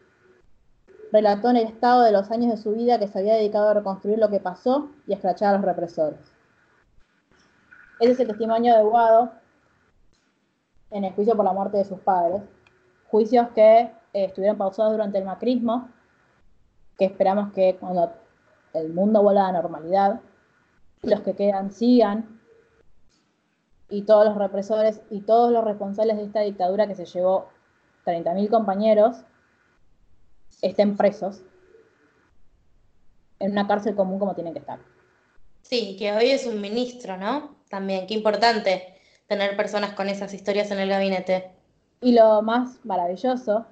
relató 1.12 1.50
en 1.50 1.56
el 1.56 1.66
estado 1.66 2.02
de 2.02 2.12
los 2.12 2.30
años 2.30 2.50
de 2.50 2.62
su 2.62 2.72
vida 2.72 2.98
que 2.98 3.08
se 3.08 3.18
había 3.18 3.34
dedicado 3.34 3.68
a 3.68 3.74
reconstruir 3.74 4.18
lo 4.18 4.28
que 4.28 4.40
pasó 4.40 4.90
y 5.06 5.12
a 5.12 5.16
escrachar 5.16 5.54
a 5.54 5.58
los 5.58 5.64
represores. 5.64 6.20
Ese 8.00 8.12
es 8.12 8.20
el 8.20 8.28
testimonio 8.28 8.76
de 8.76 8.82
Guado 8.82 9.32
en 10.90 11.04
el 11.04 11.12
juicio 11.12 11.36
por 11.36 11.44
la 11.44 11.52
muerte 11.52 11.78
de 11.78 11.84
sus 11.84 12.00
padres, 12.00 12.42
juicios 13.10 13.48
que 13.54 13.80
eh, 13.80 13.92
estuvieron 14.12 14.56
pausados 14.56 14.92
durante 14.92 15.18
el 15.18 15.24
macrismo, 15.24 15.88
que 16.96 17.06
esperamos 17.06 17.52
que 17.52 17.76
cuando 17.78 18.12
el 18.74 18.92
mundo 18.92 19.22
vuelva 19.22 19.48
a 19.48 19.52
la 19.52 19.60
normalidad, 19.60 20.20
los 21.02 21.20
que 21.20 21.34
quedan 21.34 21.70
sigan, 21.70 22.38
y 23.90 24.02
todos 24.02 24.26
los 24.26 24.36
represores 24.36 25.00
y 25.10 25.22
todos 25.22 25.50
los 25.50 25.64
responsables 25.64 26.16
de 26.18 26.24
esta 26.24 26.40
dictadura 26.40 26.86
que 26.86 26.94
se 26.94 27.06
llevó 27.06 27.48
30.000 28.04 28.50
compañeros 28.50 29.24
estén 30.62 30.96
presos 30.96 31.42
en 33.38 33.52
una 33.52 33.66
cárcel 33.66 33.94
común 33.94 34.18
como 34.18 34.34
tienen 34.34 34.52
que 34.52 34.60
estar. 34.60 34.80
Sí, 35.62 35.96
que 35.98 36.12
hoy 36.12 36.30
es 36.30 36.46
un 36.46 36.60
ministro, 36.60 37.16
¿no? 37.16 37.56
También, 37.68 38.06
qué 38.06 38.14
importante 38.14 38.94
tener 39.26 39.56
personas 39.56 39.92
con 39.92 40.08
esas 40.08 40.32
historias 40.32 40.70
en 40.70 40.78
el 40.78 40.88
gabinete. 40.88 41.50
Y 42.00 42.12
lo 42.12 42.42
más 42.42 42.84
maravilloso 42.84 43.66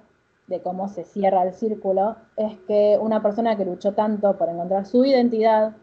de 0.47 0.61
cómo 0.61 0.87
se 0.87 1.03
cierra 1.03 1.43
el 1.43 1.53
círculo 1.53 2.15
es 2.37 2.57
que 2.67 2.97
una 3.01 3.21
persona 3.21 3.57
que 3.57 3.65
luchó 3.65 3.93
tanto 3.93 4.37
por 4.37 4.49
encontrar 4.49 4.85
su 4.85 5.03
identidad 5.03 5.75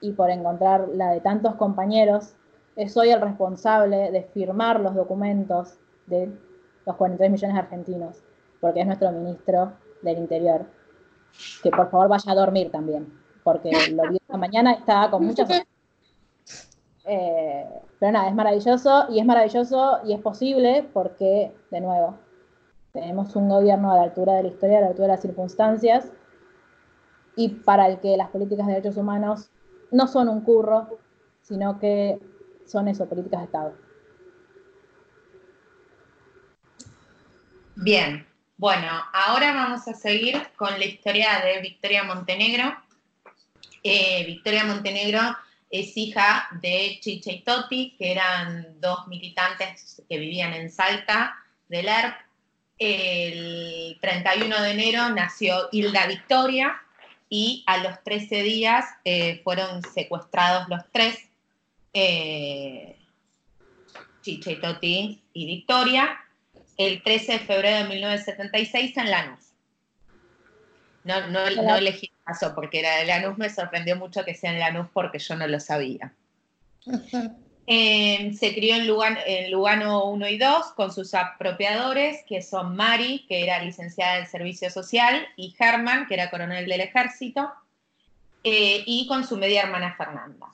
y 0.00 0.12
por 0.12 0.30
encontrar 0.30 0.88
la 0.88 1.10
de 1.10 1.20
tantos 1.20 1.56
compañeros 1.56 2.34
es 2.76 2.96
hoy 2.96 3.10
el 3.10 3.20
responsable 3.20 4.10
de 4.12 4.22
firmar 4.22 4.80
los 4.80 4.94
documentos 4.94 5.74
de 6.06 6.32
los 6.86 6.96
43 6.96 7.30
millones 7.30 7.54
de 7.54 7.60
argentinos, 7.60 8.22
porque 8.60 8.80
es 8.80 8.86
nuestro 8.86 9.10
ministro 9.10 9.72
del 10.02 10.18
interior, 10.18 10.66
que 11.62 11.70
por 11.70 11.90
favor 11.90 12.08
vaya 12.08 12.32
a 12.32 12.34
dormir 12.34 12.70
también, 12.70 13.12
porque 13.42 13.70
lo 13.92 14.10
vi 14.10 14.16
esta 14.16 14.36
mañana, 14.36 14.72
estaba 14.72 15.10
con 15.10 15.24
muchas... 15.24 15.48
Eh, 17.10 17.66
pero 17.98 18.12
nada, 18.12 18.28
es 18.28 18.34
maravilloso 18.34 19.06
y 19.08 19.18
es 19.18 19.24
maravilloso 19.24 20.00
y 20.04 20.12
es 20.12 20.20
posible 20.20 20.86
porque, 20.92 21.54
de 21.70 21.80
nuevo, 21.80 22.18
tenemos 22.92 23.34
un 23.34 23.48
gobierno 23.48 23.90
a 23.90 23.96
la 23.96 24.02
altura 24.02 24.34
de 24.34 24.42
la 24.42 24.48
historia, 24.50 24.76
a 24.76 24.80
la 24.82 24.86
altura 24.88 25.06
de 25.06 25.12
las 25.14 25.22
circunstancias 25.22 26.12
y 27.34 27.48
para 27.48 27.86
el 27.88 27.98
que 28.00 28.16
las 28.16 28.28
políticas 28.28 28.66
de 28.66 28.74
derechos 28.74 28.98
humanos 28.98 29.50
no 29.90 30.06
son 30.06 30.28
un 30.28 30.42
curro, 30.42 30.98
sino 31.40 31.78
que 31.78 32.20
son 32.66 32.88
eso, 32.88 33.06
políticas 33.06 33.40
de 33.40 33.44
Estado. 33.46 33.72
Bien, 37.76 38.26
bueno, 38.58 38.90
ahora 39.12 39.54
vamos 39.54 39.86
a 39.86 39.94
seguir 39.94 40.36
con 40.56 40.76
la 40.80 40.84
historia 40.84 41.40
de 41.44 41.60
Victoria 41.60 42.02
Montenegro. 42.02 42.76
Eh, 43.84 44.24
Victoria 44.26 44.64
Montenegro 44.64 45.20
es 45.70 45.96
hija 45.96 46.48
de 46.60 46.98
Chicha 47.00 47.30
y 47.30 47.42
Toti, 47.42 47.94
que 47.96 48.10
eran 48.10 48.80
dos 48.80 49.06
militantes 49.06 50.02
que 50.08 50.18
vivían 50.18 50.54
en 50.54 50.72
Salta 50.72 51.36
del 51.68 51.86
ERP. 51.86 52.16
El 52.80 53.98
31 54.00 54.62
de 54.62 54.70
enero 54.72 55.08
nació 55.10 55.68
Hilda 55.70 56.08
Victoria 56.08 56.82
y 57.30 57.62
a 57.64 57.78
los 57.78 58.02
13 58.02 58.42
días 58.42 58.86
eh, 59.04 59.40
fueron 59.44 59.82
secuestrados 59.82 60.68
los 60.68 60.82
tres, 60.90 61.16
eh, 61.92 62.98
Chicha 64.22 64.50
y 64.50 64.60
Toti 64.60 65.22
y 65.32 65.46
Victoria, 65.46 66.18
el 66.78 67.02
13 67.02 67.32
de 67.32 67.38
febrero 67.40 67.78
de 67.78 67.88
1976 67.90 68.96
en 68.96 69.10
Lanús. 69.10 69.40
No, 71.04 71.26
no, 71.28 71.50
no 71.50 71.76
elegí 71.76 72.10
caso 72.24 72.54
porque 72.54 72.80
era 72.80 72.96
de 72.96 73.06
Lanús, 73.06 73.36
me 73.36 73.50
sorprendió 73.50 73.96
mucho 73.96 74.24
que 74.24 74.34
sea 74.34 74.52
en 74.52 74.60
Lanús 74.60 74.86
porque 74.92 75.18
yo 75.18 75.36
no 75.36 75.46
lo 75.46 75.60
sabía. 75.60 76.12
Eh, 77.70 78.32
se 78.32 78.54
crió 78.54 78.76
en, 78.76 78.86
Lugano, 79.50 80.04
1 80.06 80.28
y 80.28 80.38
2 80.38 80.72
con 80.74 80.90
sus 80.90 81.12
apropiadores, 81.12 82.24
que 82.26 82.40
son 82.40 82.74
Mari, 82.74 83.26
que 83.28 83.42
era 83.44 83.62
licenciada 83.62 84.20
en 84.20 84.26
Servicio 84.26 84.70
Social, 84.70 85.28
y 85.36 85.54
Herman, 85.58 86.06
que 86.06 86.14
era 86.14 86.30
coronel 86.30 86.66
del 86.66 86.80
ejército, 86.80 87.52
eh, 88.42 88.84
y 88.86 89.06
con 89.06 89.26
su 89.26 89.36
media 89.36 89.64
hermana 89.64 89.94
Fernanda. 89.98 90.46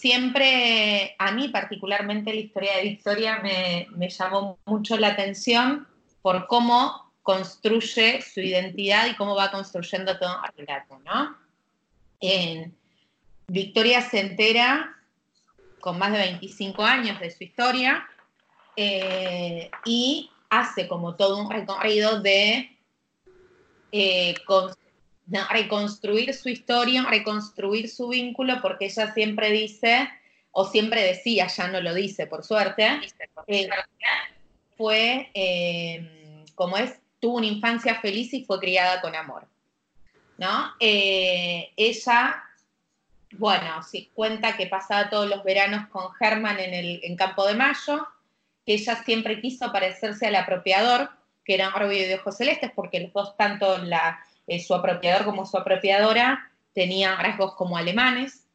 Siempre, 0.00 1.14
a 1.18 1.30
mí 1.32 1.48
particularmente, 1.48 2.32
la 2.32 2.40
historia 2.40 2.76
de 2.76 2.82
Victoria 2.84 3.40
me, 3.42 4.08
llamó 4.08 4.58
mucho 4.64 4.96
la 4.96 5.08
atención 5.08 5.86
por 6.22 6.46
cómo 6.46 7.12
construye 7.22 8.22
su 8.22 8.40
identidad 8.40 9.08
y 9.08 9.14
cómo 9.16 9.36
va 9.36 9.50
construyendo 9.50 10.18
todo 10.18 10.40
el 10.42 10.66
relato, 10.66 10.98
¿no? 11.00 11.36
Victoria 13.46 14.00
se 14.00 14.20
entera 14.20 14.96
con 15.80 15.98
más 15.98 16.12
de 16.12 16.18
25 16.18 16.82
años 16.82 17.20
de 17.20 17.30
su 17.30 17.44
historia 17.44 18.08
eh, 18.76 19.70
y 19.84 20.30
hace 20.48 20.88
como 20.88 21.16
todo 21.16 21.36
un 21.44 21.50
recorrido 21.50 22.22
de 22.22 22.74
eh, 23.92 24.34
reconstruir 25.50 26.34
su 26.34 26.48
historia, 26.48 27.04
reconstruir 27.08 27.88
su 27.88 28.08
vínculo, 28.08 28.60
porque 28.60 28.86
ella 28.86 29.12
siempre 29.12 29.50
dice, 29.50 30.08
o 30.50 30.64
siempre 30.66 31.02
decía, 31.02 31.46
ya 31.46 31.68
no 31.68 31.80
lo 31.80 31.94
dice 31.94 32.26
por 32.26 32.44
suerte, 32.44 33.00
eh, 33.46 33.68
fue 34.76 35.30
como 36.54 36.76
es 36.76 37.00
tuvo 37.20 37.36
una 37.36 37.46
infancia 37.46 38.00
feliz 38.00 38.32
y 38.32 38.44
fue 38.44 38.58
criada 38.58 39.00
con 39.00 39.14
amor. 39.14 39.46
¿no? 40.38 40.72
Eh, 40.80 41.70
ella, 41.76 42.42
bueno, 43.32 43.82
sí, 43.82 44.10
cuenta 44.14 44.56
que 44.56 44.66
pasaba 44.66 45.10
todos 45.10 45.28
los 45.28 45.44
veranos 45.44 45.88
con 45.90 46.12
Germán 46.14 46.58
en, 46.58 46.72
el, 46.72 47.00
en 47.04 47.14
Campo 47.14 47.46
de 47.46 47.54
Mayo, 47.54 48.08
que 48.64 48.72
ella 48.74 48.96
siempre 49.04 49.40
quiso 49.40 49.70
parecerse 49.70 50.26
al 50.26 50.36
apropiador, 50.36 51.10
que 51.44 51.54
era 51.54 51.70
Rubio 51.70 52.08
de 52.08 52.14
Ojos 52.14 52.38
Celestes, 52.38 52.72
porque 52.74 53.00
los 53.00 53.12
dos, 53.12 53.36
tanto 53.36 53.78
la, 53.78 54.24
eh, 54.50 54.60
su 54.60 54.74
apropiador 54.74 55.24
como 55.24 55.46
su 55.46 55.56
apropiadora, 55.56 56.50
tenían 56.74 57.18
rasgos 57.18 57.54
como 57.54 57.76
alemanes, 57.76 58.46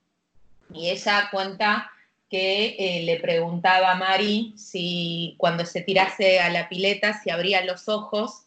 y 0.73 0.89
ella 0.89 1.29
cuenta 1.31 1.91
que 2.29 2.75
eh, 2.79 3.03
le 3.03 3.19
preguntaba 3.19 3.91
a 3.91 3.95
Mari 3.95 4.53
si 4.57 5.35
cuando 5.37 5.65
se 5.65 5.81
tirase 5.81 6.39
a 6.39 6.49
la 6.49 6.67
pileta, 6.69 7.21
si 7.21 7.29
abría 7.29 7.63
los 7.63 7.87
ojos 7.87 8.45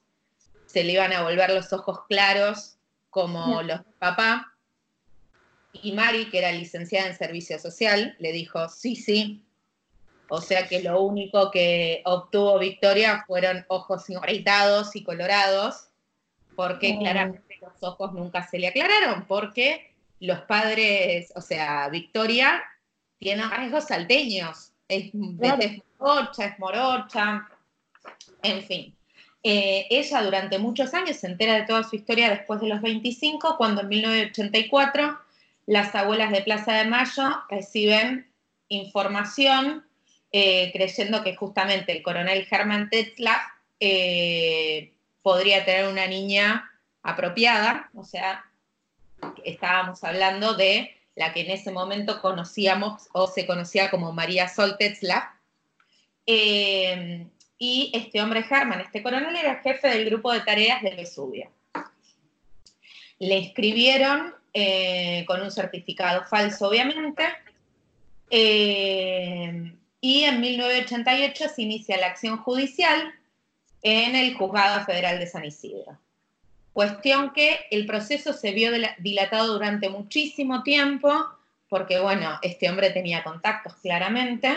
se 0.68 0.84
le 0.84 0.92
iban 0.92 1.12
a 1.12 1.22
volver 1.22 1.50
los 1.50 1.72
ojos 1.72 2.00
claros 2.08 2.76
como 3.08 3.62
los 3.62 3.78
de 3.78 3.92
papá. 3.98 4.54
Y 5.72 5.92
Mari, 5.92 6.28
que 6.28 6.38
era 6.38 6.52
licenciada 6.52 7.08
en 7.08 7.16
servicio 7.16 7.58
social, 7.58 8.14
le 8.18 8.32
dijo, 8.32 8.68
sí, 8.68 8.94
sí. 8.94 9.42
O 10.28 10.42
sea 10.42 10.68
que 10.68 10.82
lo 10.82 11.00
único 11.00 11.50
que 11.50 12.02
obtuvo 12.04 12.58
Victoria 12.58 13.24
fueron 13.26 13.64
ojos 13.68 14.10
irritados 14.10 14.94
y 14.94 15.02
colorados, 15.02 15.87
porque 16.58 16.98
claramente 16.98 17.56
los 17.60 17.80
ojos 17.84 18.12
nunca 18.14 18.44
se 18.44 18.58
le 18.58 18.66
aclararon, 18.66 19.26
porque 19.28 19.92
los 20.18 20.40
padres, 20.40 21.32
o 21.36 21.40
sea, 21.40 21.88
Victoria 21.88 22.64
tiene 23.16 23.48
rasgos 23.48 23.84
salteños, 23.84 24.72
es, 24.88 25.12
es 25.60 25.82
morocha, 26.00 26.46
es 26.46 26.58
morocha, 26.58 27.48
en 28.42 28.62
fin. 28.64 28.96
Eh, 29.44 29.86
ella 29.88 30.20
durante 30.20 30.58
muchos 30.58 30.94
años 30.94 31.18
se 31.18 31.28
entera 31.28 31.54
de 31.54 31.62
toda 31.62 31.84
su 31.84 31.94
historia 31.94 32.28
después 32.28 32.60
de 32.60 32.66
los 32.66 32.82
25, 32.82 33.56
cuando 33.56 33.82
en 33.82 33.88
1984 33.90 35.16
las 35.66 35.94
abuelas 35.94 36.32
de 36.32 36.42
Plaza 36.42 36.72
de 36.72 36.86
Mayo 36.86 37.40
reciben 37.48 38.32
información 38.66 39.86
eh, 40.32 40.72
creyendo 40.72 41.22
que 41.22 41.36
justamente 41.36 41.92
el 41.92 42.02
coronel 42.02 42.46
Germán 42.46 42.90
Tetzlaff 42.90 43.42
eh, 43.78 44.92
podría 45.28 45.62
tener 45.62 45.88
una 45.88 46.06
niña 46.06 46.70
apropiada, 47.02 47.90
o 47.94 48.02
sea, 48.02 48.46
estábamos 49.44 50.02
hablando 50.02 50.54
de 50.54 50.96
la 51.16 51.34
que 51.34 51.42
en 51.42 51.50
ese 51.50 51.70
momento 51.70 52.22
conocíamos 52.22 53.08
o 53.12 53.26
se 53.26 53.46
conocía 53.46 53.90
como 53.90 54.10
María 54.14 54.48
Sol 54.48 54.76
Tetzlaff 54.78 55.24
y 56.24 57.92
este 57.92 58.22
hombre 58.22 58.42
Herman, 58.48 58.80
este 58.80 59.02
coronel, 59.02 59.36
era 59.36 59.56
jefe 59.56 59.88
del 59.88 60.06
grupo 60.06 60.32
de 60.32 60.40
tareas 60.40 60.80
de 60.80 60.96
Vesubio. 60.96 61.50
Le 63.18 63.36
escribieron 63.36 64.34
eh, 64.54 65.26
con 65.26 65.42
un 65.42 65.50
certificado 65.50 66.24
falso, 66.24 66.68
obviamente, 66.68 67.24
eh, 68.30 69.74
y 70.00 70.24
en 70.24 70.40
1988 70.40 71.48
se 71.54 71.62
inicia 71.62 71.98
la 71.98 72.06
acción 72.06 72.38
judicial 72.38 73.12
en 73.82 74.16
el 74.16 74.34
Juzgado 74.34 74.84
Federal 74.84 75.18
de 75.18 75.26
San 75.26 75.44
Isidro. 75.44 75.98
Cuestión 76.72 77.32
que 77.32 77.58
el 77.70 77.86
proceso 77.86 78.32
se 78.32 78.52
vio 78.52 78.70
dilatado 78.98 79.52
durante 79.52 79.88
muchísimo 79.88 80.62
tiempo, 80.62 81.12
porque, 81.68 81.98
bueno, 81.98 82.38
este 82.42 82.70
hombre 82.70 82.90
tenía 82.90 83.24
contactos 83.24 83.74
claramente, 83.82 84.56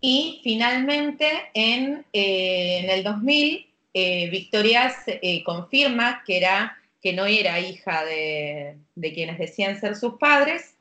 y 0.00 0.40
finalmente, 0.42 1.30
en, 1.54 2.04
eh, 2.12 2.86
el 2.90 3.02
2000, 3.02 3.66
eh, 3.94 4.28
Victoria 4.28 4.94
eh, 5.06 5.42
confirma 5.44 6.22
que, 6.26 6.36
era, 6.36 6.76
que 7.02 7.12
no 7.12 7.26
era 7.26 7.60
hija 7.60 8.04
de, 8.04 8.76
quienes 9.14 9.38
decían 9.38 9.80
ser 9.80 9.96
sus 9.96 10.14
padres 10.14 10.74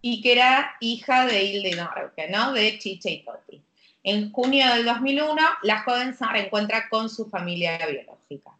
y 0.00 0.22
que 0.22 0.32
era 0.32 0.76
hija 0.80 1.26
de 1.26 1.44
Hilde 1.44 1.76
Norke, 1.76 2.28
¿no? 2.28 2.52
de 2.52 2.78
Chiche 2.78 3.10
y 3.10 3.22
Toti. 3.22 3.63
En 4.04 4.30
junio 4.32 4.68
del 4.74 4.84
2001, 4.84 5.42
la 5.62 5.82
joven 5.82 6.14
se 6.14 6.26
reencuentra 6.26 6.90
con 6.90 7.08
su 7.08 7.26
familia 7.30 7.78
biológica. 7.86 8.50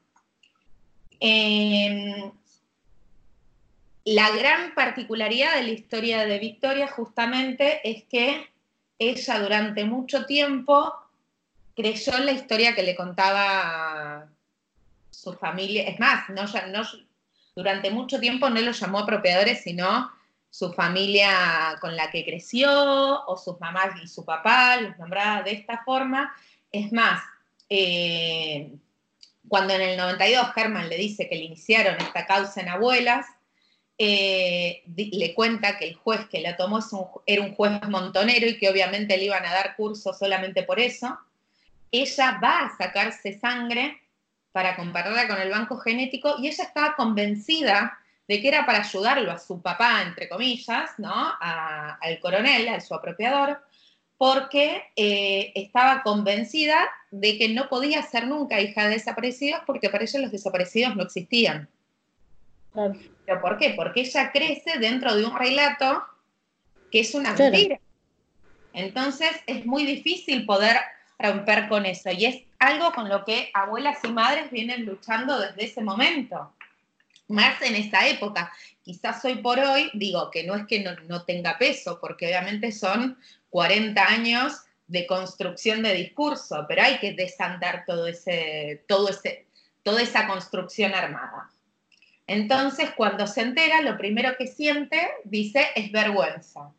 Em, 1.21 2.33
la 4.07 4.31
gran 4.31 4.75
particularidad 4.75 5.57
de 5.57 5.63
la 5.65 5.71
historia 5.71 6.25
de 6.25 6.39
Victoria 6.39 6.89
justamente 6.89 7.81
es 7.89 8.05
que 8.05 8.49
ella 8.99 9.39
durante 9.39 9.85
mucho 9.85 10.25
tiempo 10.25 10.95
creyó 11.77 12.17
en 12.17 12.27
la 12.27 12.33
historia 12.33 12.75
que 12.75 12.83
le 12.83 12.97
contaba 12.97 14.27
su 15.11 15.35
familia. 15.35 15.85
Es 15.87 16.01
más, 16.01 16.25
durante 17.55 17.91
mucho 17.91 18.19
tiempo 18.19 18.49
no 18.49 18.63
lo 18.63 18.73
llamó 18.73 19.01
apropiadores, 19.01 19.63
sino 19.63 20.11
su 20.55 20.73
familia 20.73 21.77
con 21.81 21.97
la 21.97 22.13
que 22.13 22.25
creció, 22.25 23.27
o 23.27 23.37
sus 23.37 23.59
mamás 23.59 24.01
y 24.01 24.07
su 24.07 24.25
papá, 24.25 24.81
los 24.81 24.97
nombraba 24.99 25.43
de 25.43 25.51
esta 25.51 25.83
forma. 25.83 26.33
Es 26.71 26.93
más, 26.93 27.25
eh, 27.69 28.71
cuando 29.49 29.75
en 29.75 29.81
el 29.81 29.97
92 29.97 30.53
Germán 30.55 30.89
le 30.89 30.97
dice 30.97 31.29
que 31.29 31.35
le 31.35 31.47
iniciaron 31.47 31.97
esta 32.01 32.25
causa 32.25 32.61
en 32.61 32.69
abuelas, 32.69 33.27
eh, 33.99 34.85
le 34.95 35.35
cuenta 35.35 35.77
que 35.77 35.89
el 35.89 35.97
juez 35.97 36.29
que 36.29 36.41
la 36.41 36.57
tomó 36.57 36.79
era 37.27 37.43
un 37.43 37.57
juez 37.57 37.73
montonero 37.89 38.47
y 38.47 38.57
que 38.57 38.69
obviamente 38.71 39.17
le 39.17 39.25
iban 39.25 39.45
a 39.45 39.53
dar 39.53 39.75
curso 39.75 40.15
solamente 40.15 40.63
por 40.63 40.79
eso. 40.79 41.19
Ella 41.91 42.39
va 42.41 42.61
a 42.61 42.77
sacarse 42.77 43.41
sangre 43.41 44.01
para 44.53 44.77
compararla 44.77 45.27
con 45.27 45.41
el 45.41 45.51
banco 45.51 45.79
genético 45.79 46.37
y 46.39 46.47
ella 46.47 46.63
estaba 46.63 46.95
convencida 46.95 47.99
de 48.27 48.41
que 48.41 48.49
era 48.49 48.65
para 48.65 48.81
ayudarlo 48.81 49.31
a 49.31 49.39
su 49.39 49.61
papá, 49.61 50.03
entre 50.03 50.29
comillas, 50.29 50.91
¿no? 50.99 51.33
al 51.41 52.19
coronel, 52.21 52.69
al 52.69 52.81
su 52.81 52.95
apropiador, 52.95 53.61
porque 54.17 54.83
eh, 54.97 55.53
estaba 55.55 56.03
convencida 56.03 56.79
de 57.11 57.37
que 57.37 57.49
no 57.49 57.69
podía 57.69 58.03
ser 58.03 58.27
nunca 58.27 58.61
hija 58.61 58.85
de 58.85 58.95
desaparecidos 58.95 59.61
porque 59.67 59.91
para 59.91 60.05
ella 60.05 60.21
los 60.21 60.33
desaparecidos 60.33 60.97
no 60.97 61.03
existían. 61.03 61.69
¿Pero 63.27 63.41
por 63.41 63.59
qué? 63.59 63.75
Porque 63.77 64.01
ella 64.01 64.33
crece 64.33 64.79
dentro 64.79 65.15
de 65.15 65.25
un 65.25 65.37
relato 65.37 66.03
que 66.91 67.01
es 67.01 67.15
una 67.15 67.33
mentira. 67.35 67.79
Entonces 68.73 69.31
es 69.47 69.65
muy 69.67 69.85
difícil 69.85 70.47
poder 70.47 70.77
romper 71.19 71.69
con 71.69 71.87
eso. 71.87 72.11
Y 72.11 72.27
es 72.27 72.43
algo 72.59 72.93
con 72.93 73.09
lo 73.09 73.25
que 73.25 73.51
abuelas 73.55 73.99
y 74.05 74.09
madres 74.09 74.51
vienen 74.51 74.85
luchando 74.85 75.39
desde 75.39 75.65
ese 75.65 75.83
momento. 75.83 76.53
Más 77.29 77.61
en 77.63 77.75
esa 77.77 78.07
época. 78.07 78.53
Quizás 78.83 79.25
hoy 79.25 79.37
por 79.37 79.59
hoy, 79.59 79.91
digo 79.95 80.31
que 80.31 80.45
no 80.45 80.55
es 80.55 80.67
que 80.67 80.81
no, 80.81 81.25
tenga 81.25 81.59
peso, 81.59 81.99
porque 82.01 82.27
obviamente 82.27 82.73
son 82.73 83.19
40 83.51 84.05
años 84.05 84.63
de 84.87 85.07
construcción 85.07 85.83
de 85.83 85.95
discurso, 85.95 86.67
pero 86.69 86.83
hay 86.83 86.99
que 86.99 87.13
desandar 87.15 87.85
todo 87.87 88.07
ese, 88.07 88.85
todo 88.87 89.09
ese, 89.09 89.47
toda 89.83 90.03
esa 90.03 90.27
construcción 90.27 90.95
armada. 90.95 91.51
Entonces, 92.27 92.91
cuando 92.97 93.27
se 93.27 93.43
entera, 93.43 93.83
lo 93.83 93.99
primero 93.99 94.37
que 94.39 94.47
siente, 94.47 95.09
dice, 95.25 95.67
es 95.75 95.93
vergüenza. 95.93 96.73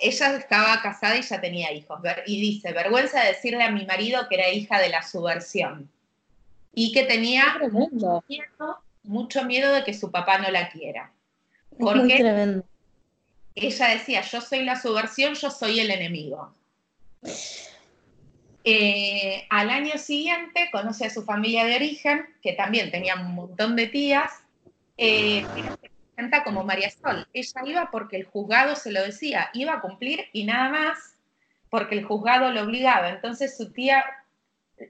ella 0.00 0.36
estaba 0.36 0.80
casada 0.82 1.18
y 1.18 1.22
ya 1.22 1.40
tenía 1.40 1.70
hijos. 1.72 2.00
Y 2.26 2.40
dice, 2.40 2.72
vergüenza 2.72 3.20
de 3.20 3.28
decirle 3.28 3.62
a 3.62 3.70
mi 3.70 3.84
marido 3.84 4.26
que 4.28 4.36
era 4.36 4.48
hija 4.48 4.78
de 4.78 4.88
la 4.88 5.02
subversión. 5.02 5.90
Y 6.74 6.92
que 6.92 7.04
tenía 7.04 7.58
mucho 7.70 8.24
miedo, 8.28 8.78
mucho 9.02 9.44
miedo, 9.44 9.72
de 9.72 9.84
que 9.84 9.94
su 9.94 10.10
papá 10.10 10.38
no 10.38 10.50
la 10.50 10.68
quiera. 10.68 11.12
Porque 11.78 12.62
ella 13.54 13.88
decía, 13.88 14.22
yo 14.22 14.40
soy 14.40 14.64
la 14.64 14.80
subversión, 14.80 15.34
yo 15.34 15.50
soy 15.50 15.80
el 15.80 15.90
enemigo. 15.90 16.54
Eh, 18.64 19.46
al 19.48 19.70
año 19.70 19.96
siguiente 19.96 20.68
conoce 20.70 21.06
a 21.06 21.10
su 21.10 21.24
familia 21.24 21.64
de 21.64 21.76
origen, 21.76 22.26
que 22.42 22.52
también 22.52 22.90
tenía 22.90 23.14
un 23.14 23.34
montón 23.34 23.74
de 23.74 23.86
tías, 23.86 24.30
eh, 24.98 25.46
se 25.54 25.90
presenta 25.90 26.44
como 26.44 26.64
María 26.64 26.90
Sol. 26.90 27.26
Ella 27.32 27.60
iba 27.64 27.90
porque 27.90 28.16
el 28.16 28.24
juzgado 28.24 28.76
se 28.76 28.92
lo 28.92 29.02
decía, 29.02 29.50
iba 29.54 29.74
a 29.74 29.80
cumplir 29.80 30.26
y 30.32 30.44
nada 30.44 30.68
más 30.68 30.98
porque 31.70 31.96
el 31.96 32.04
juzgado 32.04 32.50
lo 32.50 32.62
obligaba. 32.62 33.08
Entonces 33.08 33.56
su 33.56 33.72
tía, 33.72 34.04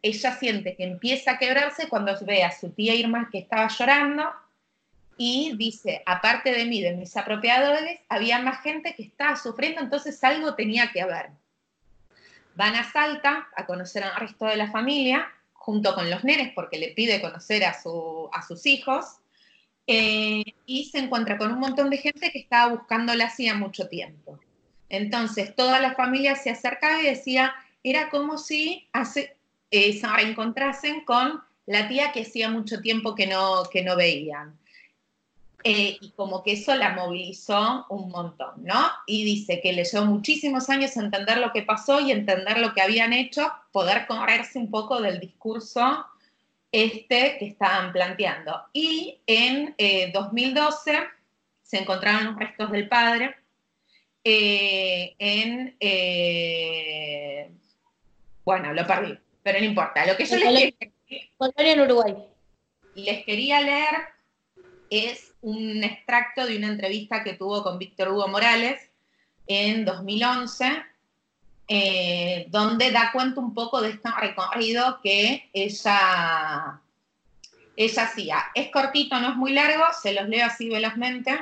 ella 0.02 0.36
siente 0.36 0.76
que 0.76 0.84
empieza 0.84 1.32
a 1.32 1.38
quebrarse 1.38 1.88
cuando 1.88 2.14
ve 2.22 2.42
a 2.42 2.52
su 2.52 2.70
tía 2.70 2.94
Irma 2.94 3.28
que 3.30 3.38
estaba 3.38 3.68
llorando 3.68 4.30
y 5.16 5.54
dice, 5.56 6.02
aparte 6.06 6.52
de 6.52 6.64
mí, 6.64 6.80
de 6.80 6.96
mis 6.96 7.16
apropiadores, 7.16 8.00
había 8.08 8.38
más 8.38 8.62
gente 8.62 8.94
que 8.94 9.02
estaba 9.02 9.36
sufriendo, 9.36 9.80
entonces 9.80 10.22
algo 10.24 10.54
tenía 10.54 10.90
que 10.92 11.02
haber. 11.02 11.30
Van 12.54 12.74
a 12.74 12.90
Salta 12.90 13.48
a 13.54 13.66
conocer 13.66 14.02
al 14.02 14.16
resto 14.16 14.46
de 14.46 14.56
la 14.56 14.70
familia, 14.70 15.30
junto 15.52 15.94
con 15.94 16.08
los 16.08 16.24
nenes, 16.24 16.52
porque 16.54 16.78
le 16.78 16.88
pide 16.88 17.20
conocer 17.20 17.64
a, 17.64 17.70
a 17.70 18.42
sus 18.42 18.64
hijos, 18.64 19.18
eh, 19.86 20.44
y 20.66 20.84
se 20.86 20.98
encuentra 20.98 21.36
con 21.36 21.52
un 21.52 21.58
montón 21.58 21.90
de 21.90 21.98
gente 21.98 22.30
que 22.30 22.38
estaba 22.38 22.72
buscándola 22.72 23.26
hacía 23.26 23.54
mucho 23.54 23.88
tiempo. 23.88 24.38
Entonces, 24.88 25.54
toda 25.54 25.80
la 25.80 25.94
familia 25.94 26.36
se 26.36 26.48
acercaba 26.48 27.02
y 27.02 27.06
decía, 27.06 27.54
era 27.82 28.08
como 28.08 28.38
si 28.38 28.88
hace, 28.92 29.36
eh, 29.70 29.92
se 29.92 30.06
reencontrasen 30.06 31.04
con 31.04 31.42
la 31.66 31.88
tía 31.88 32.12
que 32.12 32.22
hacía 32.22 32.50
mucho 32.50 32.80
tiempo 32.80 33.14
que 33.14 33.26
no, 33.26 33.62
que 33.70 33.82
no 33.82 33.96
veían. 33.96 34.58
Eh, 35.62 35.98
y 36.00 36.10
como 36.12 36.42
que 36.42 36.52
eso 36.52 36.74
la 36.74 36.94
movilizó 36.94 37.86
un 37.90 38.08
montón, 38.10 38.64
¿no? 38.64 38.90
Y 39.06 39.24
dice 39.24 39.60
que 39.60 39.72
le 39.72 39.84
llevó 39.84 40.06
muchísimos 40.06 40.70
años 40.70 40.96
entender 40.96 41.38
lo 41.38 41.52
que 41.52 41.62
pasó 41.62 42.00
y 42.00 42.10
entender 42.12 42.58
lo 42.58 42.72
que 42.72 42.80
habían 42.80 43.12
hecho, 43.12 43.52
poder 43.70 44.06
correrse 44.06 44.58
un 44.58 44.70
poco 44.70 45.00
del 45.00 45.20
discurso 45.20 46.06
este 46.72 47.36
que 47.38 47.46
estaban 47.46 47.92
planteando. 47.92 48.62
Y 48.72 49.20
en 49.26 49.74
2012 50.12 50.92
eh, 50.92 50.98
se 51.62 51.78
encontraron 51.78 52.24
los 52.26 52.36
restos 52.36 52.70
del 52.70 52.88
padre 52.88 53.36
en... 54.24 55.76
Bueno, 58.44 58.72
lo 58.72 58.86
perdí, 58.86 59.18
pero 59.42 59.58
no 59.58 59.64
importa. 59.64 60.06
Lo 60.06 60.16
que 60.16 60.24
yo 60.24 60.36
les 60.36 60.74
quería, 60.74 61.72
en 61.72 61.80
Uruguay. 61.80 62.16
les 62.94 63.24
quería 63.24 63.60
leer 63.60 63.94
es 64.90 65.32
un 65.40 65.82
extracto 65.84 66.46
de 66.46 66.56
una 66.56 66.68
entrevista 66.68 67.22
que 67.22 67.34
tuvo 67.34 67.62
con 67.62 67.78
Víctor 67.78 68.08
Hugo 68.08 68.28
Morales 68.28 68.90
en 69.46 69.84
2011 69.84 70.84
eh, 71.72 72.46
donde 72.48 72.90
da 72.90 73.12
cuenta 73.12 73.40
un 73.40 73.54
poco 73.54 73.80
de 73.80 73.90
este 73.90 74.10
recorrido 74.10 75.00
que 75.04 75.48
ella, 75.52 76.80
ella 77.76 78.02
hacía. 78.02 78.46
Es 78.56 78.72
cortito, 78.72 79.20
no 79.20 79.28
es 79.28 79.36
muy 79.36 79.52
largo, 79.52 79.84
se 80.02 80.12
los 80.12 80.28
leo 80.28 80.46
así 80.46 80.68
velozmente. 80.68 81.38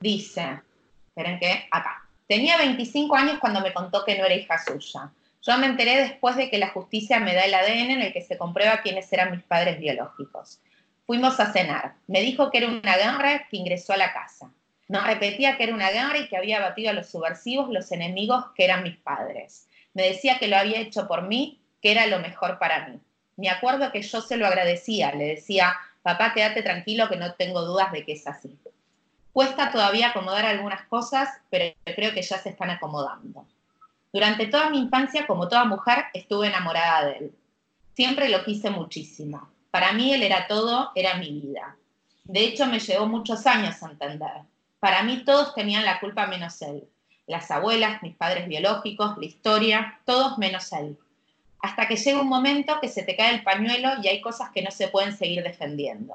Dice, 0.00 0.60
esperen 1.06 1.38
que 1.38 1.68
acá. 1.70 2.08
Tenía 2.26 2.56
25 2.58 3.14
años 3.14 3.38
cuando 3.38 3.60
me 3.60 3.72
contó 3.72 4.04
que 4.04 4.18
no 4.18 4.24
era 4.24 4.34
hija 4.34 4.58
suya. 4.58 5.12
Yo 5.46 5.58
me 5.58 5.66
enteré 5.66 5.96
después 5.96 6.36
de 6.36 6.48
que 6.48 6.56
la 6.58 6.70
justicia 6.70 7.20
me 7.20 7.34
da 7.34 7.42
el 7.42 7.52
ADN 7.52 7.90
en 7.90 8.02
el 8.02 8.12
que 8.14 8.22
se 8.22 8.38
comprueba 8.38 8.80
quiénes 8.80 9.12
eran 9.12 9.30
mis 9.30 9.42
padres 9.42 9.78
biológicos. 9.78 10.58
Fuimos 11.06 11.38
a 11.38 11.52
cenar. 11.52 11.96
Me 12.06 12.22
dijo 12.22 12.50
que 12.50 12.58
era 12.58 12.68
una 12.68 12.96
guerra 12.96 13.46
que 13.50 13.58
ingresó 13.58 13.92
a 13.92 13.98
la 13.98 14.14
casa. 14.14 14.50
Nos 14.88 15.06
repetía 15.06 15.58
que 15.58 15.64
era 15.64 15.74
una 15.74 15.90
guerra 15.90 16.16
y 16.16 16.28
que 16.28 16.38
había 16.38 16.60
batido 16.60 16.90
a 16.90 16.94
los 16.94 17.10
subversivos, 17.10 17.68
los 17.68 17.92
enemigos 17.92 18.46
que 18.54 18.64
eran 18.64 18.82
mis 18.82 18.96
padres. 18.96 19.68
Me 19.92 20.04
decía 20.04 20.38
que 20.38 20.48
lo 20.48 20.56
había 20.56 20.80
hecho 20.80 21.06
por 21.06 21.22
mí, 21.22 21.60
que 21.82 21.92
era 21.92 22.06
lo 22.06 22.20
mejor 22.20 22.58
para 22.58 22.88
mí. 22.88 22.98
Me 23.36 23.50
acuerdo 23.50 23.92
que 23.92 24.00
yo 24.00 24.22
se 24.22 24.38
lo 24.38 24.46
agradecía, 24.46 25.12
le 25.14 25.26
decía, 25.26 25.76
papá, 26.02 26.32
quédate 26.32 26.62
tranquilo 26.62 27.08
que 27.10 27.16
no 27.16 27.34
tengo 27.34 27.62
dudas 27.62 27.92
de 27.92 28.06
que 28.06 28.12
es 28.12 28.26
así. 28.26 28.58
Cuesta 29.34 29.70
todavía 29.70 30.08
acomodar 30.08 30.46
algunas 30.46 30.86
cosas, 30.86 31.28
pero 31.50 31.74
creo 31.84 32.14
que 32.14 32.22
ya 32.22 32.38
se 32.38 32.48
están 32.48 32.70
acomodando. 32.70 33.46
Durante 34.14 34.46
toda 34.46 34.70
mi 34.70 34.78
infancia, 34.78 35.26
como 35.26 35.48
toda 35.48 35.64
mujer, 35.64 36.04
estuve 36.14 36.46
enamorada 36.46 37.06
de 37.06 37.16
él. 37.16 37.34
Siempre 37.96 38.28
lo 38.28 38.44
quise 38.44 38.70
muchísimo. 38.70 39.50
Para 39.72 39.92
mí 39.92 40.14
él 40.14 40.22
era 40.22 40.46
todo, 40.46 40.92
era 40.94 41.16
mi 41.16 41.40
vida. 41.40 41.74
De 42.22 42.44
hecho, 42.44 42.66
me 42.66 42.78
llevó 42.78 43.08
muchos 43.08 43.44
años 43.44 43.82
entender. 43.82 44.42
Para 44.78 45.02
mí 45.02 45.24
todos 45.24 45.52
tenían 45.56 45.84
la 45.84 45.98
culpa 45.98 46.28
menos 46.28 46.62
él. 46.62 46.84
Las 47.26 47.50
abuelas, 47.50 48.04
mis 48.04 48.14
padres 48.14 48.46
biológicos, 48.46 49.18
la 49.18 49.24
historia, 49.24 49.98
todos 50.04 50.38
menos 50.38 50.72
él. 50.72 50.96
Hasta 51.58 51.88
que 51.88 51.96
llega 51.96 52.20
un 52.20 52.28
momento 52.28 52.78
que 52.80 52.88
se 52.88 53.02
te 53.02 53.16
cae 53.16 53.34
el 53.34 53.42
pañuelo 53.42 53.94
y 54.00 54.06
hay 54.06 54.20
cosas 54.20 54.50
que 54.50 54.62
no 54.62 54.70
se 54.70 54.86
pueden 54.86 55.16
seguir 55.16 55.42
defendiendo. 55.42 56.14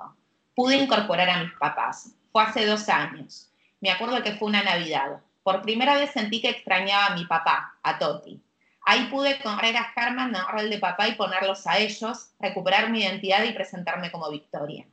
Pude 0.55 0.77
incorporar 0.77 1.29
a 1.29 1.43
mis 1.43 1.51
papás. 1.59 2.15
Fue 2.31 2.43
hace 2.43 2.65
dos 2.65 2.87
años. 2.87 3.51
Me 3.81 3.91
acuerdo 3.91 4.23
que 4.23 4.37
fue 4.37 4.47
una 4.47 4.63
Navidad. 4.63 5.19
Por 5.49 5.63
primera 5.63 5.95
vez 5.95 6.11
sentí 6.11 6.41
que 6.41 6.49
extrañaba 6.49 7.07
a 7.07 7.15
mi 7.15 7.25
papá, 7.25 7.73
a 7.81 7.97
Toti. 7.97 8.39
Ahí 8.85 9.05
pude 9.05 9.39
correr 9.39 9.75
a 9.77 9.91
Herman, 9.95 10.31
narrar 10.31 10.59
el 10.59 10.69
de 10.69 10.77
papá 10.77 11.07
y 11.07 11.15
ponerlos 11.15 11.65
a 11.65 11.79
ellos, 11.79 12.33
recuperar 12.39 12.91
mi 12.91 13.01
identidad 13.01 13.43
y 13.43 13.53
presentarme 13.53 14.11
como 14.11 14.29
Victoria. 14.29 14.85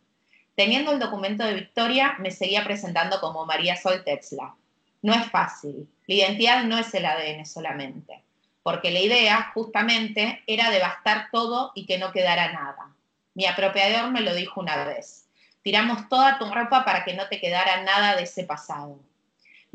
Teniendo 0.55 0.93
el 0.93 0.99
documento 0.99 1.45
de 1.45 1.53
Victoria, 1.53 2.17
me 2.21 2.31
seguía 2.31 2.65
presentando 2.65 3.21
como 3.21 3.45
María 3.45 3.77
Sol 3.77 4.03
Tetzla. 4.03 4.55
No 5.03 5.13
es 5.13 5.31
fácil. 5.31 5.91
La 6.07 6.15
identidad 6.15 6.65
no 6.65 6.79
es 6.79 6.95
el 6.95 7.05
ADN 7.05 7.45
solamente, 7.45 8.25
porque 8.63 8.91
la 8.91 9.01
idea, 9.01 9.51
justamente, 9.53 10.43
era 10.47 10.71
devastar 10.71 11.29
todo 11.33 11.73
y 11.75 11.85
que 11.85 11.99
no 11.99 12.13
quedara 12.13 12.53
nada. 12.53 12.95
Mi 13.35 13.45
apropiador 13.45 14.11
me 14.11 14.23
lo 14.23 14.35
dijo 14.35 14.63
una 14.63 14.87
vez. 14.87 15.29
Tiramos 15.61 16.09
toda 16.09 16.39
tu 16.39 16.51
ropa 16.51 16.83
para 16.87 17.05
que 17.05 17.13
no 17.13 17.29
te 17.29 17.43
quedara 17.43 17.83
nada 17.83 18.17
de 18.17 18.23
ese 18.23 18.45
pasado. 18.45 18.99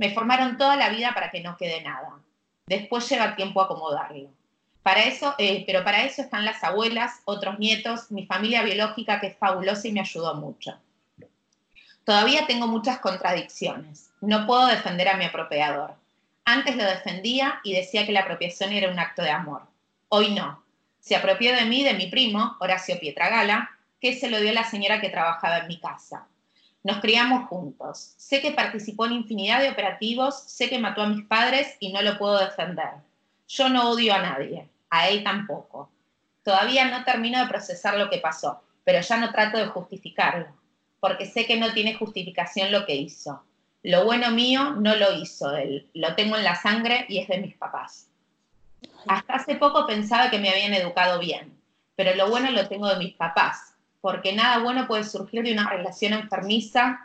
Me 0.01 0.09
formaron 0.09 0.57
toda 0.57 0.75
la 0.77 0.89
vida 0.89 1.13
para 1.13 1.29
que 1.29 1.41
no 1.41 1.57
quede 1.57 1.83
nada. 1.83 2.17
Después 2.65 3.07
llega 3.07 3.35
tiempo 3.35 3.61
acomodarlo. 3.61 4.31
Para 4.81 5.03
eso, 5.03 5.35
eh, 5.37 5.63
pero 5.67 5.83
para 5.83 6.01
eso 6.05 6.23
están 6.23 6.43
las 6.43 6.63
abuelas, 6.63 7.21
otros 7.25 7.59
nietos, 7.59 8.09
mi 8.09 8.25
familia 8.25 8.63
biológica 8.63 9.19
que 9.19 9.27
es 9.27 9.37
fabulosa 9.37 9.87
y 9.87 9.91
me 9.91 9.99
ayudó 9.99 10.33
mucho. 10.33 10.75
Todavía 12.03 12.47
tengo 12.47 12.65
muchas 12.65 12.97
contradicciones. 12.97 14.09
No 14.21 14.47
puedo 14.47 14.65
defender 14.65 15.07
a 15.07 15.17
mi 15.17 15.25
apropiador. 15.25 15.93
Antes 16.45 16.75
lo 16.77 16.83
defendía 16.83 17.59
y 17.63 17.75
decía 17.75 18.03
que 18.03 18.11
la 18.11 18.21
apropiación 18.21 18.73
era 18.73 18.89
un 18.89 18.97
acto 18.97 19.21
de 19.21 19.29
amor. 19.29 19.67
Hoy 20.09 20.33
no. 20.33 20.63
Se 20.99 21.15
apropió 21.15 21.55
de 21.55 21.65
mí, 21.65 21.83
de 21.83 21.93
mi 21.93 22.07
primo, 22.07 22.57
Horacio 22.59 22.99
Pietragala, 22.99 23.69
que 23.99 24.15
se 24.15 24.31
lo 24.31 24.39
dio 24.39 24.49
a 24.49 24.53
la 24.53 24.63
señora 24.63 24.99
que 24.99 25.09
trabajaba 25.09 25.59
en 25.59 25.67
mi 25.67 25.79
casa. 25.79 26.25
Nos 26.83 26.99
criamos 26.99 27.47
juntos. 27.47 28.15
Sé 28.17 28.41
que 28.41 28.51
participó 28.51 29.05
en 29.05 29.13
infinidad 29.13 29.61
de 29.61 29.69
operativos, 29.69 30.41
sé 30.47 30.69
que 30.69 30.79
mató 30.79 31.03
a 31.03 31.09
mis 31.09 31.25
padres 31.25 31.77
y 31.79 31.93
no 31.93 32.01
lo 32.01 32.17
puedo 32.17 32.39
defender. 32.39 32.89
Yo 33.47 33.69
no 33.69 33.91
odio 33.91 34.15
a 34.15 34.21
nadie, 34.21 34.67
a 34.89 35.09
él 35.09 35.23
tampoco. 35.23 35.91
Todavía 36.43 36.85
no 36.85 37.03
termino 37.03 37.39
de 37.39 37.47
procesar 37.47 37.97
lo 37.97 38.09
que 38.09 38.17
pasó, 38.17 38.63
pero 38.83 38.99
ya 39.01 39.17
no 39.17 39.31
trato 39.31 39.59
de 39.59 39.67
justificarlo, 39.67 40.47
porque 40.99 41.27
sé 41.27 41.45
que 41.45 41.59
no 41.59 41.71
tiene 41.71 41.93
justificación 41.93 42.71
lo 42.71 42.85
que 42.85 42.95
hizo. 42.95 43.43
Lo 43.83 44.05
bueno 44.05 44.31
mío 44.31 44.71
no 44.71 44.95
lo 44.95 45.13
hizo 45.13 45.55
él, 45.55 45.87
lo 45.93 46.15
tengo 46.15 46.35
en 46.35 46.43
la 46.43 46.55
sangre 46.55 47.05
y 47.09 47.19
es 47.19 47.27
de 47.27 47.39
mis 47.39 47.55
papás. 47.55 48.07
Hasta 49.07 49.35
hace 49.35 49.55
poco 49.55 49.85
pensaba 49.85 50.31
que 50.31 50.39
me 50.39 50.49
habían 50.49 50.73
educado 50.73 51.19
bien, 51.19 51.55
pero 51.95 52.15
lo 52.15 52.29
bueno 52.29 52.49
lo 52.51 52.67
tengo 52.67 52.87
de 52.87 52.97
mis 52.97 53.13
papás, 53.13 53.70
porque 54.01 54.33
nada 54.33 54.59
bueno 54.59 54.87
puede 54.87 55.03
surgir 55.03 55.43
de 55.43 55.53
una 55.53 55.69
relación 55.69 56.13
enfermiza, 56.13 56.99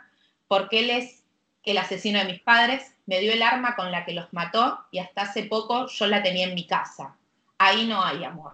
porque 0.47 0.79
él 0.79 0.89
es 0.89 1.23
el 1.63 1.77
asesino 1.77 2.19
de 2.19 2.25
mis 2.25 2.41
padres, 2.41 2.93
me 3.05 3.19
dio 3.19 3.33
el 3.33 3.43
arma 3.43 3.75
con 3.75 3.91
la 3.91 4.05
que 4.05 4.13
los 4.13 4.31
mató 4.33 4.85
y 4.89 4.99
hasta 4.99 5.23
hace 5.23 5.43
poco 5.43 5.87
yo 5.87 6.07
la 6.07 6.23
tenía 6.23 6.47
en 6.47 6.55
mi 6.55 6.65
casa. 6.65 7.15
Ahí 7.57 7.85
no 7.87 8.01
hay 8.03 8.23
amor. 8.23 8.53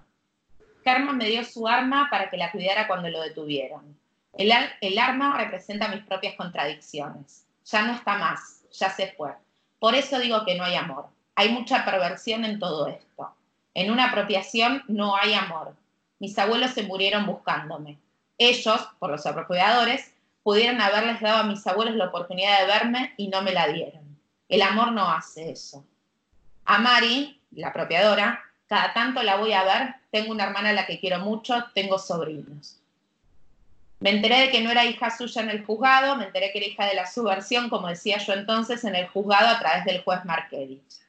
Carmen 0.83 1.17
me 1.17 1.27
dio 1.27 1.43
su 1.43 1.67
arma 1.67 2.07
para 2.09 2.29
que 2.29 2.37
la 2.37 2.51
cuidara 2.51 2.87
cuando 2.87 3.09
lo 3.09 3.21
detuvieron. 3.21 3.97
El, 4.33 4.51
el 4.81 4.97
arma 4.97 5.37
representa 5.37 5.87
mis 5.89 6.03
propias 6.03 6.35
contradicciones. 6.35 7.45
Ya 7.65 7.83
no 7.83 7.93
está 7.93 8.17
más, 8.17 8.63
ya 8.71 8.89
se 8.89 9.07
fue. 9.11 9.31
Por 9.79 9.95
eso 9.95 10.19
digo 10.19 10.43
que 10.43 10.55
no 10.55 10.63
hay 10.63 10.75
amor. 10.75 11.07
Hay 11.35 11.49
mucha 11.49 11.85
perversión 11.85 12.45
en 12.45 12.59
todo 12.59 12.87
esto. 12.87 13.35
En 13.75 13.91
una 13.91 14.09
apropiación 14.09 14.83
no 14.87 15.15
hay 15.15 15.33
amor. 15.33 15.75
Mis 16.19 16.37
abuelos 16.39 16.71
se 16.71 16.83
murieron 16.83 17.25
buscándome. 17.25 17.99
Ellos, 18.49 18.89
por 18.99 19.09
los 19.09 19.25
apropiadores, 19.25 20.11
pudieron 20.43 20.81
haberles 20.81 21.21
dado 21.21 21.37
a 21.37 21.43
mis 21.43 21.65
abuelos 21.65 21.95
la 21.95 22.07
oportunidad 22.07 22.59
de 22.59 22.67
verme 22.67 23.13
y 23.15 23.29
no 23.29 23.41
me 23.41 23.53
la 23.53 23.67
dieron. 23.67 24.17
El 24.49 24.61
amor 24.61 24.91
no 24.91 25.09
hace 25.09 25.51
eso. 25.51 25.85
A 26.65 26.77
Mari, 26.77 27.41
la 27.51 27.69
apropiadora, 27.69 28.43
cada 28.67 28.93
tanto 28.93 29.23
la 29.23 29.37
voy 29.37 29.53
a 29.53 29.63
ver, 29.63 29.95
tengo 30.11 30.31
una 30.31 30.43
hermana 30.43 30.69
a 30.69 30.73
la 30.73 30.85
que 30.85 30.99
quiero 30.99 31.19
mucho, 31.19 31.65
tengo 31.73 31.97
sobrinos. 31.97 32.79
Me 34.01 34.09
enteré 34.09 34.41
de 34.41 34.51
que 34.51 34.61
no 34.61 34.71
era 34.71 34.83
hija 34.83 35.15
suya 35.15 35.41
en 35.41 35.49
el 35.49 35.65
juzgado, 35.65 36.17
me 36.17 36.25
enteré 36.25 36.51
que 36.51 36.57
era 36.57 36.67
hija 36.67 36.85
de 36.85 36.95
la 36.95 37.07
subversión, 37.07 37.69
como 37.69 37.87
decía 37.87 38.17
yo 38.17 38.33
entonces, 38.33 38.83
en 38.83 38.95
el 38.95 39.07
juzgado 39.07 39.47
a 39.47 39.59
través 39.59 39.85
del 39.85 40.03
juez 40.03 40.25
Markevich. 40.25 40.99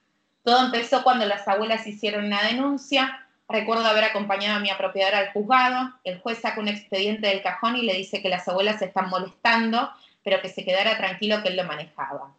Todo 0.45 0.67
empezó 0.67 1.03
cuando 1.03 1.27
las 1.27 1.49
abuelas 1.49 1.85
hicieron 1.87 2.27
una 2.27 2.45
denuncia. 2.45 3.24
Recuerdo 3.49 3.85
haber 3.85 4.05
acompañado 4.05 4.57
a 4.57 4.61
mi 4.61 4.71
apropiadora 4.71 5.19
al 5.19 5.33
juzgado. 5.33 5.93
El 6.03 6.19
juez 6.21 6.39
saca 6.39 6.61
un 6.61 6.69
expediente 6.69 7.29
del 7.29 7.43
cajón 7.43 7.77
y 7.77 7.83
le 7.83 7.95
dice 7.95 8.23
que 8.23 8.29
las 8.31 8.49
abuelas 8.49 8.79
se 8.79 8.87
están 8.87 9.11
molestando, 9.11 9.91
pero 10.23 10.41
que 10.41 10.49
se 10.49 10.65
quedara 10.65 10.97
tranquilo 10.97 11.43
que 11.43 11.51
él 11.51 11.57
lo 11.57 11.65
manejaba. 11.65 12.35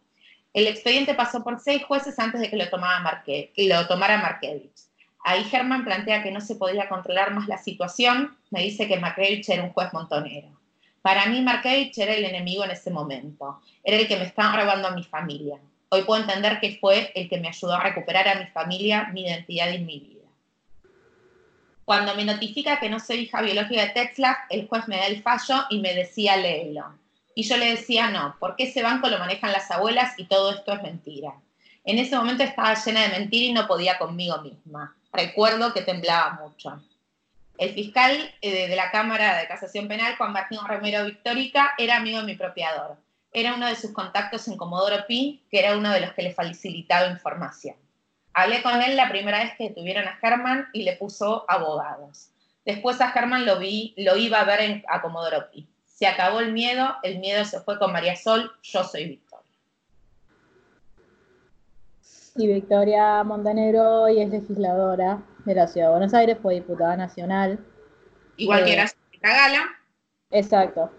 El 0.52 0.66
expediente 0.66 1.14
pasó 1.14 1.44
por 1.44 1.60
seis 1.60 1.84
jueces 1.84 2.18
antes 2.18 2.40
de 2.40 2.50
que 2.50 2.56
lo, 2.56 2.68
tomara 2.70 3.00
Marque, 3.00 3.52
lo 3.56 3.86
tomara 3.86 4.18
Markevich. 4.18 4.86
Ahí 5.22 5.44
Germán 5.44 5.84
plantea 5.84 6.22
que 6.22 6.30
no 6.30 6.40
se 6.40 6.56
podía 6.56 6.88
controlar 6.88 7.32
más 7.34 7.46
la 7.46 7.58
situación. 7.58 8.36
Me 8.50 8.62
dice 8.62 8.88
que 8.88 8.98
Markevich 8.98 9.48
era 9.48 9.62
un 9.62 9.72
juez 9.72 9.92
montonero. 9.92 10.48
Para 11.02 11.26
mí, 11.26 11.40
Markevich 11.40 11.98
era 11.98 12.14
el 12.14 12.24
enemigo 12.24 12.64
en 12.64 12.70
ese 12.70 12.90
momento. 12.90 13.60
Era 13.84 13.98
el 13.98 14.08
que 14.08 14.16
me 14.16 14.24
estaba 14.24 14.56
robando 14.56 14.88
a 14.88 14.92
mi 14.92 15.04
familia. 15.04 15.60
Hoy 15.88 16.02
puedo 16.02 16.20
entender 16.20 16.58
que 16.58 16.78
fue 16.80 17.12
el 17.14 17.28
que 17.28 17.38
me 17.38 17.48
ayudó 17.48 17.74
a 17.74 17.80
recuperar 17.80 18.26
a 18.26 18.34
mi 18.36 18.46
familia, 18.46 19.10
mi 19.12 19.22
identidad 19.22 19.70
y 19.70 19.78
mi 19.78 20.00
vida. 20.00 20.15
Cuando 21.86 22.14
me 22.14 22.24
notifica 22.24 22.78
que 22.78 22.90
no 22.90 23.00
soy 23.00 23.20
hija 23.20 23.40
biológica 23.40 23.80
de 23.80 23.90
Tetzlaff, 23.90 24.36
el 24.50 24.66
juez 24.66 24.86
me 24.88 24.98
da 24.98 25.06
el 25.06 25.22
fallo 25.22 25.64
y 25.70 25.80
me 25.80 25.94
decía 25.94 26.36
léelo. 26.36 26.98
Y 27.34 27.44
yo 27.44 27.56
le 27.56 27.70
decía 27.70 28.10
no, 28.10 28.36
porque 28.38 28.64
ese 28.64 28.82
banco 28.82 29.08
lo 29.08 29.18
manejan 29.18 29.52
las 29.52 29.70
abuelas 29.70 30.12
y 30.18 30.24
todo 30.24 30.50
esto 30.50 30.74
es 30.74 30.82
mentira. 30.82 31.32
En 31.84 31.98
ese 31.98 32.16
momento 32.16 32.42
estaba 32.42 32.74
llena 32.74 33.02
de 33.02 33.18
mentira 33.18 33.46
y 33.46 33.52
no 33.52 33.66
podía 33.66 33.96
conmigo 33.96 34.42
misma. 34.42 34.94
Recuerdo 35.12 35.72
que 35.72 35.82
temblaba 35.82 36.40
mucho. 36.42 36.82
El 37.56 37.72
fiscal 37.72 38.34
eh, 38.42 38.68
de 38.68 38.76
la 38.76 38.90
Cámara 38.90 39.38
de 39.38 39.46
Casación 39.46 39.88
Penal, 39.88 40.16
Juan 40.16 40.32
Martín 40.32 40.58
Romero 40.66 41.04
Victórica, 41.04 41.72
era 41.78 41.96
amigo 41.96 42.18
de 42.18 42.26
mi 42.26 42.34
propiador 42.34 42.98
era 43.36 43.54
uno 43.54 43.66
de 43.66 43.76
sus 43.76 43.92
contactos 43.92 44.48
en 44.48 44.56
Comodoro 44.56 45.06
Pi, 45.06 45.44
que 45.50 45.58
era 45.58 45.76
uno 45.76 45.90
de 45.92 46.00
los 46.00 46.14
que 46.14 46.22
le 46.22 46.32
facilitaba 46.32 47.10
información. 47.10 47.76
Hablé 48.38 48.62
con 48.62 48.82
él 48.82 48.98
la 48.98 49.08
primera 49.08 49.38
vez 49.38 49.54
que 49.56 49.70
tuvieron 49.70 50.06
a 50.06 50.16
Germán 50.16 50.68
y 50.74 50.82
le 50.82 50.94
puso 50.96 51.46
abogados. 51.48 52.28
Después 52.66 53.00
a 53.00 53.08
Germán 53.08 53.46
lo 53.46 53.58
vi, 53.58 53.94
lo 53.96 54.14
iba 54.14 54.40
a 54.40 54.44
ver 54.44 54.60
en, 54.60 54.84
a 54.88 55.00
Comodoro 55.00 55.50
Pi. 55.50 55.66
Se 55.86 56.06
acabó 56.06 56.40
el 56.40 56.52
miedo, 56.52 56.96
el 57.02 57.18
miedo 57.18 57.46
se 57.46 57.60
fue 57.60 57.78
con 57.78 57.92
María 57.92 58.14
Sol, 58.14 58.52
yo 58.62 58.84
soy 58.84 59.08
Victoria. 59.08 59.46
Y 62.34 62.46
Victoria 62.46 63.24
Montenegro 63.24 64.02
hoy 64.02 64.20
es 64.20 64.28
legisladora 64.28 65.22
de 65.46 65.54
la 65.54 65.66
Ciudad 65.66 65.86
de 65.86 65.92
Buenos 65.92 66.12
Aires, 66.12 66.36
fue 66.42 66.56
diputada 66.56 66.94
nacional. 66.94 67.58
Igual 68.36 68.66
que 68.66 68.74
era 68.74 68.86
Gala. 69.22 69.64
Exacto. 70.30 70.90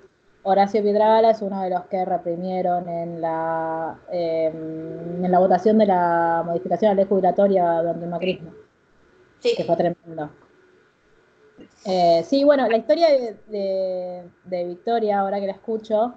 Horacio 0.50 0.82
Piedragala 0.82 1.32
es 1.32 1.42
uno 1.42 1.62
de 1.62 1.70
los 1.70 1.88
que 1.88 2.06
reprimieron 2.06 2.88
en 2.88 3.20
la, 3.20 4.00
em, 4.10 5.26
en 5.26 5.30
la 5.30 5.40
votación 5.40 5.78
de 5.78 5.86
la 5.86 6.42
modificación 6.46 6.92
de 6.92 6.96
la 6.96 7.02
ley 7.02 7.10
jubilatoria 7.10 7.80
durante 7.82 8.06
el 8.06 8.10
macrismo. 8.10 8.52
Sí. 9.40 9.56
Que 9.58 9.66
fue 9.66 9.76
tremendo. 9.76 10.30
Eh, 11.86 12.24
sí, 12.24 12.46
bueno, 12.46 12.66
la 12.70 12.78
historia 12.78 13.08
de, 13.48 14.24
Victoria, 14.46 15.20
ahora 15.20 15.42
que 15.42 15.48
la 15.48 15.52
escucho, 15.52 16.14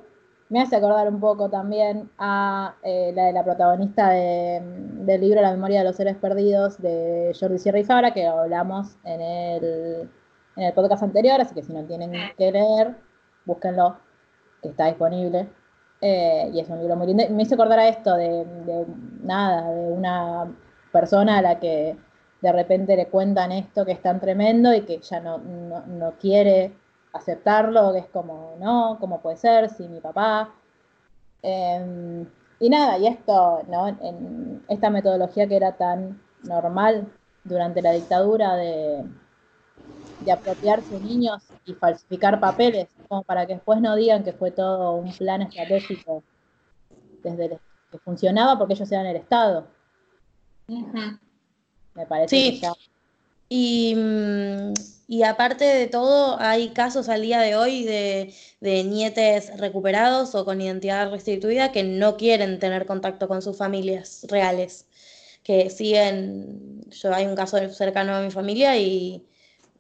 me 0.49 0.63
hace 0.63 0.77
acordar 0.77 1.09
un 1.09 1.19
poco 1.19 1.51
también 1.51 2.09
a 2.17 2.77
eh, 2.85 3.13
la 3.13 3.25
de 3.25 3.33
la 3.33 3.43
protagonista 3.43 4.11
del 4.11 5.21
libro 5.21 5.41
La 5.43 5.51
memoria 5.51 5.81
de 5.81 5.87
los 5.87 5.97
seres 5.97 6.17
perdidos 6.17 6.81
de 6.81 7.33
Jordi 7.39 7.59
Sierra 7.59 7.81
y 7.81 7.85
Fabra, 7.85 8.15
que 8.15 8.29
hablamos 8.29 8.97
en 9.03 9.21
el, 9.21 10.09
en 10.55 10.63
el 10.63 10.73
podcast 10.73 11.03
anterior, 11.03 11.41
así 11.41 11.53
que 11.53 11.65
si 11.65 11.73
no 11.73 11.85
tienen 11.85 12.13
que 12.39 12.53
leer, 12.53 12.95
búsquenlo 13.45 13.97
que 14.63 14.69
está 14.69 14.87
disponible. 14.87 15.49
Eh, 16.01 16.51
y 16.53 16.61
es 16.61 16.69
un 16.69 16.79
libro 16.79 16.97
muy 16.97 17.09
lindo. 17.09 17.25
Me 17.31 17.43
hizo 17.43 17.55
acordar 17.55 17.79
a 17.79 17.89
esto 17.89 18.15
de, 18.17 18.47
nada, 19.23 19.71
de 19.71 19.93
una 19.93 20.55
persona 20.93 21.39
a 21.39 21.43
la 21.43 21.61
que 21.61 21.97
de 22.41 22.53
repente 22.53 22.97
le 22.97 23.09
cuentan 23.09 23.53
esto 23.53 23.85
que 23.85 23.93
es 23.93 24.03
tan 24.03 24.19
tremendo 24.19 24.73
y 24.75 24.83
que 24.83 24.99
ya 25.01 25.21
no, 25.21 25.39
no, 25.39 26.13
quiere 26.19 26.73
aceptarlo, 27.13 27.93
que 27.93 27.99
es 27.99 28.07
como, 28.07 28.57
no, 28.59 28.97
¿cómo 28.99 29.21
puede 29.21 29.37
ser? 29.37 29.69
Si 29.69 29.89
mi 29.89 30.01
papá. 30.01 30.55
Em, 31.43 32.27
y 32.61 32.71
nada, 32.71 32.99
y 32.99 33.07
esto, 33.07 33.63
¿no? 33.69 33.97
Esta 34.69 34.91
metodología 34.91 35.47
que 35.47 35.57
era 35.57 35.73
tan 35.77 36.21
normal 36.45 37.09
durante 37.45 37.83
la 37.83 37.93
dictadura 37.93 38.57
de, 38.57 39.05
de 40.25 40.33
apropiarse 40.33 40.99
niños 41.01 41.43
y 41.67 41.75
falsificar 41.75 42.39
papeles, 42.41 42.89
como 43.09 43.23
para 43.23 43.47
que 43.47 43.55
después 43.55 43.81
no 43.81 43.97
digan 43.97 44.23
que 44.23 44.33
fue 44.33 44.51
todo 44.51 44.93
un 44.93 45.13
plan 45.13 45.43
estratégico 45.43 46.23
desde 47.23 47.59
que 47.91 47.99
funcionaba 47.99 48.59
porque 48.59 48.75
ellos 48.75 48.91
eran 48.93 49.07
el 49.07 49.17
Estado. 49.17 49.67
Me 50.69 52.07
parece 52.07 52.37
sí. 52.37 52.63
Y, 53.53 53.95
mm, 53.97 54.75
y, 55.09 55.25
aparte 55.25 55.65
de 55.65 55.89
todo, 55.89 56.39
hay 56.39 56.69
casos 56.69 57.09
al 57.09 57.23
día 57.23 57.41
de 57.41 57.57
hoy 57.57 57.85
de, 57.85 58.33
de, 58.61 58.85
nietes 58.85 59.59
recuperados 59.59 60.37
o 60.37 60.45
con 60.45 60.61
identidad 60.61 61.11
restituida 61.11 61.73
que 61.73 61.83
no 61.83 62.17
quieren 62.17 62.61
tener 62.61 62.87
contacto 62.87 63.27
con 63.27 63.43
sus 63.43 63.57
familias 63.57 64.25
reales, 64.29 64.87
que 65.43 65.69
siguen, 65.69 66.89
yo 66.91 67.13
hay 67.13 67.27
un 67.27 67.35
caso 67.35 67.59
cercano 67.71 68.15
a 68.15 68.23
mi 68.23 68.31
familia 68.31 68.77
y 68.79 69.27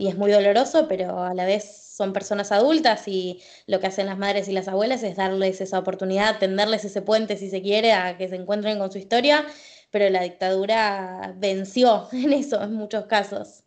y 0.00 0.08
es 0.08 0.16
muy 0.16 0.32
doloroso, 0.32 0.88
pero 0.88 1.22
a 1.22 1.34
la 1.34 1.44
vez 1.44 1.92
son 1.94 2.14
personas 2.14 2.52
adultas 2.52 3.06
y 3.06 3.42
lo 3.66 3.80
que 3.80 3.88
hacen 3.88 4.06
las 4.06 4.16
madres 4.16 4.48
y 4.48 4.52
las 4.52 4.66
abuelas 4.66 5.02
es 5.02 5.16
darles 5.16 5.60
esa 5.60 5.78
oportunidad, 5.78 6.38
tenderles 6.38 6.86
ese 6.86 7.02
puente 7.02 7.36
si 7.36 7.50
se 7.50 7.60
quiere 7.60 7.92
a 7.92 8.16
que 8.16 8.26
se 8.26 8.36
encuentren 8.36 8.78
con 8.78 8.90
su 8.90 8.96
historia, 8.96 9.44
pero 9.90 10.08
la 10.08 10.22
dictadura 10.22 11.34
venció 11.36 12.08
en 12.12 12.32
eso 12.32 12.62
en 12.62 12.72
muchos 12.72 13.04
casos. 13.04 13.62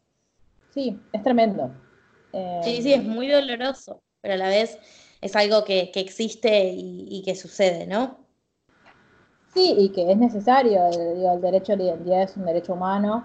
Sí, 0.74 1.00
es 1.12 1.22
tremendo. 1.22 1.72
Sí, 2.64 2.82
sí, 2.82 2.94
es 2.94 3.04
muy 3.04 3.28
doloroso, 3.28 4.02
pero 4.22 4.34
a 4.34 4.38
la 4.38 4.48
vez 4.48 4.80
es 5.22 5.36
algo 5.36 5.64
que, 5.64 5.92
existe 5.94 6.74
y, 6.76 7.22
que 7.24 7.36
sucede, 7.36 7.86
¿no? 7.86 8.18
Sí, 9.54 9.76
y 9.78 9.90
que 9.90 10.12
es 10.12 10.18
necesario. 10.18 10.82
el 10.88 11.42
derecho 11.42 11.74
a 11.74 11.76
la 11.76 11.84
identidad 11.84 12.24
es 12.24 12.36
un 12.36 12.46
derecho 12.46 12.74
humano 12.74 13.24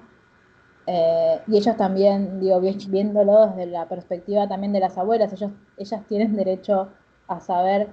eh, 0.91 1.43
y 1.47 1.59
ellos 1.59 1.76
también, 1.76 2.41
digo, 2.41 2.61
viéndolo 2.61 3.49
desde 3.49 3.66
la 3.66 3.86
perspectiva 3.86 4.49
también 4.49 4.72
de 4.72 4.80
las 4.80 4.97
abuelas, 4.97 5.30
ellos, 5.34 5.53
ellas 5.76 6.03
tienen 6.07 6.34
derecho 6.34 6.89
a 7.26 7.41
saber 7.41 7.91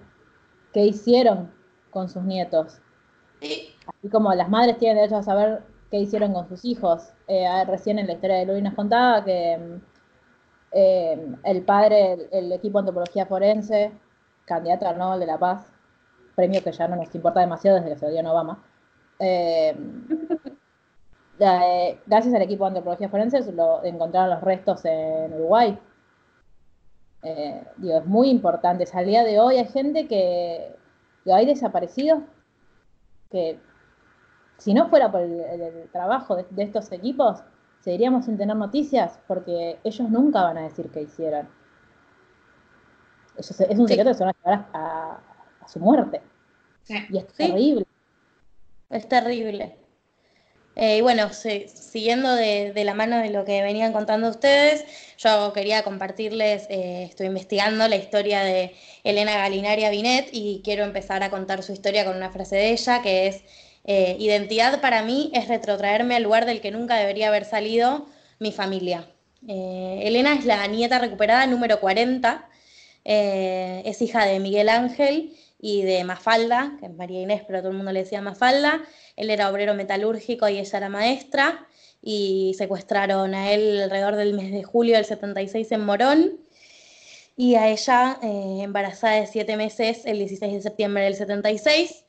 qué 0.71 0.85
hicieron 0.85 1.51
con 1.89 2.07
sus 2.07 2.23
nietos. 2.23 2.79
Así 3.41 4.07
como 4.09 4.33
las 4.33 4.49
madres 4.49 4.77
tienen 4.77 4.95
derecho 4.95 5.17
a 5.17 5.23
saber 5.23 5.63
qué 5.91 5.97
hicieron 5.97 6.31
con 6.31 6.47
sus 6.47 6.63
hijos. 6.63 7.11
Eh, 7.27 7.45
recién 7.67 7.99
en 7.99 8.07
la 8.07 8.13
historia 8.13 8.37
de 8.37 8.45
Luis 8.45 8.63
nos 8.63 8.75
contaba 8.75 9.25
que 9.25 9.59
eh, 10.71 11.35
el 11.43 11.61
padre, 11.63 12.29
el, 12.31 12.49
equipo 12.53 12.77
de 12.77 12.83
antropología 12.83 13.25
forense, 13.25 13.91
candidato 14.45 14.87
al 14.87 14.97
Nobel 14.97 15.19
de 15.19 15.25
la 15.25 15.37
Paz, 15.37 15.69
premio 16.33 16.63
que 16.63 16.71
ya 16.71 16.87
no 16.87 16.95
nos 16.95 17.13
importa 17.13 17.41
demasiado 17.41 17.75
desde 17.75 17.89
que 17.89 17.99
se 17.99 18.09
dio 18.09 18.21
en 18.21 18.27
Obama, 18.27 18.63
gracias 21.37 22.33
al 22.33 22.41
equipo 22.41 22.63
de 22.63 22.69
antropología 22.69 23.09
forense 23.09 23.51
lo, 23.51 23.83
encontraron 23.83 24.31
los 24.31 24.41
restos 24.41 24.85
en 24.85 25.33
Uruguay. 25.33 25.77
Eh, 27.23 27.63
digo, 27.77 27.97
es 27.97 28.05
muy 28.05 28.29
importante. 28.29 28.85
Al 28.93 29.05
día 29.05 29.23
de 29.23 29.39
hoy 29.39 29.57
hay 29.57 29.67
gente 29.67 30.07
que 30.07 30.75
hay 31.25 31.45
desaparecidos 31.45 32.19
que 33.31 33.59
si 34.57 34.73
no 34.73 34.89
fuera 34.89 35.11
por 35.11 35.21
el, 35.21 35.89
trabajo 35.91 36.35
de, 36.35 36.63
estos 36.63 36.91
equipos, 36.91 37.43
seguiríamos 37.81 38.25
sin 38.25 38.37
tener 38.37 38.55
noticias 38.55 39.19
porque 39.27 39.79
ellos 39.83 40.09
nunca 40.09 40.43
van 40.43 40.57
a 40.57 40.63
decir 40.63 40.89
qué 40.91 41.01
hicieron. 41.01 41.47
es 43.37 43.79
un 43.79 43.87
secreto 43.87 44.11
que 44.11 44.15
se 44.15 44.23
van 44.23 44.35
a 44.35 44.43
llevar 44.43 44.69
a, 44.73 45.19
su 45.67 45.79
muerte. 45.79 46.21
Y 47.09 47.17
es 47.17 47.27
terrible. 47.33 47.87
Es 48.89 49.09
terrible. 49.09 49.84
Eh, 50.75 50.97
y 50.97 51.01
bueno, 51.01 51.31
siguiendo 51.33 52.35
de, 52.35 52.73
la 52.83 52.93
mano 52.93 53.17
de 53.19 53.29
lo 53.29 53.45
que 53.45 53.61
venían 53.61 53.93
contando 53.93 54.29
ustedes, 54.29 54.83
yo 55.17 55.53
quería 55.53 55.83
compartirles, 55.83 56.67
eh, 56.69 57.03
estoy 57.09 57.27
investigando 57.27 57.87
la 57.87 57.95
historia 57.95 58.43
de 58.43 58.75
Elena 59.03 59.37
Galinaria 59.37 59.89
Binet 59.89 60.29
y 60.33 60.61
quiero 60.63 60.83
empezar 60.83 61.23
a 61.23 61.29
contar 61.29 61.63
su 61.63 61.71
historia 61.71 62.03
con 62.05 62.17
una 62.17 62.29
frase 62.31 62.57
de 62.57 62.71
ella 62.71 63.01
que 63.01 63.27
es, 63.27 63.43
eh, 63.85 64.17
identidad 64.19 64.81
para 64.81 65.03
mí 65.03 65.31
es 65.33 65.47
retrotraerme 65.47 66.15
al 66.15 66.23
lugar 66.23 66.45
del 66.45 66.59
que 66.59 66.71
nunca 66.71 66.97
debería 66.97 67.29
haber 67.29 67.45
salido, 67.45 68.07
mi 68.39 68.51
familia. 68.51 69.07
Elena 69.47 70.33
es 70.33 70.45
la 70.45 70.65
nieta 70.67 70.99
recuperada 70.99 71.45
número 71.45 71.79
40, 71.79 72.49
eh, 73.05 73.83
es 73.85 74.01
hija 74.01 74.25
de 74.25 74.39
Miguel 74.39 74.67
Ángel 74.67 75.31
y 75.59 75.83
de 75.83 76.03
Mafalda, 76.03 76.77
que 76.79 76.87
es 76.87 76.93
María 76.93 77.21
Inés, 77.21 77.43
pero 77.47 77.59
todo 77.59 77.71
el 77.71 77.77
mundo 77.77 77.91
le 77.91 78.03
decía 78.03 78.21
Mafalda. 78.21 78.83
Él 79.15 79.29
era 79.29 79.49
obrero 79.49 79.73
metalúrgico 79.73 80.47
y 80.49 80.59
ella 80.59 80.77
era 80.77 80.89
maestra, 80.89 81.67
y 82.01 82.53
secuestraron 82.57 83.33
a 83.33 83.51
él 83.51 83.81
alrededor 83.81 84.15
del 84.15 84.33
mes 84.33 84.51
de 84.51 84.63
julio 84.63 84.95
del 84.95 85.05
76 85.05 85.71
en 85.71 85.81
Morón, 85.81 86.39
y 87.37 87.55
a 87.55 87.69
ella 87.69 88.19
eh, 88.21 88.59
embarazada 88.61 89.15
de 89.15 89.27
siete 89.27 89.57
meses 89.57 90.05
el 90.05 90.19
16 90.19 90.53
de 90.53 90.61
septiembre 90.61 91.03
del 91.03 91.15
76. 91.15 92.05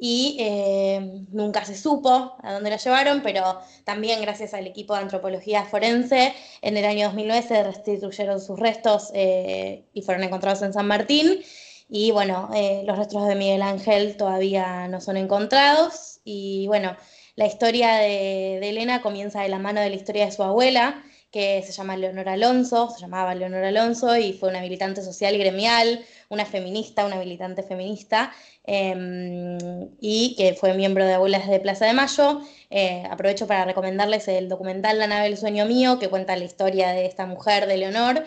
Y 0.00 0.36
eh, 0.38 1.24
nunca 1.32 1.64
se 1.64 1.76
supo 1.76 2.36
a 2.40 2.52
dónde 2.52 2.70
la 2.70 2.76
llevaron, 2.76 3.20
pero 3.20 3.58
también 3.82 4.20
gracias 4.20 4.54
al 4.54 4.64
equipo 4.64 4.94
de 4.94 5.00
antropología 5.00 5.64
forense, 5.64 6.34
en 6.62 6.76
el 6.76 6.84
año 6.84 7.06
2009 7.06 7.42
se 7.48 7.64
restituyeron 7.64 8.40
sus 8.40 8.60
restos 8.60 9.10
eh, 9.12 9.86
y 9.92 10.02
fueron 10.02 10.22
encontrados 10.22 10.62
en 10.62 10.72
San 10.72 10.86
Martín. 10.86 11.40
Y 11.88 12.10
bueno, 12.10 12.50
eh, 12.54 12.82
los 12.86 12.98
restos 12.98 13.26
de 13.26 13.34
Miguel 13.34 13.62
Ángel 13.62 14.16
todavía 14.16 14.88
no 14.88 15.00
son 15.00 15.16
encontrados. 15.16 16.20
Y 16.24 16.66
bueno, 16.66 16.96
la 17.36 17.46
historia 17.46 17.96
de, 17.96 18.58
de, 18.60 18.68
Elena 18.68 19.00
comienza 19.00 19.42
de 19.42 19.48
la 19.48 19.58
mano 19.58 19.80
de 19.80 19.90
la 19.90 19.96
historia 19.96 20.26
de 20.26 20.32
su 20.32 20.42
abuela, 20.42 21.02
que 21.30 21.62
se 21.62 21.72
llama 21.72 21.96
Leonor 21.96 22.28
Alonso, 22.28 22.90
se 22.90 23.00
llamaba 23.00 23.34
Leonor 23.34 23.64
Alonso 23.64 24.16
y 24.16 24.32
fue 24.32 24.48
una 24.48 24.60
militante 24.60 25.02
social 25.02 25.34
y 25.34 25.38
gremial, 25.38 26.04
una 26.30 26.46
feminista, 26.46 27.04
una 27.04 27.16
militante 27.16 27.62
feminista, 27.62 28.32
eh, 28.64 29.88
y 30.00 30.34
que 30.36 30.54
fue 30.54 30.74
miembro 30.74 31.04
de 31.04 31.14
Abuelas 31.14 31.48
de 31.48 31.60
Plaza 31.60 31.86
de 31.86 31.94
Mayo. 31.94 32.40
Eh, 32.70 33.02
aprovecho 33.10 33.46
para 33.46 33.64
recomendarles 33.64 34.28
el 34.28 34.48
documental 34.48 34.98
La 34.98 35.06
nave 35.06 35.24
del 35.24 35.38
sueño 35.38 35.64
mío, 35.66 35.98
que 35.98 36.08
cuenta 36.08 36.36
la 36.36 36.44
historia 36.44 36.90
de 36.90 37.06
esta 37.06 37.26
mujer, 37.26 37.66
de 37.66 37.78
Leonor. 37.78 38.24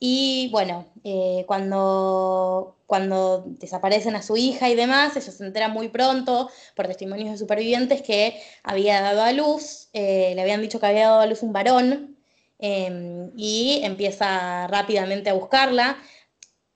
Y 0.00 0.48
bueno, 0.52 0.86
eh, 1.04 1.44
cuando, 1.46 2.76
cuando 2.86 3.44
desaparecen 3.46 4.14
a 4.14 4.22
su 4.22 4.36
hija 4.36 4.68
y 4.70 4.74
demás, 4.76 5.16
ella 5.16 5.32
se 5.32 5.44
entera 5.44 5.68
muy 5.68 5.88
pronto, 5.88 6.50
por 6.76 6.86
testimonios 6.86 7.30
de 7.30 7.38
supervivientes, 7.38 8.02
que 8.02 8.40
había 8.62 9.00
dado 9.02 9.22
a 9.22 9.32
luz, 9.32 9.88
eh, 9.92 10.32
le 10.34 10.42
habían 10.42 10.60
dicho 10.62 10.78
que 10.78 10.86
había 10.86 11.08
dado 11.08 11.20
a 11.20 11.26
luz 11.26 11.42
un 11.42 11.52
varón, 11.52 12.16
eh, 12.60 13.30
y 13.36 13.80
empieza 13.84 14.66
rápidamente 14.68 15.30
a 15.30 15.34
buscarla. 15.34 15.98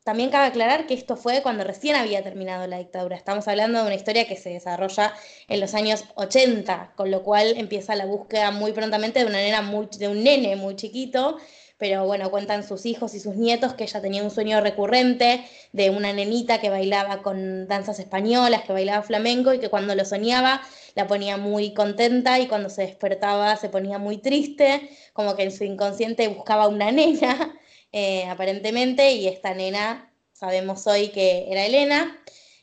También 0.04 0.30
cabe 0.30 0.46
aclarar 0.48 0.86
que 0.86 0.94
esto 0.94 1.16
fue 1.16 1.42
cuando 1.42 1.62
recién 1.62 1.94
había 1.94 2.24
terminado 2.24 2.66
la 2.66 2.78
dictadura. 2.78 3.16
Estamos 3.16 3.46
hablando 3.46 3.78
de 3.78 3.86
una 3.86 3.94
historia 3.94 4.26
que 4.26 4.36
se 4.36 4.50
desarrolla 4.50 5.14
en 5.48 5.60
los 5.60 5.74
años 5.74 6.04
80, 6.16 6.94
con 6.96 7.10
lo 7.12 7.22
cual 7.22 7.54
empieza 7.56 7.94
la 7.94 8.06
búsqueda 8.06 8.50
muy 8.50 8.72
prontamente 8.72 9.20
de 9.20 9.26
una 9.26 9.38
nena 9.38 9.62
de 9.98 10.08
un 10.08 10.24
nene 10.24 10.56
muy 10.56 10.74
chiquito, 10.74 11.38
pero 11.82 12.06
bueno, 12.06 12.30
cuentan 12.30 12.62
sus 12.62 12.86
hijos 12.86 13.12
y 13.12 13.18
sus 13.18 13.34
nietos 13.34 13.74
que 13.74 13.82
ella 13.82 14.00
tenía 14.00 14.22
un 14.22 14.30
sueño 14.30 14.60
recurrente 14.60 15.44
de 15.72 15.90
una 15.90 16.12
nenita 16.12 16.60
que 16.60 16.70
bailaba 16.70 17.22
con 17.22 17.66
danzas 17.66 17.98
españolas, 17.98 18.62
que 18.62 18.72
bailaba 18.72 19.02
flamenco 19.02 19.52
y 19.52 19.58
que 19.58 19.68
cuando 19.68 19.96
lo 19.96 20.04
soñaba 20.04 20.62
la 20.94 21.08
ponía 21.08 21.38
muy 21.38 21.74
contenta 21.74 22.38
y 22.38 22.46
cuando 22.46 22.70
se 22.70 22.82
despertaba 22.82 23.56
se 23.56 23.68
ponía 23.68 23.98
muy 23.98 24.18
triste, 24.18 24.90
como 25.12 25.34
que 25.34 25.42
en 25.42 25.50
su 25.50 25.64
inconsciente 25.64 26.28
buscaba 26.28 26.68
una 26.68 26.92
nena, 26.92 27.52
eh, 27.92 28.26
aparentemente, 28.26 29.14
y 29.14 29.26
esta 29.26 29.52
nena 29.52 30.14
sabemos 30.34 30.86
hoy 30.86 31.08
que 31.08 31.50
era 31.50 31.66
Elena. 31.66 32.16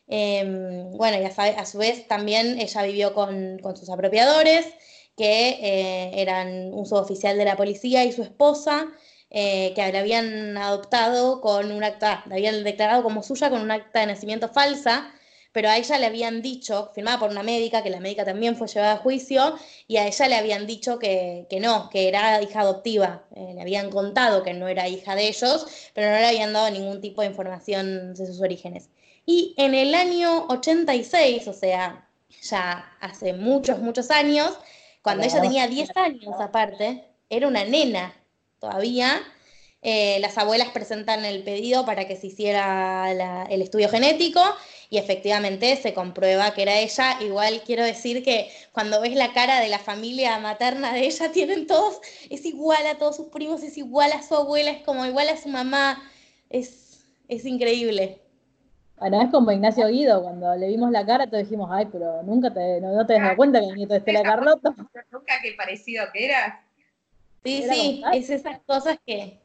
Eh, 0.07 0.45
bueno, 0.95 1.17
y 1.22 1.26
a, 1.26 1.59
a, 1.59 1.65
su 1.65 1.78
vez 1.78 2.07
también 2.07 2.57
ella 2.57 2.84
vivió 2.84 3.13
con, 3.13 3.59
con 3.59 3.76
sus 3.76 3.89
apropiadores, 3.89 4.65
que 5.20 5.49
eh, 5.61 6.22
eran 6.22 6.74
un 6.74 6.86
suboficial 6.86 7.38
de 7.38 7.43
la 7.43 7.57
policía 7.57 8.05
y 8.05 8.13
su 8.13 8.24
esposa, 8.24 8.88
eh, 9.32 9.73
que 9.75 9.91
la 9.91 9.99
habían 9.99 10.57
adoptado 10.57 11.41
con 11.41 11.71
un 11.71 11.84
acta, 11.84 12.23
la 12.27 12.36
habían 12.36 12.63
declarado 12.63 13.03
como 13.03 13.23
suya 13.23 13.49
con 13.49 13.61
un 13.61 13.71
acta 13.71 13.99
de 14.01 14.07
nacimiento 14.07 14.49
falsa, 14.49 15.11
pero 15.51 15.69
a 15.69 15.77
ella 15.77 15.97
le 15.97 16.05
habían 16.05 16.41
dicho, 16.41 16.91
firmada 16.93 17.19
por 17.19 17.32
una 17.32 17.43
médica, 17.43 17.82
que 17.84 17.89
la 17.89 17.99
médica 17.99 18.23
también 18.25 18.55
fue 18.55 18.67
llevada 18.67 18.93
a 18.93 18.97
juicio, 18.97 19.55
y 19.88 19.97
a 19.97 20.07
ella 20.07 20.27
le 20.27 20.36
habían 20.36 20.67
dicho 20.67 20.99
que, 20.99 21.47
que 21.49 21.59
no, 21.59 21.89
que 21.89 22.07
era 22.07 22.41
hija 22.41 22.61
adoptiva. 22.61 23.23
Eh, 23.36 23.53
le 23.55 23.61
habían 23.61 23.89
contado 23.89 24.43
que 24.43 24.53
no 24.53 24.67
era 24.67 24.88
hija 24.88 25.15
de 25.15 25.27
ellos, 25.27 25.65
pero 25.93 26.11
no 26.11 26.17
le 26.17 26.27
habían 26.27 26.53
dado 26.53 26.69
ningún 26.71 27.01
tipo 27.01 27.21
de 27.21 27.27
información 27.27 28.13
de 28.13 28.25
sus 28.27 28.41
orígenes. 28.41 28.89
Y 29.25 29.53
en 29.57 29.73
el 29.75 29.93
año 29.95 30.47
86, 30.49 31.47
o 31.47 31.53
sea, 31.53 32.07
ya 32.41 32.97
hace 32.99 33.34
muchos, 33.34 33.80
muchos 33.80 34.11
años, 34.11 34.57
cuando 35.01 35.23
ella 35.23 35.41
tenía 35.41 35.67
10 35.67 35.89
años 35.95 36.36
aparte, 36.39 37.05
era 37.30 37.47
una 37.47 37.63
nena 37.63 38.18
todavía, 38.60 39.22
eh, 39.82 40.20
las 40.20 40.38
abuelas 40.38 40.70
presentan 40.70 41.24
el 41.24 41.43
pedido 41.43 41.86
para 41.86 42.05
que 42.07 42.18
se 42.18 42.28
hiciera 42.28 43.14
la, 43.14 43.43
el 43.49 43.62
estudio 43.62 43.88
genético 43.89 44.41
y 44.89 44.97
efectivamente 44.97 45.76
se 45.78 45.93
comprueba 45.93 46.53
que 46.53 46.64
era 46.64 46.80
ella. 46.80 47.18
Igual 47.22 47.62
quiero 47.66 47.84
decir 47.84 48.24
que 48.24 48.49
cuando 48.74 48.99
ves 49.01 49.16
la 49.16 49.32
cara 49.34 49.62
de 49.62 49.70
la 49.70 49.80
familia 49.80 50.38
materna 50.39 50.93
de 50.93 51.05
ella, 51.05 51.32
tienen 51.34 51.66
todos, 51.68 52.01
es 52.30 52.45
igual 52.45 52.86
a 52.88 52.97
todos 52.97 53.16
sus 53.16 53.28
primos, 53.28 53.64
es 53.64 53.78
igual 53.78 54.12
a 54.12 54.22
su 54.22 54.36
abuela, 54.36 54.72
es 54.72 54.84
como 54.84 55.05
igual 55.05 55.30
a 55.30 55.38
su 55.38 55.47
mamá, 55.49 56.01
es, 56.49 57.05
es 57.28 57.45
increíble. 57.45 58.20
Bueno, 58.97 59.22
es 59.22 59.32
como 59.32 59.49
Ignacio 59.51 59.88
Guido, 59.88 60.22
cuando 60.22 60.53
le 60.57 60.68
vimos 60.68 60.91
la 60.91 61.05
cara, 61.05 61.26
todos 61.26 61.43
dijimos, 61.43 61.70
ay, 61.72 61.88
pero 61.89 62.22
nunca 62.24 62.53
te, 62.53 62.82
no, 62.82 62.93
no 62.93 63.05
te 63.05 63.14
das 63.14 63.32
Ah, 63.32 63.36
cuenta 63.38 63.62
que 63.62 63.68
el 63.68 63.76
nieto 63.76 63.93
de 63.93 63.99
Estela 63.99 64.24
Carlotto. 64.24 64.76
Nunca 65.10 65.36
qué 65.41 65.53
parecido 65.53 66.05
que 66.12 66.26
era. 66.26 66.68
Sí, 67.43 67.63
sí, 67.69 68.03
es 68.13 68.29
esas 68.29 68.59
cosas 68.65 68.97
que, 69.05 69.39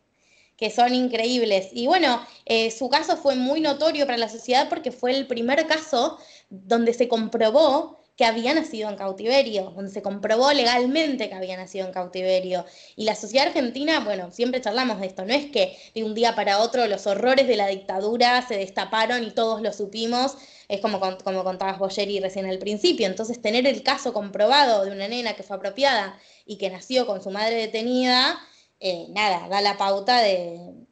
que 0.57 0.71
son 0.71 0.95
increíbles. 0.95 1.69
Y 1.73 1.87
bueno, 1.87 2.25
eh, 2.45 2.71
su 2.71 2.89
caso 2.89 3.17
fue 3.17 3.37
muy 3.37 3.61
notorio 3.61 4.07
para 4.07 4.19
la 4.19 4.29
sociedad 4.29 4.69
porque 4.69 4.91
fue 4.93 5.17
el 5.17 5.27
primer 5.27 5.67
caso 5.67 6.19
donde 6.51 6.93
se 6.95 7.09
comprobó 7.09 8.04
que 8.17 8.25
había 8.25 8.55
nacido 8.55 8.89
en 8.89 8.97
cautiverio, 8.97 9.73
donde 9.75 9.91
se 9.91 10.03
comprobó 10.03 10.53
legalmente 10.53 11.29
que 11.29 11.35
había 11.35 11.57
nacido 11.57 11.87
en 11.87 11.93
cautiverio. 11.93 12.65
Y 12.95 13.05
la 13.05 13.17
sociedad 13.17 13.49
argentina, 13.49 14.01
bueno, 14.01 14.31
siempre 14.31 14.61
charlamos 14.61 15.01
de 15.01 15.07
esto, 15.07 15.25
no 15.25 15.35
es 15.35 15.47
que 15.47 15.77
de 15.95 16.05
un 16.05 16.15
día 16.15 16.37
para 16.37 16.61
otro 16.61 16.87
los 16.87 17.07
horrores 17.07 17.49
de 17.49 17.57
la 17.57 17.67
dictadura 17.67 18.47
se 18.47 18.57
destaparon 18.57 19.25
y 19.25 19.33
todos 19.33 19.63
lo 19.63 19.73
supimos, 19.73 20.37
es 20.69 20.81
como, 20.81 21.01
como 21.01 21.45
contabas 21.45 21.79
Boyeri 21.79 22.21
recién 22.21 22.47
al 22.47 22.59
principio. 22.59 23.07
Entonces, 23.07 23.43
tener 23.43 23.67
el 23.67 23.83
caso 23.83 24.13
comprobado 24.13 24.85
de 24.85 24.93
una 24.93 25.09
nena 25.09 25.35
que 25.35 25.43
fue 25.43 25.57
apropiada 25.57 26.19
y 26.47 26.57
que 26.59 26.71
nació 26.71 27.07
con 27.07 27.23
su 27.23 27.31
madre 27.31 27.57
detenida, 27.57 28.39
eh, 28.81 29.07
nada, 29.11 29.49
da 29.49 29.61
la 29.61 29.77
pauta 29.77 30.21
de, 30.21 30.84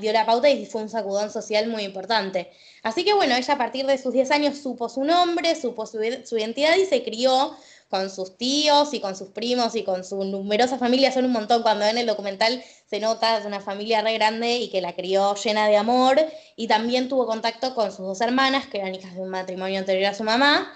dio 0.00 0.12
la 0.12 0.26
pauta 0.26 0.48
y 0.48 0.66
fue 0.66 0.82
un 0.82 0.88
sacudón 0.88 1.30
social 1.30 1.68
muy 1.68 1.82
importante. 1.82 2.50
Así 2.82 3.04
que 3.04 3.14
bueno, 3.14 3.34
ella 3.34 3.54
a 3.54 3.58
partir 3.58 3.86
de 3.86 3.98
sus 3.98 4.12
10 4.12 4.30
años 4.30 4.58
supo 4.58 4.88
su 4.88 5.04
nombre, 5.04 5.54
supo 5.54 5.86
su, 5.86 6.02
identidad 6.02 6.76
y 6.76 6.86
se 6.86 7.02
crió 7.02 7.56
con 7.88 8.10
sus 8.10 8.36
tíos 8.38 8.94
y 8.94 9.00
con 9.00 9.16
sus 9.16 9.28
primos 9.28 9.74
y 9.76 9.84
con 9.84 10.04
su 10.04 10.24
numerosa 10.24 10.78
familia, 10.78 11.12
son 11.12 11.26
un 11.26 11.32
montón, 11.32 11.62
cuando 11.62 11.84
ven 11.84 11.98
el 11.98 12.06
documental 12.06 12.62
se 12.88 13.00
nota 13.00 13.38
es 13.38 13.44
una 13.44 13.60
familia 13.60 14.00
re 14.02 14.14
grande 14.14 14.56
y 14.56 14.70
que 14.70 14.80
la 14.80 14.94
crió 14.94 15.34
llena 15.34 15.68
de 15.68 15.76
amor. 15.76 16.20
Y 16.56 16.68
también 16.68 17.08
tuvo 17.08 17.26
contacto 17.26 17.74
con 17.74 17.90
sus 17.90 18.06
dos 18.06 18.20
hermanas, 18.20 18.66
que 18.66 18.78
eran 18.78 18.94
hijas 18.94 19.14
de 19.14 19.20
un 19.20 19.28
matrimonio 19.28 19.78
anterior 19.78 20.10
a 20.10 20.14
su 20.14 20.24
mamá, 20.24 20.72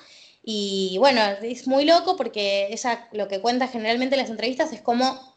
y 0.49 0.97
bueno, 1.01 1.21
es 1.43 1.67
muy 1.67 1.85
loco 1.85 2.17
porque 2.17 2.69
ella 2.71 3.09
lo 3.11 3.27
que 3.27 3.41
cuenta 3.41 3.67
generalmente 3.67 4.15
en 4.15 4.21
las 4.21 4.31
entrevistas 4.31 4.73
es 4.73 4.81
como 4.81 5.36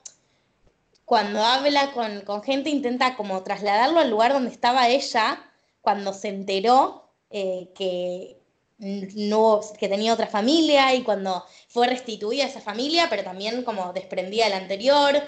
cuando 1.09 1.43
habla 1.43 1.91
con, 1.91 2.21
con 2.21 2.43
gente 2.43 2.69
intenta 2.69 3.15
como 3.15 3.41
trasladarlo 3.41 3.99
al 3.99 4.11
lugar 4.11 4.31
donde 4.31 4.51
estaba 4.51 4.89
ella 4.89 5.43
cuando 5.81 6.13
se 6.13 6.27
enteró 6.27 7.09
eh, 7.31 7.71
que, 7.73 8.39
no, 8.77 9.59
que 9.79 9.89
tenía 9.89 10.13
otra 10.13 10.27
familia 10.27 10.93
y 10.93 11.01
cuando 11.01 11.43
fue 11.67 11.87
restituida 11.87 12.45
esa 12.45 12.61
familia, 12.61 13.07
pero 13.09 13.23
también 13.23 13.63
como 13.63 13.91
desprendía 13.91 14.43
de 14.43 14.51
la 14.51 14.57
anterior. 14.57 15.23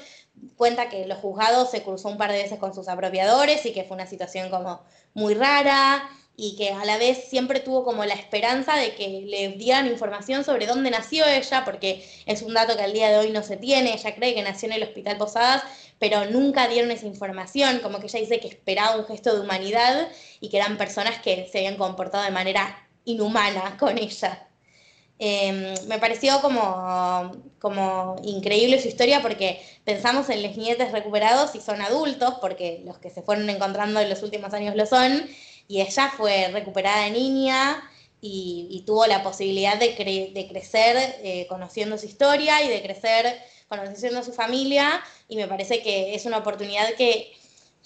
Cuenta 0.56 0.88
que 0.88 1.08
los 1.08 1.18
juzgados 1.18 1.72
se 1.72 1.82
cruzó 1.82 2.10
un 2.10 2.18
par 2.20 2.32
de 2.32 2.44
veces 2.44 2.60
con 2.60 2.76
sus 2.76 2.88
apropiadores 2.88 3.66
y 3.66 3.74
que 3.74 3.84
fue 3.84 3.96
una 3.96 4.06
situación 4.06 4.52
como 4.52 4.82
muy 5.16 5.34
rara 5.34 6.08
y 6.38 6.56
que 6.56 6.72
a 6.72 6.86
la 6.86 6.98
vez 6.98 7.26
siempre 7.30 7.60
tuvo 7.60 7.84
como 7.84 8.06
la 8.06 8.14
esperanza 8.14 8.76
de 8.76 8.96
que 8.96 9.24
le 9.28 9.50
dieran 9.50 9.88
información 9.88 10.44
sobre 10.44 10.66
dónde 10.66 10.90
nació 10.90 11.26
ella, 11.26 11.64
porque 11.66 12.04
es 12.26 12.42
un 12.42 12.54
dato 12.54 12.76
que 12.76 12.84
al 12.84 12.94
día 12.94 13.12
de 13.12 13.18
hoy 13.18 13.32
no 13.32 13.44
se 13.44 13.58
tiene, 13.58 13.94
ella 13.94 14.16
cree 14.16 14.34
que 14.34 14.42
nació 14.42 14.68
en 14.70 14.74
el 14.74 14.84
Hospital 14.84 15.18
Posadas, 15.18 15.64
pero 16.00 16.26
nunca 16.26 16.68
dieron 16.68 16.90
esa 16.90 17.06
información, 17.06 17.80
como 17.80 18.00
que 18.00 18.08
ella 18.08 18.20
dice 18.20 18.40
que 18.40 18.48
esperaba 18.48 18.98
un 18.98 19.06
gesto 19.06 19.36
de 19.36 19.42
humanidad 19.42 20.08
y 20.40 20.50
que 20.50 20.58
eran 20.58 20.78
personas 20.78 21.20
que 21.22 21.48
se 21.52 21.60
habían 21.60 21.78
comportado 21.78 22.24
de 22.24 22.32
manera 22.32 22.88
inhumana 23.06 23.78
con 23.78 23.98
ella. 23.98 24.48
eh, 25.20 25.76
me 25.88 26.00
pareció 26.00 26.42
como, 26.42 27.32
como 27.60 28.16
increíble 28.24 28.82
su 28.82 28.88
historia 28.88 29.22
porque 29.22 29.62
pensamos 29.86 30.30
en 30.30 30.42
los 30.42 30.58
nietes 30.58 30.92
recuperados 30.92 31.54
y 31.54 31.62
son 31.62 31.82
adultos, 31.82 32.36
porque 32.42 32.82
los 32.86 32.98
que 32.98 33.12
se 33.12 33.22
fueron 33.22 33.48
encontrando 33.50 34.00
en 34.00 34.10
los 34.10 34.24
últimos 34.24 34.54
años 34.56 34.76
lo 34.76 34.88
son, 34.88 35.30
y 35.68 35.82
ella 35.82 36.12
fue 36.16 36.50
recuperada 36.50 37.06
de 37.06 37.12
niña 37.12 37.90
y, 38.22 38.84
tuvo 38.86 39.08
la 39.08 39.24
posibilidad 39.24 39.78
de, 39.80 39.90
de 40.34 40.48
crecer 40.48 41.16
eh, 41.24 41.48
conociendo 41.48 41.98
su 41.98 42.06
historia 42.06 42.62
y 42.64 42.70
de 42.70 42.82
crecer 42.82 43.42
conociendo 43.68 44.22
su 44.22 44.34
familia, 44.34 45.02
y 45.30 45.38
me 45.38 45.48
parece 45.48 45.82
que 45.82 46.14
es 46.14 46.26
una 46.26 46.40
oportunidad 46.40 46.94
que 46.96 47.32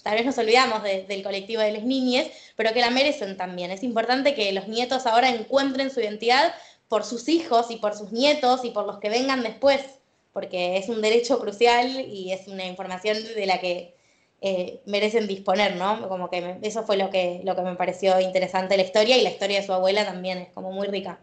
tal 0.01 0.15
vez 0.15 0.25
nos 0.25 0.37
olvidamos 0.39 0.81
del 0.81 1.23
colectivo 1.23 1.61
de 1.61 1.71
las 1.71 1.83
niñas, 1.83 2.27
pero 2.55 2.73
que 2.73 2.81
la 2.81 2.89
merecen 2.89 3.37
también. 3.37 3.69
Es 3.69 3.83
importante 3.83 4.33
que 4.33 4.51
los 4.51 4.67
nietos 4.67 5.05
ahora 5.05 5.29
encuentren 5.29 5.91
su 5.91 5.99
identidad 5.99 6.55
por 6.87 7.03
sus 7.03 7.29
hijos 7.29 7.69
y 7.69 7.77
por 7.77 7.95
sus 7.95 8.11
nietos 8.11 8.65
y 8.65 8.71
por 8.71 8.87
los 8.87 8.99
que 8.99 9.09
vengan 9.09 9.43
después, 9.43 9.81
porque 10.33 10.77
es 10.77 10.89
un 10.89 11.01
derecho 11.01 11.39
crucial 11.39 12.01
y 12.01 12.31
es 12.31 12.47
una 12.47 12.65
información 12.65 13.23
de 13.23 13.45
la 13.45 13.59
que 13.59 13.95
eh, 14.41 14.81
merecen 14.85 15.27
disponer, 15.27 15.75
¿no? 15.75 16.07
Como 16.09 16.29
que 16.29 16.57
eso 16.61 16.83
fue 16.83 16.97
lo 16.97 17.09
que, 17.09 17.41
lo 17.43 17.55
que 17.55 17.61
me 17.61 17.75
pareció 17.75 18.19
interesante 18.19 18.77
la 18.77 18.83
historia 18.83 19.17
y 19.17 19.23
la 19.23 19.31
historia 19.31 19.59
de 19.61 19.65
su 19.65 19.73
abuela 19.73 20.05
también 20.05 20.37
es 20.39 20.49
como 20.53 20.71
muy 20.71 20.87
rica. 20.87 21.19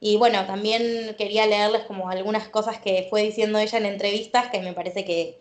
Y 0.00 0.16
bueno, 0.16 0.46
también 0.46 1.14
quería 1.16 1.46
leerles 1.46 1.82
como 1.84 2.10
algunas 2.10 2.48
cosas 2.48 2.78
que 2.78 3.06
fue 3.08 3.22
diciendo 3.22 3.58
ella 3.58 3.78
en 3.78 3.86
entrevistas 3.86 4.48
que 4.50 4.60
me 4.60 4.72
parece 4.72 5.04
que, 5.04 5.40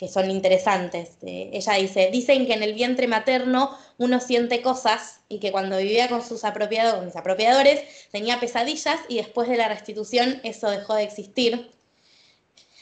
que 0.00 0.08
son 0.08 0.30
interesantes. 0.30 1.18
Eh, 1.20 1.50
ella 1.52 1.74
dice, 1.74 2.08
dicen 2.10 2.46
que 2.46 2.54
en 2.54 2.62
el 2.62 2.72
vientre 2.72 3.06
materno 3.06 3.76
uno 3.98 4.18
siente 4.20 4.62
cosas 4.62 5.20
y 5.28 5.40
que 5.40 5.52
cuando 5.52 5.76
vivía 5.76 6.08
con 6.08 6.26
sus 6.26 6.44
apropiados, 6.44 7.04
mis 7.04 7.16
apropiadores 7.16 7.82
tenía 8.10 8.40
pesadillas 8.40 8.98
y 9.08 9.16
después 9.18 9.46
de 9.46 9.58
la 9.58 9.68
restitución 9.68 10.40
eso 10.42 10.70
dejó 10.70 10.94
de 10.94 11.02
existir. 11.02 11.70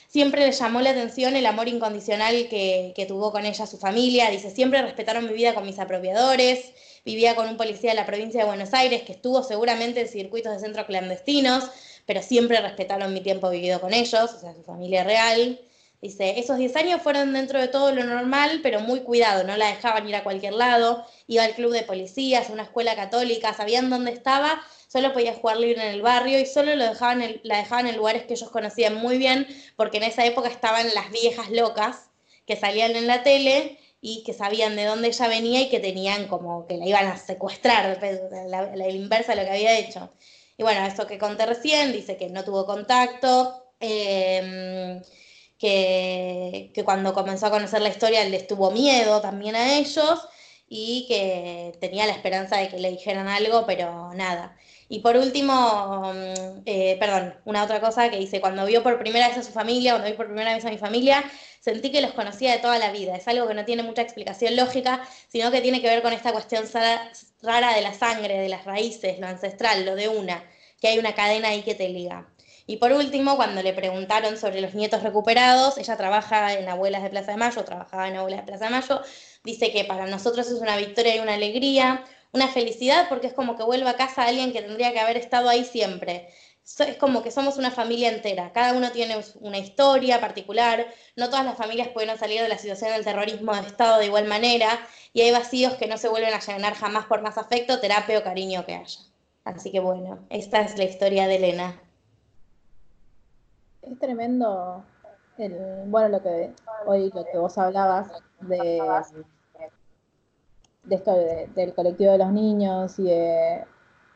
Siempre 0.09 0.47
le 0.47 0.53
llamó 0.53 0.81
la 0.81 0.91
atención 0.91 1.37
el 1.37 1.45
amor 1.45 1.69
incondicional 1.69 2.49
que, 2.49 2.95
que 2.97 3.05
tuvo 3.05 3.31
con 3.31 3.45
ella 3.45 3.67
su 3.67 3.77
familia. 3.77 4.31
Dice, 4.31 4.51
siempre 4.51 4.81
respetaron 4.81 5.27
mi 5.27 5.35
vida 5.35 5.55
con 5.55 5.67
mis 5.67 5.79
apropiadores. 5.79 6.73
Vivía 7.05 7.35
con 7.35 7.47
un 7.47 7.57
policía 7.59 7.91
de 7.91 7.97
la 7.97 8.07
provincia 8.07 8.41
de 8.41 8.47
Buenos 8.47 8.73
Aires 8.73 9.03
que 9.03 9.13
estuvo 9.13 9.43
seguramente 9.43 10.01
en 10.01 10.09
circuitos 10.09 10.53
de 10.53 10.61
centros 10.61 10.87
clandestinos, 10.87 11.71
pero 12.07 12.23
siempre 12.23 12.61
respetaron 12.61 13.13
mi 13.13 13.21
tiempo 13.21 13.51
vivido 13.51 13.81
con 13.81 13.93
ellos, 13.93 14.33
o 14.35 14.41
sea, 14.41 14.55
su 14.55 14.63
familia 14.63 15.05
real. 15.05 15.61
Dice, 16.01 16.39
esos 16.39 16.59
10 16.59 16.77
años 16.77 17.03
fueron 17.03 17.33
dentro 17.33 17.61
de 17.61 17.69
todo 17.69 17.93
lo 17.93 18.05
normal, 18.05 18.61
pero 18.63 18.81
muy 18.81 19.01
cuidado, 19.01 19.43
no 19.43 19.57
la 19.57 19.67
dejaban 19.67 20.09
ir 20.09 20.15
a 20.15 20.23
cualquier 20.23 20.53
lado, 20.55 21.05
iba 21.27 21.43
al 21.43 21.55
club 21.55 21.73
de 21.73 21.83
policías, 21.83 22.49
a 22.49 22.53
una 22.53 22.63
escuela 22.63 22.95
católica, 22.95 23.53
sabían 23.53 23.91
dónde 23.91 24.13
estaba, 24.13 24.63
solo 24.89 25.13
podía 25.13 25.35
jugar 25.35 25.59
libre 25.59 25.83
en 25.83 25.95
el 25.95 26.03
barrio 26.03 26.41
y 26.41 26.47
solo 26.47 26.75
lo 26.75 26.85
dejaban 26.85 27.41
la 27.45 27.59
dejaban 27.59 27.87
en 27.87 27.97
lugares 27.97 28.25
que 28.25 28.35
ellos 28.35 28.51
conocían 28.51 28.97
muy 28.97 29.19
bien, 29.19 29.47
porque 29.77 29.99
en 29.99 30.05
esa 30.05 30.27
época 30.27 30.49
estaban 30.49 30.89
las 30.95 31.11
viejas 31.13 31.51
locas 31.51 32.11
que 32.47 32.57
salían 32.57 32.97
en 32.97 33.07
la 33.07 33.23
tele 33.23 33.79
y 34.01 34.25
que 34.25 34.33
sabían 34.33 34.75
de 34.75 34.85
dónde 34.85 35.09
ella 35.09 35.29
venía 35.29 35.61
y 35.61 35.69
que 35.69 35.79
tenían 35.81 36.27
como 36.27 36.67
que 36.67 36.77
la 36.77 36.87
iban 36.87 37.07
a 37.07 37.17
secuestrar, 37.19 38.01
la, 38.49 38.75
la 38.75 38.89
inversa 38.89 39.35
de 39.35 39.43
lo 39.43 39.45
que 39.47 39.55
había 39.55 39.79
hecho. 39.79 40.11
Y 40.57 40.65
bueno, 40.65 40.85
eso 40.87 41.07
que 41.07 41.19
conté 41.19 41.47
recién, 41.47 41.93
dice 41.93 42.17
que 42.17 42.29
no 42.29 42.45
tuvo 42.45 42.67
contacto. 42.67 43.65
Eh, 43.81 45.01
que, 45.59 46.73
cuando 46.85 47.13
comenzó 47.15 47.47
a 47.47 47.51
conocer 47.51 47.83
la 47.83 47.89
historia 47.91 48.25
les 48.25 48.47
tuvo 48.47 48.71
miedo 48.71 49.21
también 49.21 49.57
a 49.57 49.77
ellos 49.79 50.29
y 50.69 51.07
que 51.09 51.77
tenía 51.81 52.07
la 52.07 52.13
esperanza 52.13 52.59
de 52.59 52.69
que 52.69 52.79
le 52.79 52.91
dijeran 52.91 53.29
algo, 53.29 53.67
pero 53.67 54.13
nada. 54.15 54.57
Y 54.89 55.01
por 55.01 55.17
último, 55.17 56.13
mm, 56.15 56.63
eh, 56.65 56.97
perdón, 56.99 57.35
una 57.45 57.63
otra 57.65 57.81
cosa 57.81 58.09
que 58.11 58.19
dice, 58.19 58.41
cuando 58.41 58.65
vio 58.65 58.83
por 58.83 58.99
primera 58.99 59.29
vez 59.29 59.37
a 59.37 59.43
su 59.43 59.53
familia, 59.53 59.93
cuando 59.93 60.11
vi 60.11 60.17
por 60.17 60.27
primera 60.27 60.55
vez 60.55 60.65
a 60.65 60.71
mi 60.71 60.79
familia, 60.79 61.25
sentí 61.61 61.91
que 61.93 62.01
los 62.01 62.13
conocía 62.13 62.53
de 62.53 62.59
toda 62.59 62.79
la 62.79 62.91
vida. 62.91 63.15
Es 63.17 63.29
algo 63.29 63.47
que 63.47 63.55
no 63.55 63.65
tiene 63.65 63.83
mucha 63.83 64.03
explicación 64.03 64.57
lógica, 64.57 65.07
sino 65.29 65.51
que 65.51 65.61
tiene 65.61 65.83
que 65.83 65.89
ver 65.89 66.03
con 66.03 66.13
esta 66.13 66.33
cuestión 66.33 66.65
rara 67.43 67.75
de 67.75 67.83
la 67.83 67.93
sangre, 67.93 68.39
de 68.39 68.49
las 68.49 68.65
raíces, 68.65 69.19
lo 69.19 69.27
ancestral, 69.27 69.85
lo 69.85 69.95
de 69.95 70.09
una, 70.09 70.43
que 70.81 70.89
hay 70.89 70.99
una 70.99 71.15
cadena 71.15 71.49
ahí 71.49 71.63
que 71.63 71.75
te 71.75 71.89
liga. 71.89 72.27
Y 72.67 72.77
por 72.77 72.93
último, 72.93 73.37
cuando 73.37 73.63
le 73.63 73.73
preguntaron 73.73 74.37
sobre 74.37 74.61
los 74.61 74.75
nietos 74.75 75.03
recuperados, 75.03 75.79
ella 75.79 75.97
trabaja 75.97 76.53
en 76.53 76.69
Abuelas 76.69 77.03
de 77.03 77.09
Plaza 77.09 77.31
de 77.33 77.39
Mayo, 77.39 77.65
trabajaba 77.65 78.09
en 78.09 78.17
Abuelas 78.17 78.41
de 78.41 78.47
Plaza 78.47 78.65
de 78.67 78.71
Mayo, 78.71 79.01
dice 79.43 79.73
que 79.73 79.85
para 79.85 80.07
nosotros 80.07 80.47
es 80.49 80.61
una 80.61 80.77
victoria 80.77 81.17
y 81.17 81.21
una 81.21 81.33
alegría, 81.35 82.05
una 82.33 82.49
felicidad 82.49 83.09
porque 83.09 83.29
es 83.29 83.33
como 83.33 83.57
que 83.57 83.63
vuelva 83.63 83.91
a 83.91 83.97
casa 83.97 84.25
alguien 84.25 84.53
que 84.53 84.63
tendría 84.63 84.93
que 84.93 85.01
haber 85.01 85.17
estado 85.17 85.49
ahí 85.49 85.65
siempre. 85.65 86.29
Es 86.65 86.97
como 86.99 87.23
que 87.23 87.31
somos 87.31 87.57
una 87.57 87.71
familia 87.71 88.11
entera, 88.11 88.53
cada 88.53 88.75
uno 88.75 88.91
tiene 88.93 89.17
una 89.41 89.57
historia 89.57 90.21
particular, 90.21 90.87
no 91.17 91.31
todas 91.31 91.45
las 91.45 91.57
familias 91.57 91.89
pueden 91.89 92.19
salir 92.19 92.43
de 92.43 92.49
la 92.49 92.59
situación 92.59 92.93
del 92.93 93.05
terrorismo 93.05 93.55
de 93.55 93.67
Estado 93.67 93.99
de 93.99 94.07
igual 94.07 94.27
manera 94.27 94.79
y 95.15 95.23
hay 95.23 95.31
vacíos 95.31 95.75
que 95.75 95.87
no 95.87 95.97
se 95.97 96.09
vuelven 96.09 96.35
a 96.35 96.41
llenar 96.41 96.75
jamás 96.75 97.07
por 97.07 97.23
más 97.23 97.39
afecto, 97.39 97.81
terapia 97.81 98.19
o 98.19 98.23
cariño 98.23 98.67
que 98.67 98.75
haya. 98.75 99.01
Así 99.45 99.73
que 99.73 99.81
bueno, 99.81 100.27
esta 100.29 100.61
es 100.61 100.77
la 100.77 100.85
historia 100.85 101.27
de 101.27 101.37
Elena 101.37 101.81
es 103.93 103.99
tremendo 103.99 104.85
el, 105.39 105.57
bueno 105.87 106.09
lo 106.09 106.23
que 106.23 106.53
hoy 106.87 107.11
lo 107.15 107.25
que 107.25 107.39
vos 107.39 107.57
hablabas 107.59 108.11
de, 108.41 108.81
de 110.89 110.97
esto 110.97 111.15
del 111.55 111.75
colectivo 111.75 112.13
de 112.13 112.19
los 112.19 112.33
niños 112.33 112.99
y 112.99 113.05
de, 113.05 113.65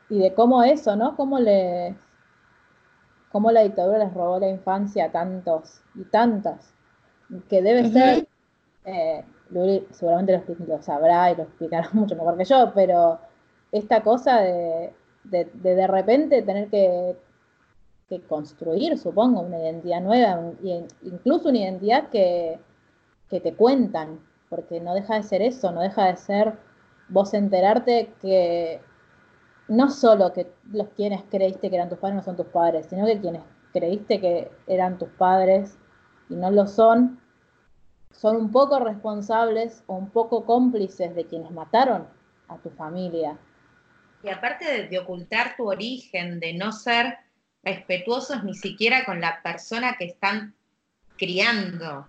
y 0.09 0.19
de 0.19 0.33
cómo 0.33 0.63
eso, 0.63 0.95
¿no? 0.95 1.15
Cómo 1.15 1.39
le 1.39 1.95
cómo 3.31 3.51
la 3.51 3.61
dictadura 3.61 3.97
les 3.97 4.13
robó 4.13 4.39
la 4.39 4.49
infancia 4.49 5.05
a 5.05 5.11
tantos 5.11 5.81
y 5.95 6.03
tantas, 6.03 6.71
que 7.49 7.63
debe 7.63 7.89
ser, 7.89 8.27
eh, 8.85 9.25
seguramente 9.89 10.43
lo, 10.47 10.65
lo, 10.67 10.81
sabrá 10.83 11.31
y 11.31 11.35
lo 11.35 11.43
explicará 11.43 11.89
mucho 11.93 12.15
mejor 12.15 12.37
que 12.37 12.45
yo, 12.45 12.71
pero 12.75 13.19
esta 13.71 14.03
cosa 14.03 14.39
de 14.41 14.93
de, 15.23 15.45
de, 15.53 15.75
de 15.75 15.87
repente 15.87 16.41
tener 16.41 16.69
que 16.69 17.15
que 18.09 18.21
construir, 18.21 18.97
supongo, 18.97 19.41
una 19.41 19.59
identidad 19.59 20.01
nueva, 20.01 20.51
incluso 21.03 21.49
una 21.49 21.59
identidad 21.59 22.09
que, 22.09 22.59
que 23.29 23.39
te 23.39 23.53
cuentan, 23.53 24.19
porque 24.53 24.79
no 24.79 24.93
deja 24.93 25.15
de 25.15 25.23
ser 25.23 25.41
eso, 25.41 25.71
no 25.71 25.81
deja 25.81 26.05
de 26.05 26.15
ser 26.15 26.53
vos 27.09 27.33
enterarte 27.33 28.13
que 28.21 28.79
no 29.67 29.89
solo 29.89 30.31
que 30.31 30.53
los 30.71 30.89
quienes 30.89 31.23
creíste 31.23 31.71
que 31.71 31.75
eran 31.75 31.89
tus 31.89 31.97
padres 31.97 32.17
no 32.17 32.23
son 32.23 32.35
tus 32.35 32.45
padres, 32.45 32.85
sino 32.87 33.07
que 33.07 33.19
quienes 33.19 33.41
creíste 33.73 34.21
que 34.21 34.51
eran 34.67 34.99
tus 34.99 35.09
padres 35.09 35.79
y 36.29 36.35
no 36.35 36.51
lo 36.51 36.67
son, 36.67 37.19
son 38.11 38.35
un 38.35 38.51
poco 38.51 38.77
responsables 38.77 39.83
o 39.87 39.95
un 39.95 40.11
poco 40.11 40.45
cómplices 40.45 41.15
de 41.15 41.25
quienes 41.25 41.49
mataron 41.49 42.07
a 42.47 42.57
tu 42.57 42.69
familia. 42.69 43.39
Y 44.21 44.29
aparte 44.29 44.87
de, 44.87 44.99
ocultar 44.99 45.55
tu 45.57 45.67
origen, 45.67 46.39
de 46.39 46.53
no 46.53 46.71
ser 46.71 47.17
respetuosos 47.63 48.43
ni 48.43 48.53
siquiera 48.53 49.03
con 49.03 49.19
la 49.19 49.41
persona 49.41 49.95
que 49.97 50.05
están 50.05 50.53
criando. 51.17 52.07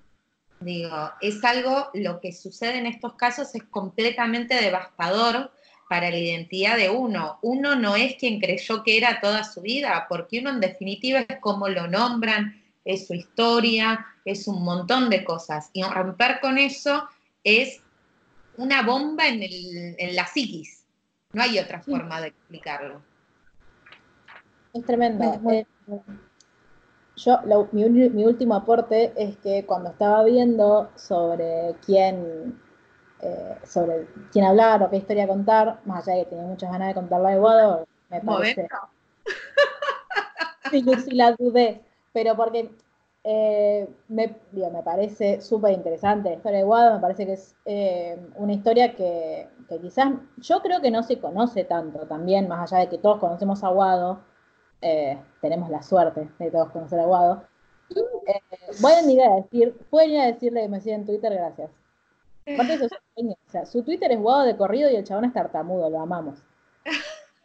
Digo, 0.64 1.12
es 1.20 1.44
algo, 1.44 1.90
lo 1.92 2.20
que 2.20 2.32
sucede 2.32 2.78
en 2.78 2.86
estos 2.86 3.14
casos 3.14 3.54
es 3.54 3.62
completamente 3.64 4.54
devastador 4.54 5.52
para 5.90 6.10
la 6.10 6.16
identidad 6.16 6.78
de 6.78 6.88
uno. 6.88 7.38
Uno 7.42 7.76
no 7.76 7.96
es 7.96 8.16
quien 8.16 8.40
creyó 8.40 8.82
que 8.82 8.96
era 8.96 9.20
toda 9.20 9.44
su 9.44 9.60
vida, 9.60 10.06
porque 10.08 10.40
uno 10.40 10.50
en 10.50 10.60
definitiva 10.60 11.20
es 11.20 11.38
como 11.40 11.68
lo 11.68 11.86
nombran, 11.86 12.62
es 12.84 13.06
su 13.06 13.14
historia, 13.14 14.06
es 14.24 14.48
un 14.48 14.64
montón 14.64 15.10
de 15.10 15.22
cosas. 15.22 15.68
Y 15.74 15.82
romper 15.82 16.40
con 16.40 16.56
eso 16.56 17.08
es 17.42 17.82
una 18.56 18.82
bomba 18.82 19.28
en, 19.28 19.42
en 19.42 20.16
la 20.16 20.26
psiquis. 20.26 20.84
No 21.32 21.42
hay 21.42 21.58
otra 21.58 21.82
forma 21.82 22.20
de 22.22 22.28
explicarlo. 22.28 23.02
Es 24.72 24.84
tremendo. 24.86 25.40
Yo, 27.16 27.38
mi, 27.72 28.24
último 28.24 28.54
aporte 28.54 29.12
es 29.16 29.36
que 29.38 29.64
cuando 29.66 29.90
estaba 29.90 30.24
viendo 30.24 30.90
sobre 30.96 31.76
quién, 31.84 32.60
eh, 33.20 33.58
sobre 33.64 34.08
quién 34.32 34.44
hablar 34.44 34.82
o 34.82 34.90
qué 34.90 34.96
historia 34.96 35.28
contar, 35.28 35.80
más 35.84 36.08
allá 36.08 36.18
de 36.18 36.24
que 36.24 36.30
tenía 36.30 36.46
muchas 36.46 36.72
ganas 36.72 36.88
de 36.88 36.94
contarla 36.94 37.30
de 37.30 37.38
Guado, 37.38 37.86
me 38.10 38.20
parece. 38.20 38.68
sí, 40.70 40.84
sí, 41.04 41.14
la 41.14 41.32
dudé, 41.32 41.82
pero 42.12 42.34
porque 42.34 42.74
eh, 43.22 43.88
me, 44.08 44.36
me 44.52 44.82
parece 44.82 45.40
súper 45.40 45.72
interesante 45.72 46.30
la 46.30 46.36
historia 46.36 46.58
de 46.58 46.64
Guado, 46.64 46.94
me 46.94 47.00
parece 47.00 47.26
que 47.26 47.32
es 47.34 47.56
una 48.34 48.52
historia 48.52 48.96
que, 48.96 49.48
que, 49.68 49.78
quizás 49.78 50.14
yo 50.38 50.60
creo 50.62 50.80
que 50.80 50.90
no 50.90 51.04
se 51.04 51.20
conoce 51.20 51.62
tanto 51.64 52.00
también, 52.08 52.48
más 52.48 52.72
allá 52.72 52.82
de 52.82 52.88
que 52.88 52.98
todos 52.98 53.20
conocemos 53.20 53.62
a 53.62 53.68
Guado 53.68 54.33
eh, 54.84 55.18
tenemos 55.40 55.70
la 55.70 55.82
suerte 55.82 56.28
de 56.38 56.50
todos 56.50 56.70
conocer 56.70 57.00
a 57.00 57.06
Guado. 57.06 57.42
Eh, 57.90 58.40
voy 58.80 58.92
a 58.92 59.02
ir 59.10 59.22
a 59.22 59.36
decir, 59.36 59.74
pueden 59.90 60.10
ir 60.10 60.20
a 60.20 60.26
decirle 60.26 60.62
que 60.62 60.68
me 60.68 60.80
sigan 60.80 61.00
en 61.00 61.06
Twitter, 61.06 61.32
gracias. 61.32 61.70
su 63.70 63.82
Twitter 63.82 64.12
es 64.12 64.20
Guado 64.20 64.44
de 64.44 64.56
corrido 64.56 64.90
y 64.90 64.96
el 64.96 65.04
chabón 65.04 65.24
es 65.24 65.32
tartamudo, 65.32 65.88
lo 65.88 66.00
amamos. 66.00 66.38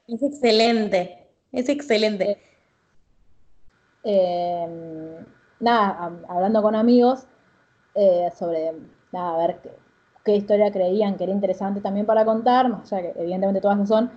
Es 0.07 0.21
excelente, 0.21 1.27
es 1.51 1.69
excelente. 1.69 2.37
Eh, 4.03 5.17
nada, 5.59 6.05
am- 6.05 6.25
hablando 6.27 6.61
con 6.61 6.75
amigos 6.75 7.25
eh, 7.95 8.29
sobre, 8.37 8.73
nada, 9.11 9.35
a 9.35 9.47
ver 9.47 9.59
qué, 9.61 9.71
qué 10.25 10.35
historia 10.35 10.71
creían 10.71 11.15
que 11.15 11.23
era 11.25 11.33
interesante 11.33 11.79
también 11.81 12.05
para 12.05 12.25
contar, 12.25 12.69
más 12.69 12.91
allá 12.91 13.13
que 13.13 13.19
evidentemente 13.21 13.61
todas 13.61 13.77
lo 13.77 13.85
son, 13.85 14.11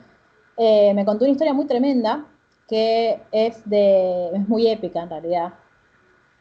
eh, 0.56 0.92
me 0.94 1.04
contó 1.04 1.24
una 1.24 1.32
historia 1.32 1.54
muy 1.54 1.66
tremenda 1.66 2.26
que 2.68 3.22
es 3.32 3.68
de, 3.68 4.30
es 4.34 4.48
muy 4.48 4.68
épica 4.68 5.02
en 5.02 5.10
realidad, 5.10 5.54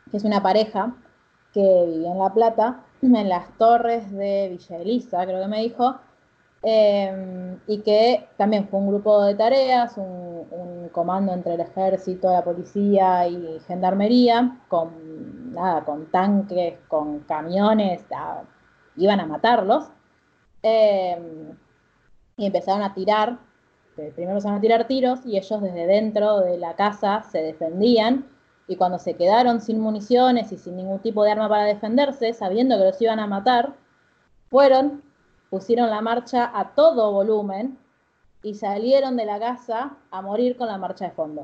que 0.10 0.18
es 0.18 0.24
una 0.24 0.42
pareja 0.44 0.96
que 1.54 1.86
vivía 1.88 2.12
en 2.12 2.20
La 2.20 2.34
Plata, 2.34 2.82
en 3.02 3.30
las 3.30 3.58
torres 3.58 4.12
de 4.12 4.50
Villa 4.50 4.78
Elisa, 4.78 5.26
creo 5.26 5.42
que 5.42 5.48
me 5.48 5.62
dijo, 5.62 5.96
eh, 6.64 7.58
y 7.68 7.80
que 7.82 8.28
también 8.38 8.68
fue 8.70 8.80
un 8.80 8.90
grupo 8.90 9.24
de 9.24 9.36
tareas, 9.36 9.98
un, 9.98 10.90
comando 10.92 11.34
entre 11.34 11.54
el 11.56 11.62
ejército, 11.62 12.32
la 12.32 12.44
policía 12.44 13.28
y 13.28 13.60
gendarmería, 13.68 14.60
con 14.68 15.54
nada, 15.54 15.84
con 15.86 16.08
tanques, 16.12 16.78
con 16.88 17.20
camiones, 17.22 18.02
a- 18.16 18.44
iban 18.98 19.20
a 19.22 19.26
matarlos. 19.26 19.86
Eh, 20.64 21.18
y 22.38 22.46
empezaron 22.46 22.84
a 22.84 22.94
tirar, 22.94 23.38
eh, 24.02 24.12
primero 24.16 24.32
empezaron 24.32 24.58
a 24.58 24.62
tirar 24.62 24.88
tiros 24.88 25.26
y 25.26 25.38
ellos 25.38 25.62
desde 25.62 25.86
dentro 25.86 26.40
de 26.40 26.58
la 26.58 26.76
casa 26.76 27.24
se 27.32 27.42
defendían 27.42 28.26
y 28.68 28.76
cuando 28.76 29.00
se 29.00 29.16
quedaron 29.16 29.62
sin 29.62 29.80
municiones 29.80 30.52
y 30.52 30.58
sin 30.58 30.78
ningún 30.78 31.00
tipo 31.00 31.24
de 31.24 31.32
arma 31.32 31.48
para 31.48 31.66
defenderse, 31.66 32.34
sabiendo 32.34 32.78
que 32.78 32.86
los 32.86 33.02
iban 33.02 33.20
a 33.20 33.28
matar, 33.28 33.76
fueron, 34.50 35.04
pusieron 35.50 35.90
la 35.90 36.02
marcha 36.02 36.52
a 36.54 36.74
todo 36.74 37.12
volumen 37.12 37.78
y 38.44 38.56
salieron 38.56 39.18
de 39.18 39.26
la 39.26 39.40
casa 39.40 39.98
a 40.10 40.22
morir 40.22 40.58
con 40.58 40.68
la 40.68 40.78
marcha 40.78 41.06
de 41.06 41.12
fondo. 41.12 41.42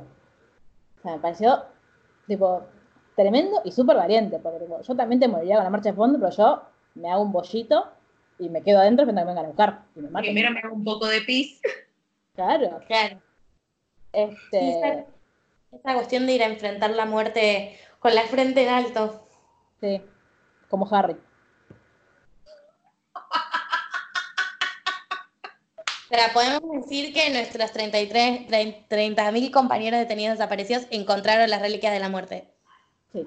O 0.97 1.01
sea, 1.01 1.13
me 1.13 1.19
pareció 1.19 1.63
tipo 2.27 2.63
tremendo 3.15 3.61
y 3.65 3.71
súper 3.71 3.97
valiente, 3.97 4.39
porque 4.39 4.59
tipo, 4.59 4.81
yo 4.81 4.95
también 4.95 5.19
te 5.19 5.27
moriría 5.27 5.55
con 5.55 5.63
la 5.63 5.69
marcha 5.69 5.89
de 5.89 5.95
fondo, 5.95 6.19
pero 6.19 6.31
yo 6.31 6.63
me 6.95 7.11
hago 7.11 7.23
un 7.23 7.31
bollito 7.31 7.85
y 8.39 8.49
me 8.49 8.61
quedo 8.61 8.79
adentro 8.79 9.03
esperando 9.03 9.31
que 9.31 9.35
me 9.35 9.41
vengan 9.41 9.45
a 9.45 9.47
buscar 9.47 9.83
y 9.95 9.99
me. 10.01 10.21
Primero 10.21 10.51
me 10.51 10.59
hago 10.59 10.75
un 10.75 10.83
poco 10.83 11.07
de 11.07 11.21
pis. 11.21 11.61
Claro. 12.37 12.79
Claro. 12.85 13.19
Este, 14.13 14.69
esa, 14.69 15.05
esa 15.71 15.93
cuestión 15.95 16.27
de 16.27 16.33
ir 16.33 16.43
a 16.43 16.45
enfrentar 16.45 16.91
la 16.91 17.07
muerte 17.07 17.79
con 17.97 18.13
la 18.13 18.21
frente 18.21 18.61
en 18.61 18.69
alto. 18.69 19.27
sí, 19.81 20.03
como 20.69 20.87
Harry. 20.93 21.17
O 26.09 26.09
sea, 26.09 26.31
podemos 26.31 26.83
decir 26.83 27.11
que 27.11 27.31
nuestros 27.31 27.71
33, 27.73 28.47
30.000 28.47 29.51
compañeros 29.51 29.99
detenidos 29.99 30.37
desaparecidos 30.37 30.85
encontraron 30.91 31.49
las 31.49 31.61
reliquias 31.61 31.91
de 31.91 31.99
la 31.99 32.07
muerte. 32.07 32.53
Sí. 33.11 33.25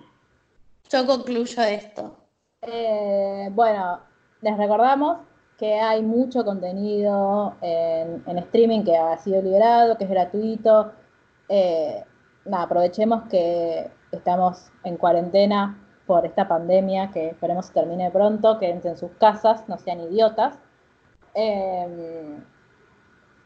Yo 0.89 1.05
concluyo 1.05 1.63
esto. 1.65 2.17
Eh, 2.63 3.49
bueno, 3.51 4.01
les 4.41 4.57
recordamos 4.57 5.19
que 5.61 5.75
hay 5.79 6.01
mucho 6.03 6.43
contenido 6.45 7.55
en, 7.61 8.25
en 8.27 8.39
streaming 8.39 8.83
que 8.83 8.97
ha 8.97 9.17
sido 9.19 9.43
liberado, 9.43 9.99
que 9.99 10.05
es 10.05 10.11
gratuito. 10.11 10.93
Eh, 11.51 12.03
nada, 12.47 12.65
aprovechemos 12.65 13.29
que 13.29 13.91
estamos 14.11 14.71
en 14.85 14.97
cuarentena 14.97 15.79
por 16.07 16.25
esta 16.25 16.49
pandemia, 16.49 17.11
que 17.13 17.29
esperemos 17.29 17.67
se 17.67 17.75
termine 17.75 18.11
pronto, 18.11 18.59
quédense 18.59 18.89
en 18.89 18.97
sus 18.97 19.11
casas, 19.21 19.69
no 19.69 19.77
sean 19.79 20.01
idiotas. 20.01 20.59
Eh, 21.35 22.39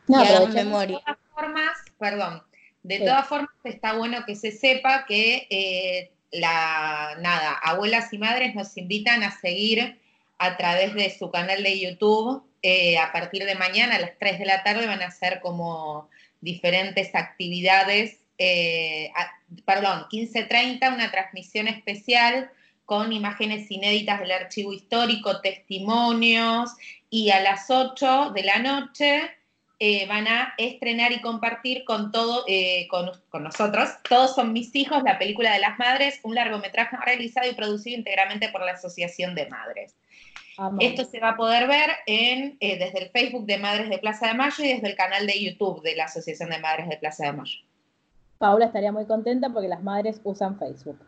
nada, 0.06 0.24
aprovechemos- 0.24 0.54
memoria. 0.54 1.00
todas 1.04 1.18
formas, 1.34 1.70
perdón, 1.98 2.42
de 2.84 2.98
Sí. 2.98 3.04
todas 3.04 3.26
formas 3.26 3.50
está 3.64 3.94
bueno 3.96 4.18
que 4.24 4.36
se 4.36 4.52
sepa 4.52 5.04
que 5.06 5.46
eh, 5.50 6.12
la, 6.30 7.16
nada, 7.20 7.54
abuelas 7.62 8.12
y 8.12 8.18
madres 8.18 8.54
nos 8.54 8.76
invitan 8.76 9.22
a 9.24 9.32
seguir 9.32 10.00
a 10.38 10.56
través 10.56 10.94
de 10.94 11.10
su 11.10 11.30
canal 11.30 11.62
de 11.62 11.80
YouTube. 11.80 12.44
eh, 12.66 12.96
a 12.96 13.12
partir 13.12 13.44
de 13.44 13.56
mañana 13.56 13.96
a 13.96 13.98
las 13.98 14.18
3 14.18 14.38
de 14.38 14.46
la 14.46 14.62
tarde 14.62 14.86
van 14.86 15.02
a 15.02 15.08
hacer 15.08 15.40
como 15.40 16.08
diferentes 16.40 17.14
actividades, 17.14 18.20
eh, 18.38 19.10
perdón, 19.66 20.06
15.30, 20.10 20.94
una 20.94 21.10
transmisión 21.10 21.68
especial 21.68 22.50
con 22.86 23.12
imágenes 23.12 23.70
inéditas 23.70 24.18
del 24.20 24.32
archivo 24.32 24.72
histórico, 24.72 25.42
testimonios, 25.42 26.70
y 27.10 27.30
a 27.30 27.40
las 27.40 27.70
8 27.70 28.30
de 28.34 28.42
la 28.42 28.58
noche 28.58 29.30
eh, 29.78 30.06
van 30.06 30.26
a 30.26 30.54
estrenar 30.56 31.12
y 31.12 31.20
compartir 31.20 31.84
con 31.84 32.12
todo, 32.12 32.46
con 32.88 33.42
nosotros, 33.42 33.90
Todos 34.08 34.34
son 34.34 34.54
mis 34.54 34.74
hijos, 34.74 35.02
la 35.02 35.18
película 35.18 35.52
de 35.52 35.60
las 35.60 35.78
madres, 35.78 36.18
un 36.22 36.34
largometraje 36.34 36.96
realizado 37.04 37.50
y 37.50 37.54
producido 37.54 37.98
íntegramente 37.98 38.48
por 38.48 38.62
la 38.64 38.72
Asociación 38.72 39.34
de 39.34 39.50
Madres. 39.50 39.94
Esto 40.80 41.04
se 41.04 41.20
va 41.20 41.30
a 41.30 41.36
poder 41.36 41.66
ver 41.66 41.90
en, 42.06 42.56
eh, 42.60 42.78
desde 42.78 43.02
el 43.04 43.10
Facebook 43.10 43.46
de 43.46 43.58
Madres 43.58 43.88
de 43.90 43.98
Plaza 43.98 44.28
de 44.28 44.34
Mayo 44.34 44.64
y 44.64 44.68
desde 44.74 44.86
el 44.88 44.94
canal 44.96 45.26
de 45.26 45.42
YouTube 45.42 45.82
de 45.82 45.96
la 45.96 46.04
Asociación 46.04 46.50
de 46.50 46.58
Madres 46.58 46.88
de 46.88 46.96
Plaza 46.96 47.26
de 47.26 47.32
Mayo. 47.32 47.58
Paula 48.38 48.66
estaría 48.66 48.92
muy 48.92 49.06
contenta 49.06 49.48
porque 49.50 49.68
las 49.68 49.82
madres 49.82 50.20
usan 50.24 50.58
Facebook. 50.58 50.98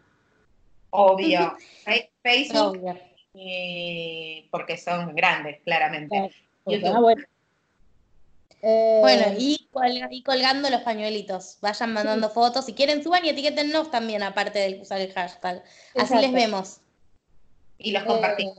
Obvio. 0.90 1.56
Facebook, 2.22 2.78
Obvio. 2.78 2.98
eh, 3.34 4.48
porque 4.50 4.76
son 4.78 5.14
grandes, 5.14 5.60
claramente. 5.64 6.30
Ah, 6.84 7.00
bueno. 7.00 7.22
Eh, 8.62 8.98
Bueno, 9.00 9.24
y, 9.38 9.68
colga- 9.72 10.08
y 10.10 10.22
colgando 10.22 10.70
los 10.70 10.80
pañuelitos. 10.80 11.58
Vayan 11.60 11.92
mandando 11.92 12.30
fotos. 12.30 12.64
Si 12.64 12.72
quieren, 12.74 13.02
suban 13.02 13.24
y 13.24 13.28
etiquétennos 13.28 13.90
también, 13.90 14.22
aparte 14.22 14.58
de 14.58 14.80
usar 14.80 15.00
el 15.00 15.12
hashtag. 15.12 15.62
Así 15.94 16.14
les 16.16 16.32
vemos. 16.32 16.80
Y 17.78 17.92
los 17.92 18.02
compartimos. 18.04 18.56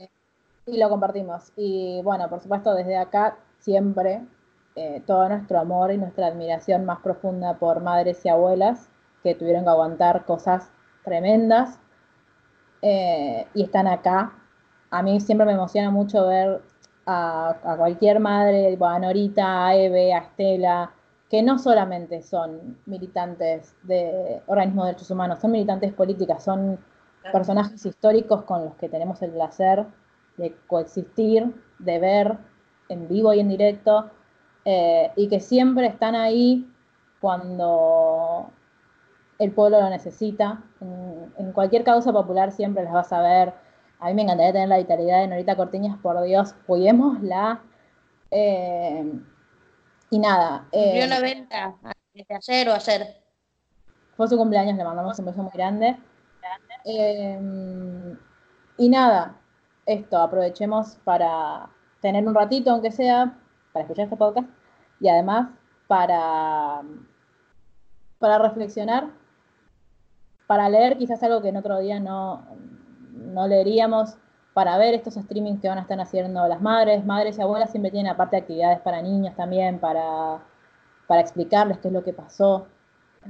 Y 0.70 0.76
lo 0.76 0.88
compartimos. 0.90 1.52
Y 1.56 2.00
bueno, 2.02 2.28
por 2.28 2.40
supuesto, 2.40 2.74
desde 2.74 2.96
acá 2.96 3.38
siempre 3.58 4.20
eh, 4.76 5.02
todo 5.06 5.28
nuestro 5.28 5.58
amor 5.58 5.92
y 5.92 5.98
nuestra 5.98 6.26
admiración 6.26 6.84
más 6.84 7.00
profunda 7.00 7.54
por 7.54 7.80
madres 7.80 8.24
y 8.24 8.28
abuelas 8.28 8.90
que 9.22 9.34
tuvieron 9.34 9.64
que 9.64 9.70
aguantar 9.70 10.24
cosas 10.24 10.70
tremendas 11.04 11.78
eh, 12.82 13.46
y 13.54 13.62
están 13.64 13.86
acá. 13.86 14.32
A 14.90 15.02
mí 15.02 15.20
siempre 15.20 15.46
me 15.46 15.52
emociona 15.52 15.90
mucho 15.90 16.26
ver 16.26 16.62
a, 17.06 17.56
a 17.64 17.76
cualquier 17.76 18.20
madre, 18.20 18.70
tipo 18.70 18.84
a 18.86 18.98
Norita, 18.98 19.66
a 19.66 19.74
Eve, 19.74 20.12
a 20.12 20.18
Estela, 20.18 20.92
que 21.30 21.42
no 21.42 21.58
solamente 21.58 22.22
son 22.22 22.78
militantes 22.86 23.74
de 23.84 24.42
organismos 24.46 24.84
de 24.84 24.88
derechos 24.92 25.10
humanos, 25.10 25.40
son 25.40 25.52
militantes 25.52 25.92
políticas, 25.94 26.44
son 26.44 26.78
personajes 27.32 27.84
históricos 27.84 28.44
con 28.44 28.66
los 28.66 28.74
que 28.76 28.88
tenemos 28.88 29.20
el 29.22 29.32
placer 29.32 29.86
de 30.38 30.56
coexistir, 30.66 31.54
de 31.78 31.98
ver 31.98 32.38
en 32.88 33.06
vivo 33.08 33.34
y 33.34 33.40
en 33.40 33.48
directo, 33.48 34.10
eh, 34.64 35.12
y 35.16 35.28
que 35.28 35.40
siempre 35.40 35.86
están 35.86 36.14
ahí 36.14 36.66
cuando 37.20 38.50
el 39.38 39.52
pueblo 39.52 39.80
lo 39.80 39.90
necesita. 39.90 40.62
En, 40.80 41.32
en 41.38 41.52
cualquier 41.52 41.84
causa 41.84 42.12
popular 42.12 42.52
siempre 42.52 42.84
las 42.84 42.92
vas 42.92 43.12
a 43.12 43.20
ver. 43.20 43.52
A 44.00 44.06
mí 44.06 44.14
me 44.14 44.22
encantaría 44.22 44.52
tener 44.52 44.68
la 44.68 44.78
vitalidad 44.78 45.20
de 45.20 45.28
Norita 45.28 45.56
Cortiñas, 45.56 45.98
por 45.98 46.20
Dios, 46.22 46.54
cuidémosla. 46.66 47.60
Eh, 48.30 49.12
y 50.10 50.18
nada, 50.18 50.66
Cumplió 50.70 51.04
eh, 51.04 51.08
90 51.08 51.76
desde 52.14 52.34
ayer 52.34 52.68
o 52.68 52.74
ayer. 52.74 53.22
fue 54.16 54.28
su 54.28 54.36
cumpleaños, 54.36 54.76
le 54.76 54.84
mandamos 54.84 55.18
un 55.18 55.26
beso 55.26 55.42
muy 55.42 55.52
grande. 55.52 55.96
Eh, 56.84 58.16
y 58.78 58.88
nada, 58.88 59.36
esto, 59.88 60.18
aprovechemos 60.18 60.98
para 61.02 61.70
tener 62.00 62.26
un 62.26 62.34
ratito, 62.34 62.70
aunque 62.70 62.92
sea, 62.92 63.38
para 63.72 63.84
escuchar 63.84 64.04
este 64.04 64.16
podcast, 64.16 64.48
y 65.00 65.08
además 65.08 65.48
para, 65.86 66.82
para 68.18 68.38
reflexionar, 68.38 69.08
para 70.46 70.68
leer 70.68 70.98
quizás 70.98 71.22
algo 71.22 71.40
que 71.40 71.48
en 71.48 71.56
otro 71.56 71.78
día 71.78 71.98
no, 72.00 72.44
no 73.12 73.48
leeríamos, 73.48 74.16
para 74.52 74.76
ver 74.76 74.94
estos 74.94 75.14
streamings 75.14 75.60
que 75.60 75.68
van 75.68 75.78
a 75.78 75.82
estar 75.82 76.00
haciendo 76.00 76.46
las 76.48 76.60
madres, 76.60 77.04
madres 77.06 77.38
y 77.38 77.42
abuelas 77.42 77.70
siempre 77.70 77.90
tienen 77.90 78.12
aparte 78.12 78.36
actividades 78.36 78.80
para 78.80 79.00
niños 79.00 79.34
también, 79.36 79.78
para, 79.78 80.42
para 81.06 81.20
explicarles 81.20 81.78
qué 81.78 81.88
es 81.88 81.94
lo 81.94 82.04
que 82.04 82.12
pasó, 82.12 82.66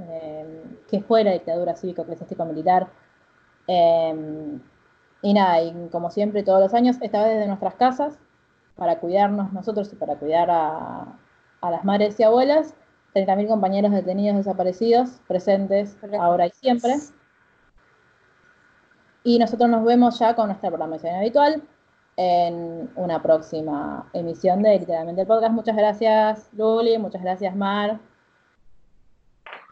eh, 0.01 0.65
qué 0.91 1.03
fue 1.03 1.23
la 1.23 1.33
dictadura 1.33 1.77
cívico-eclesiástico-militar. 1.77 2.89
Eh, 3.67 4.59
y 5.23 5.35
nada, 5.35 5.63
y 5.63 5.89
como 5.91 6.11
siempre 6.11 6.43
todos 6.43 6.61
los 6.61 6.75
años, 6.75 6.97
esta 7.01 7.23
vez 7.25 7.35
desde 7.35 7.49
nuestras 7.49 7.75
casas, 7.75 8.19
para 8.77 9.01
cuidarnos 9.01 9.53
nosotros 9.53 9.93
y 9.93 9.97
para 9.97 10.17
cuidar 10.17 10.51
a, 10.51 11.19
a 11.61 11.71
las 11.71 11.85
madres 11.85 12.19
y 12.21 12.23
abuelas, 12.23 12.75
30.000 13.15 13.49
compañeros 13.49 13.93
detenidos 13.93 14.37
desaparecidos, 14.37 15.21
presentes 15.27 15.97
ahora 16.19 16.47
y 16.47 16.51
siempre. 16.51 16.95
Y 19.25 19.39
nosotros 19.39 19.69
nos 19.69 19.85
vemos 19.85 20.19
ya 20.19 20.35
con 20.37 20.47
nuestra 20.47 20.71
programación 20.71 21.17
habitual 21.17 21.63
en 22.17 22.91
una 22.97 23.23
próxima 23.23 24.09
emisión 24.13 24.63
de 24.63 24.79
literalmente 24.79 25.23
el 25.23 25.27
podcast. 25.27 25.53
Muchas 25.53 25.77
gracias, 25.77 26.49
Luli, 26.53 26.99
muchas 26.99 27.23
gracias, 27.23 27.55
Mar. 27.55 27.99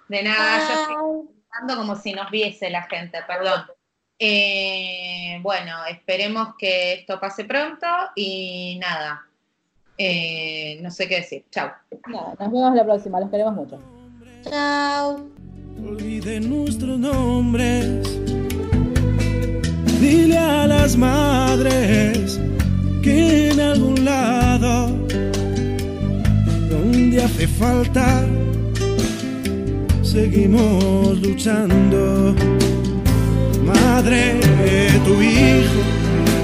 De 0.08 0.22
nada, 0.22 0.58
yo 0.58 0.80
estoy 0.80 0.94
Bye. 0.94 1.44
hablando 1.50 1.76
como 1.76 1.96
si 1.96 2.12
nos 2.12 2.30
viese 2.30 2.70
la 2.70 2.82
gente, 2.82 3.18
perdón. 3.26 3.75
Eh, 4.18 5.38
bueno, 5.42 5.84
esperemos 5.90 6.54
que 6.58 6.94
esto 6.94 7.20
pase 7.20 7.44
pronto 7.44 7.86
y 8.14 8.78
nada. 8.80 9.26
Eh, 9.98 10.78
no 10.82 10.90
sé 10.90 11.08
qué 11.08 11.16
decir. 11.16 11.44
Chao. 11.50 11.72
Nada, 12.08 12.34
nos 12.38 12.52
vemos 12.52 12.74
la 12.74 12.84
próxima, 12.84 13.20
los 13.20 13.30
queremos 13.30 13.54
mucho. 13.54 13.78
Chao. 14.42 15.28
Olvide 15.86 16.40
nuestros 16.40 16.98
nombres. 16.98 18.02
Dile 20.00 20.38
a 20.38 20.66
las 20.66 20.96
madres 20.96 22.40
que 23.02 23.50
en 23.50 23.60
algún 23.60 24.04
lado 24.04 24.88
donde 26.68 27.22
hace 27.22 27.46
falta 27.48 28.26
seguimos 30.02 31.18
luchando. 31.20 32.34
Madre, 33.66 34.38
tu 35.04 35.20
hijo 35.20 35.80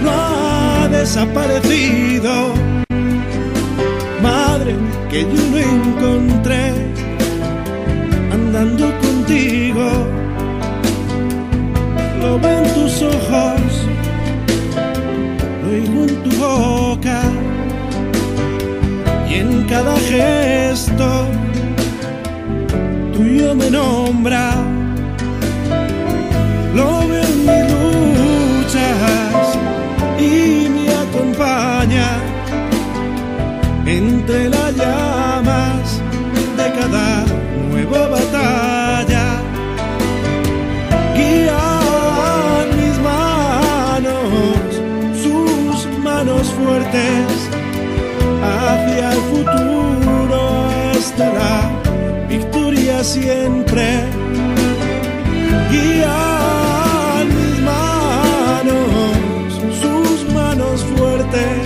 no 0.02 0.10
ha 0.10 0.88
desaparecido. 0.88 2.32
Madre, 4.20 4.74
que 5.08 5.20
yo 5.22 5.42
lo 5.52 5.58
encontré 5.58 6.72
andando 8.32 8.92
contigo. 8.98 9.88
Lo 12.20 12.40
veo 12.40 12.64
en 12.64 12.74
tus 12.74 13.02
ojos, 13.02 13.86
lo 15.62 15.70
oigo 15.70 16.02
en 16.08 16.22
tu 16.24 16.30
boca 16.36 17.22
y 19.28 19.34
en 19.34 19.62
cada 19.68 19.96
gesto 19.96 21.26
tuyo 23.12 23.54
me 23.54 23.70
nombra. 23.70 24.71
Batalla. 37.98 39.26
Guía 41.16 41.62
mis 42.76 42.98
manos, 43.10 44.68
sus 45.22 45.98
manos 45.98 46.46
fuertes 46.58 47.48
hacia 48.42 49.12
el 49.12 49.20
futuro 49.30 49.82
la 51.18 51.70
victoria 52.28 53.04
siempre. 53.04 54.04
Guía 55.70 57.24
mis 57.26 57.60
manos, 57.60 58.80
sus 59.80 60.34
manos 60.34 60.84
fuertes 60.96 61.60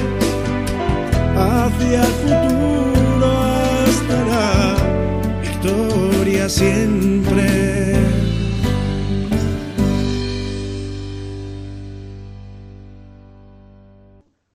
hacia 1.36 2.00
el 2.02 2.12
futuro 2.22 2.95
siempre. 6.48 7.75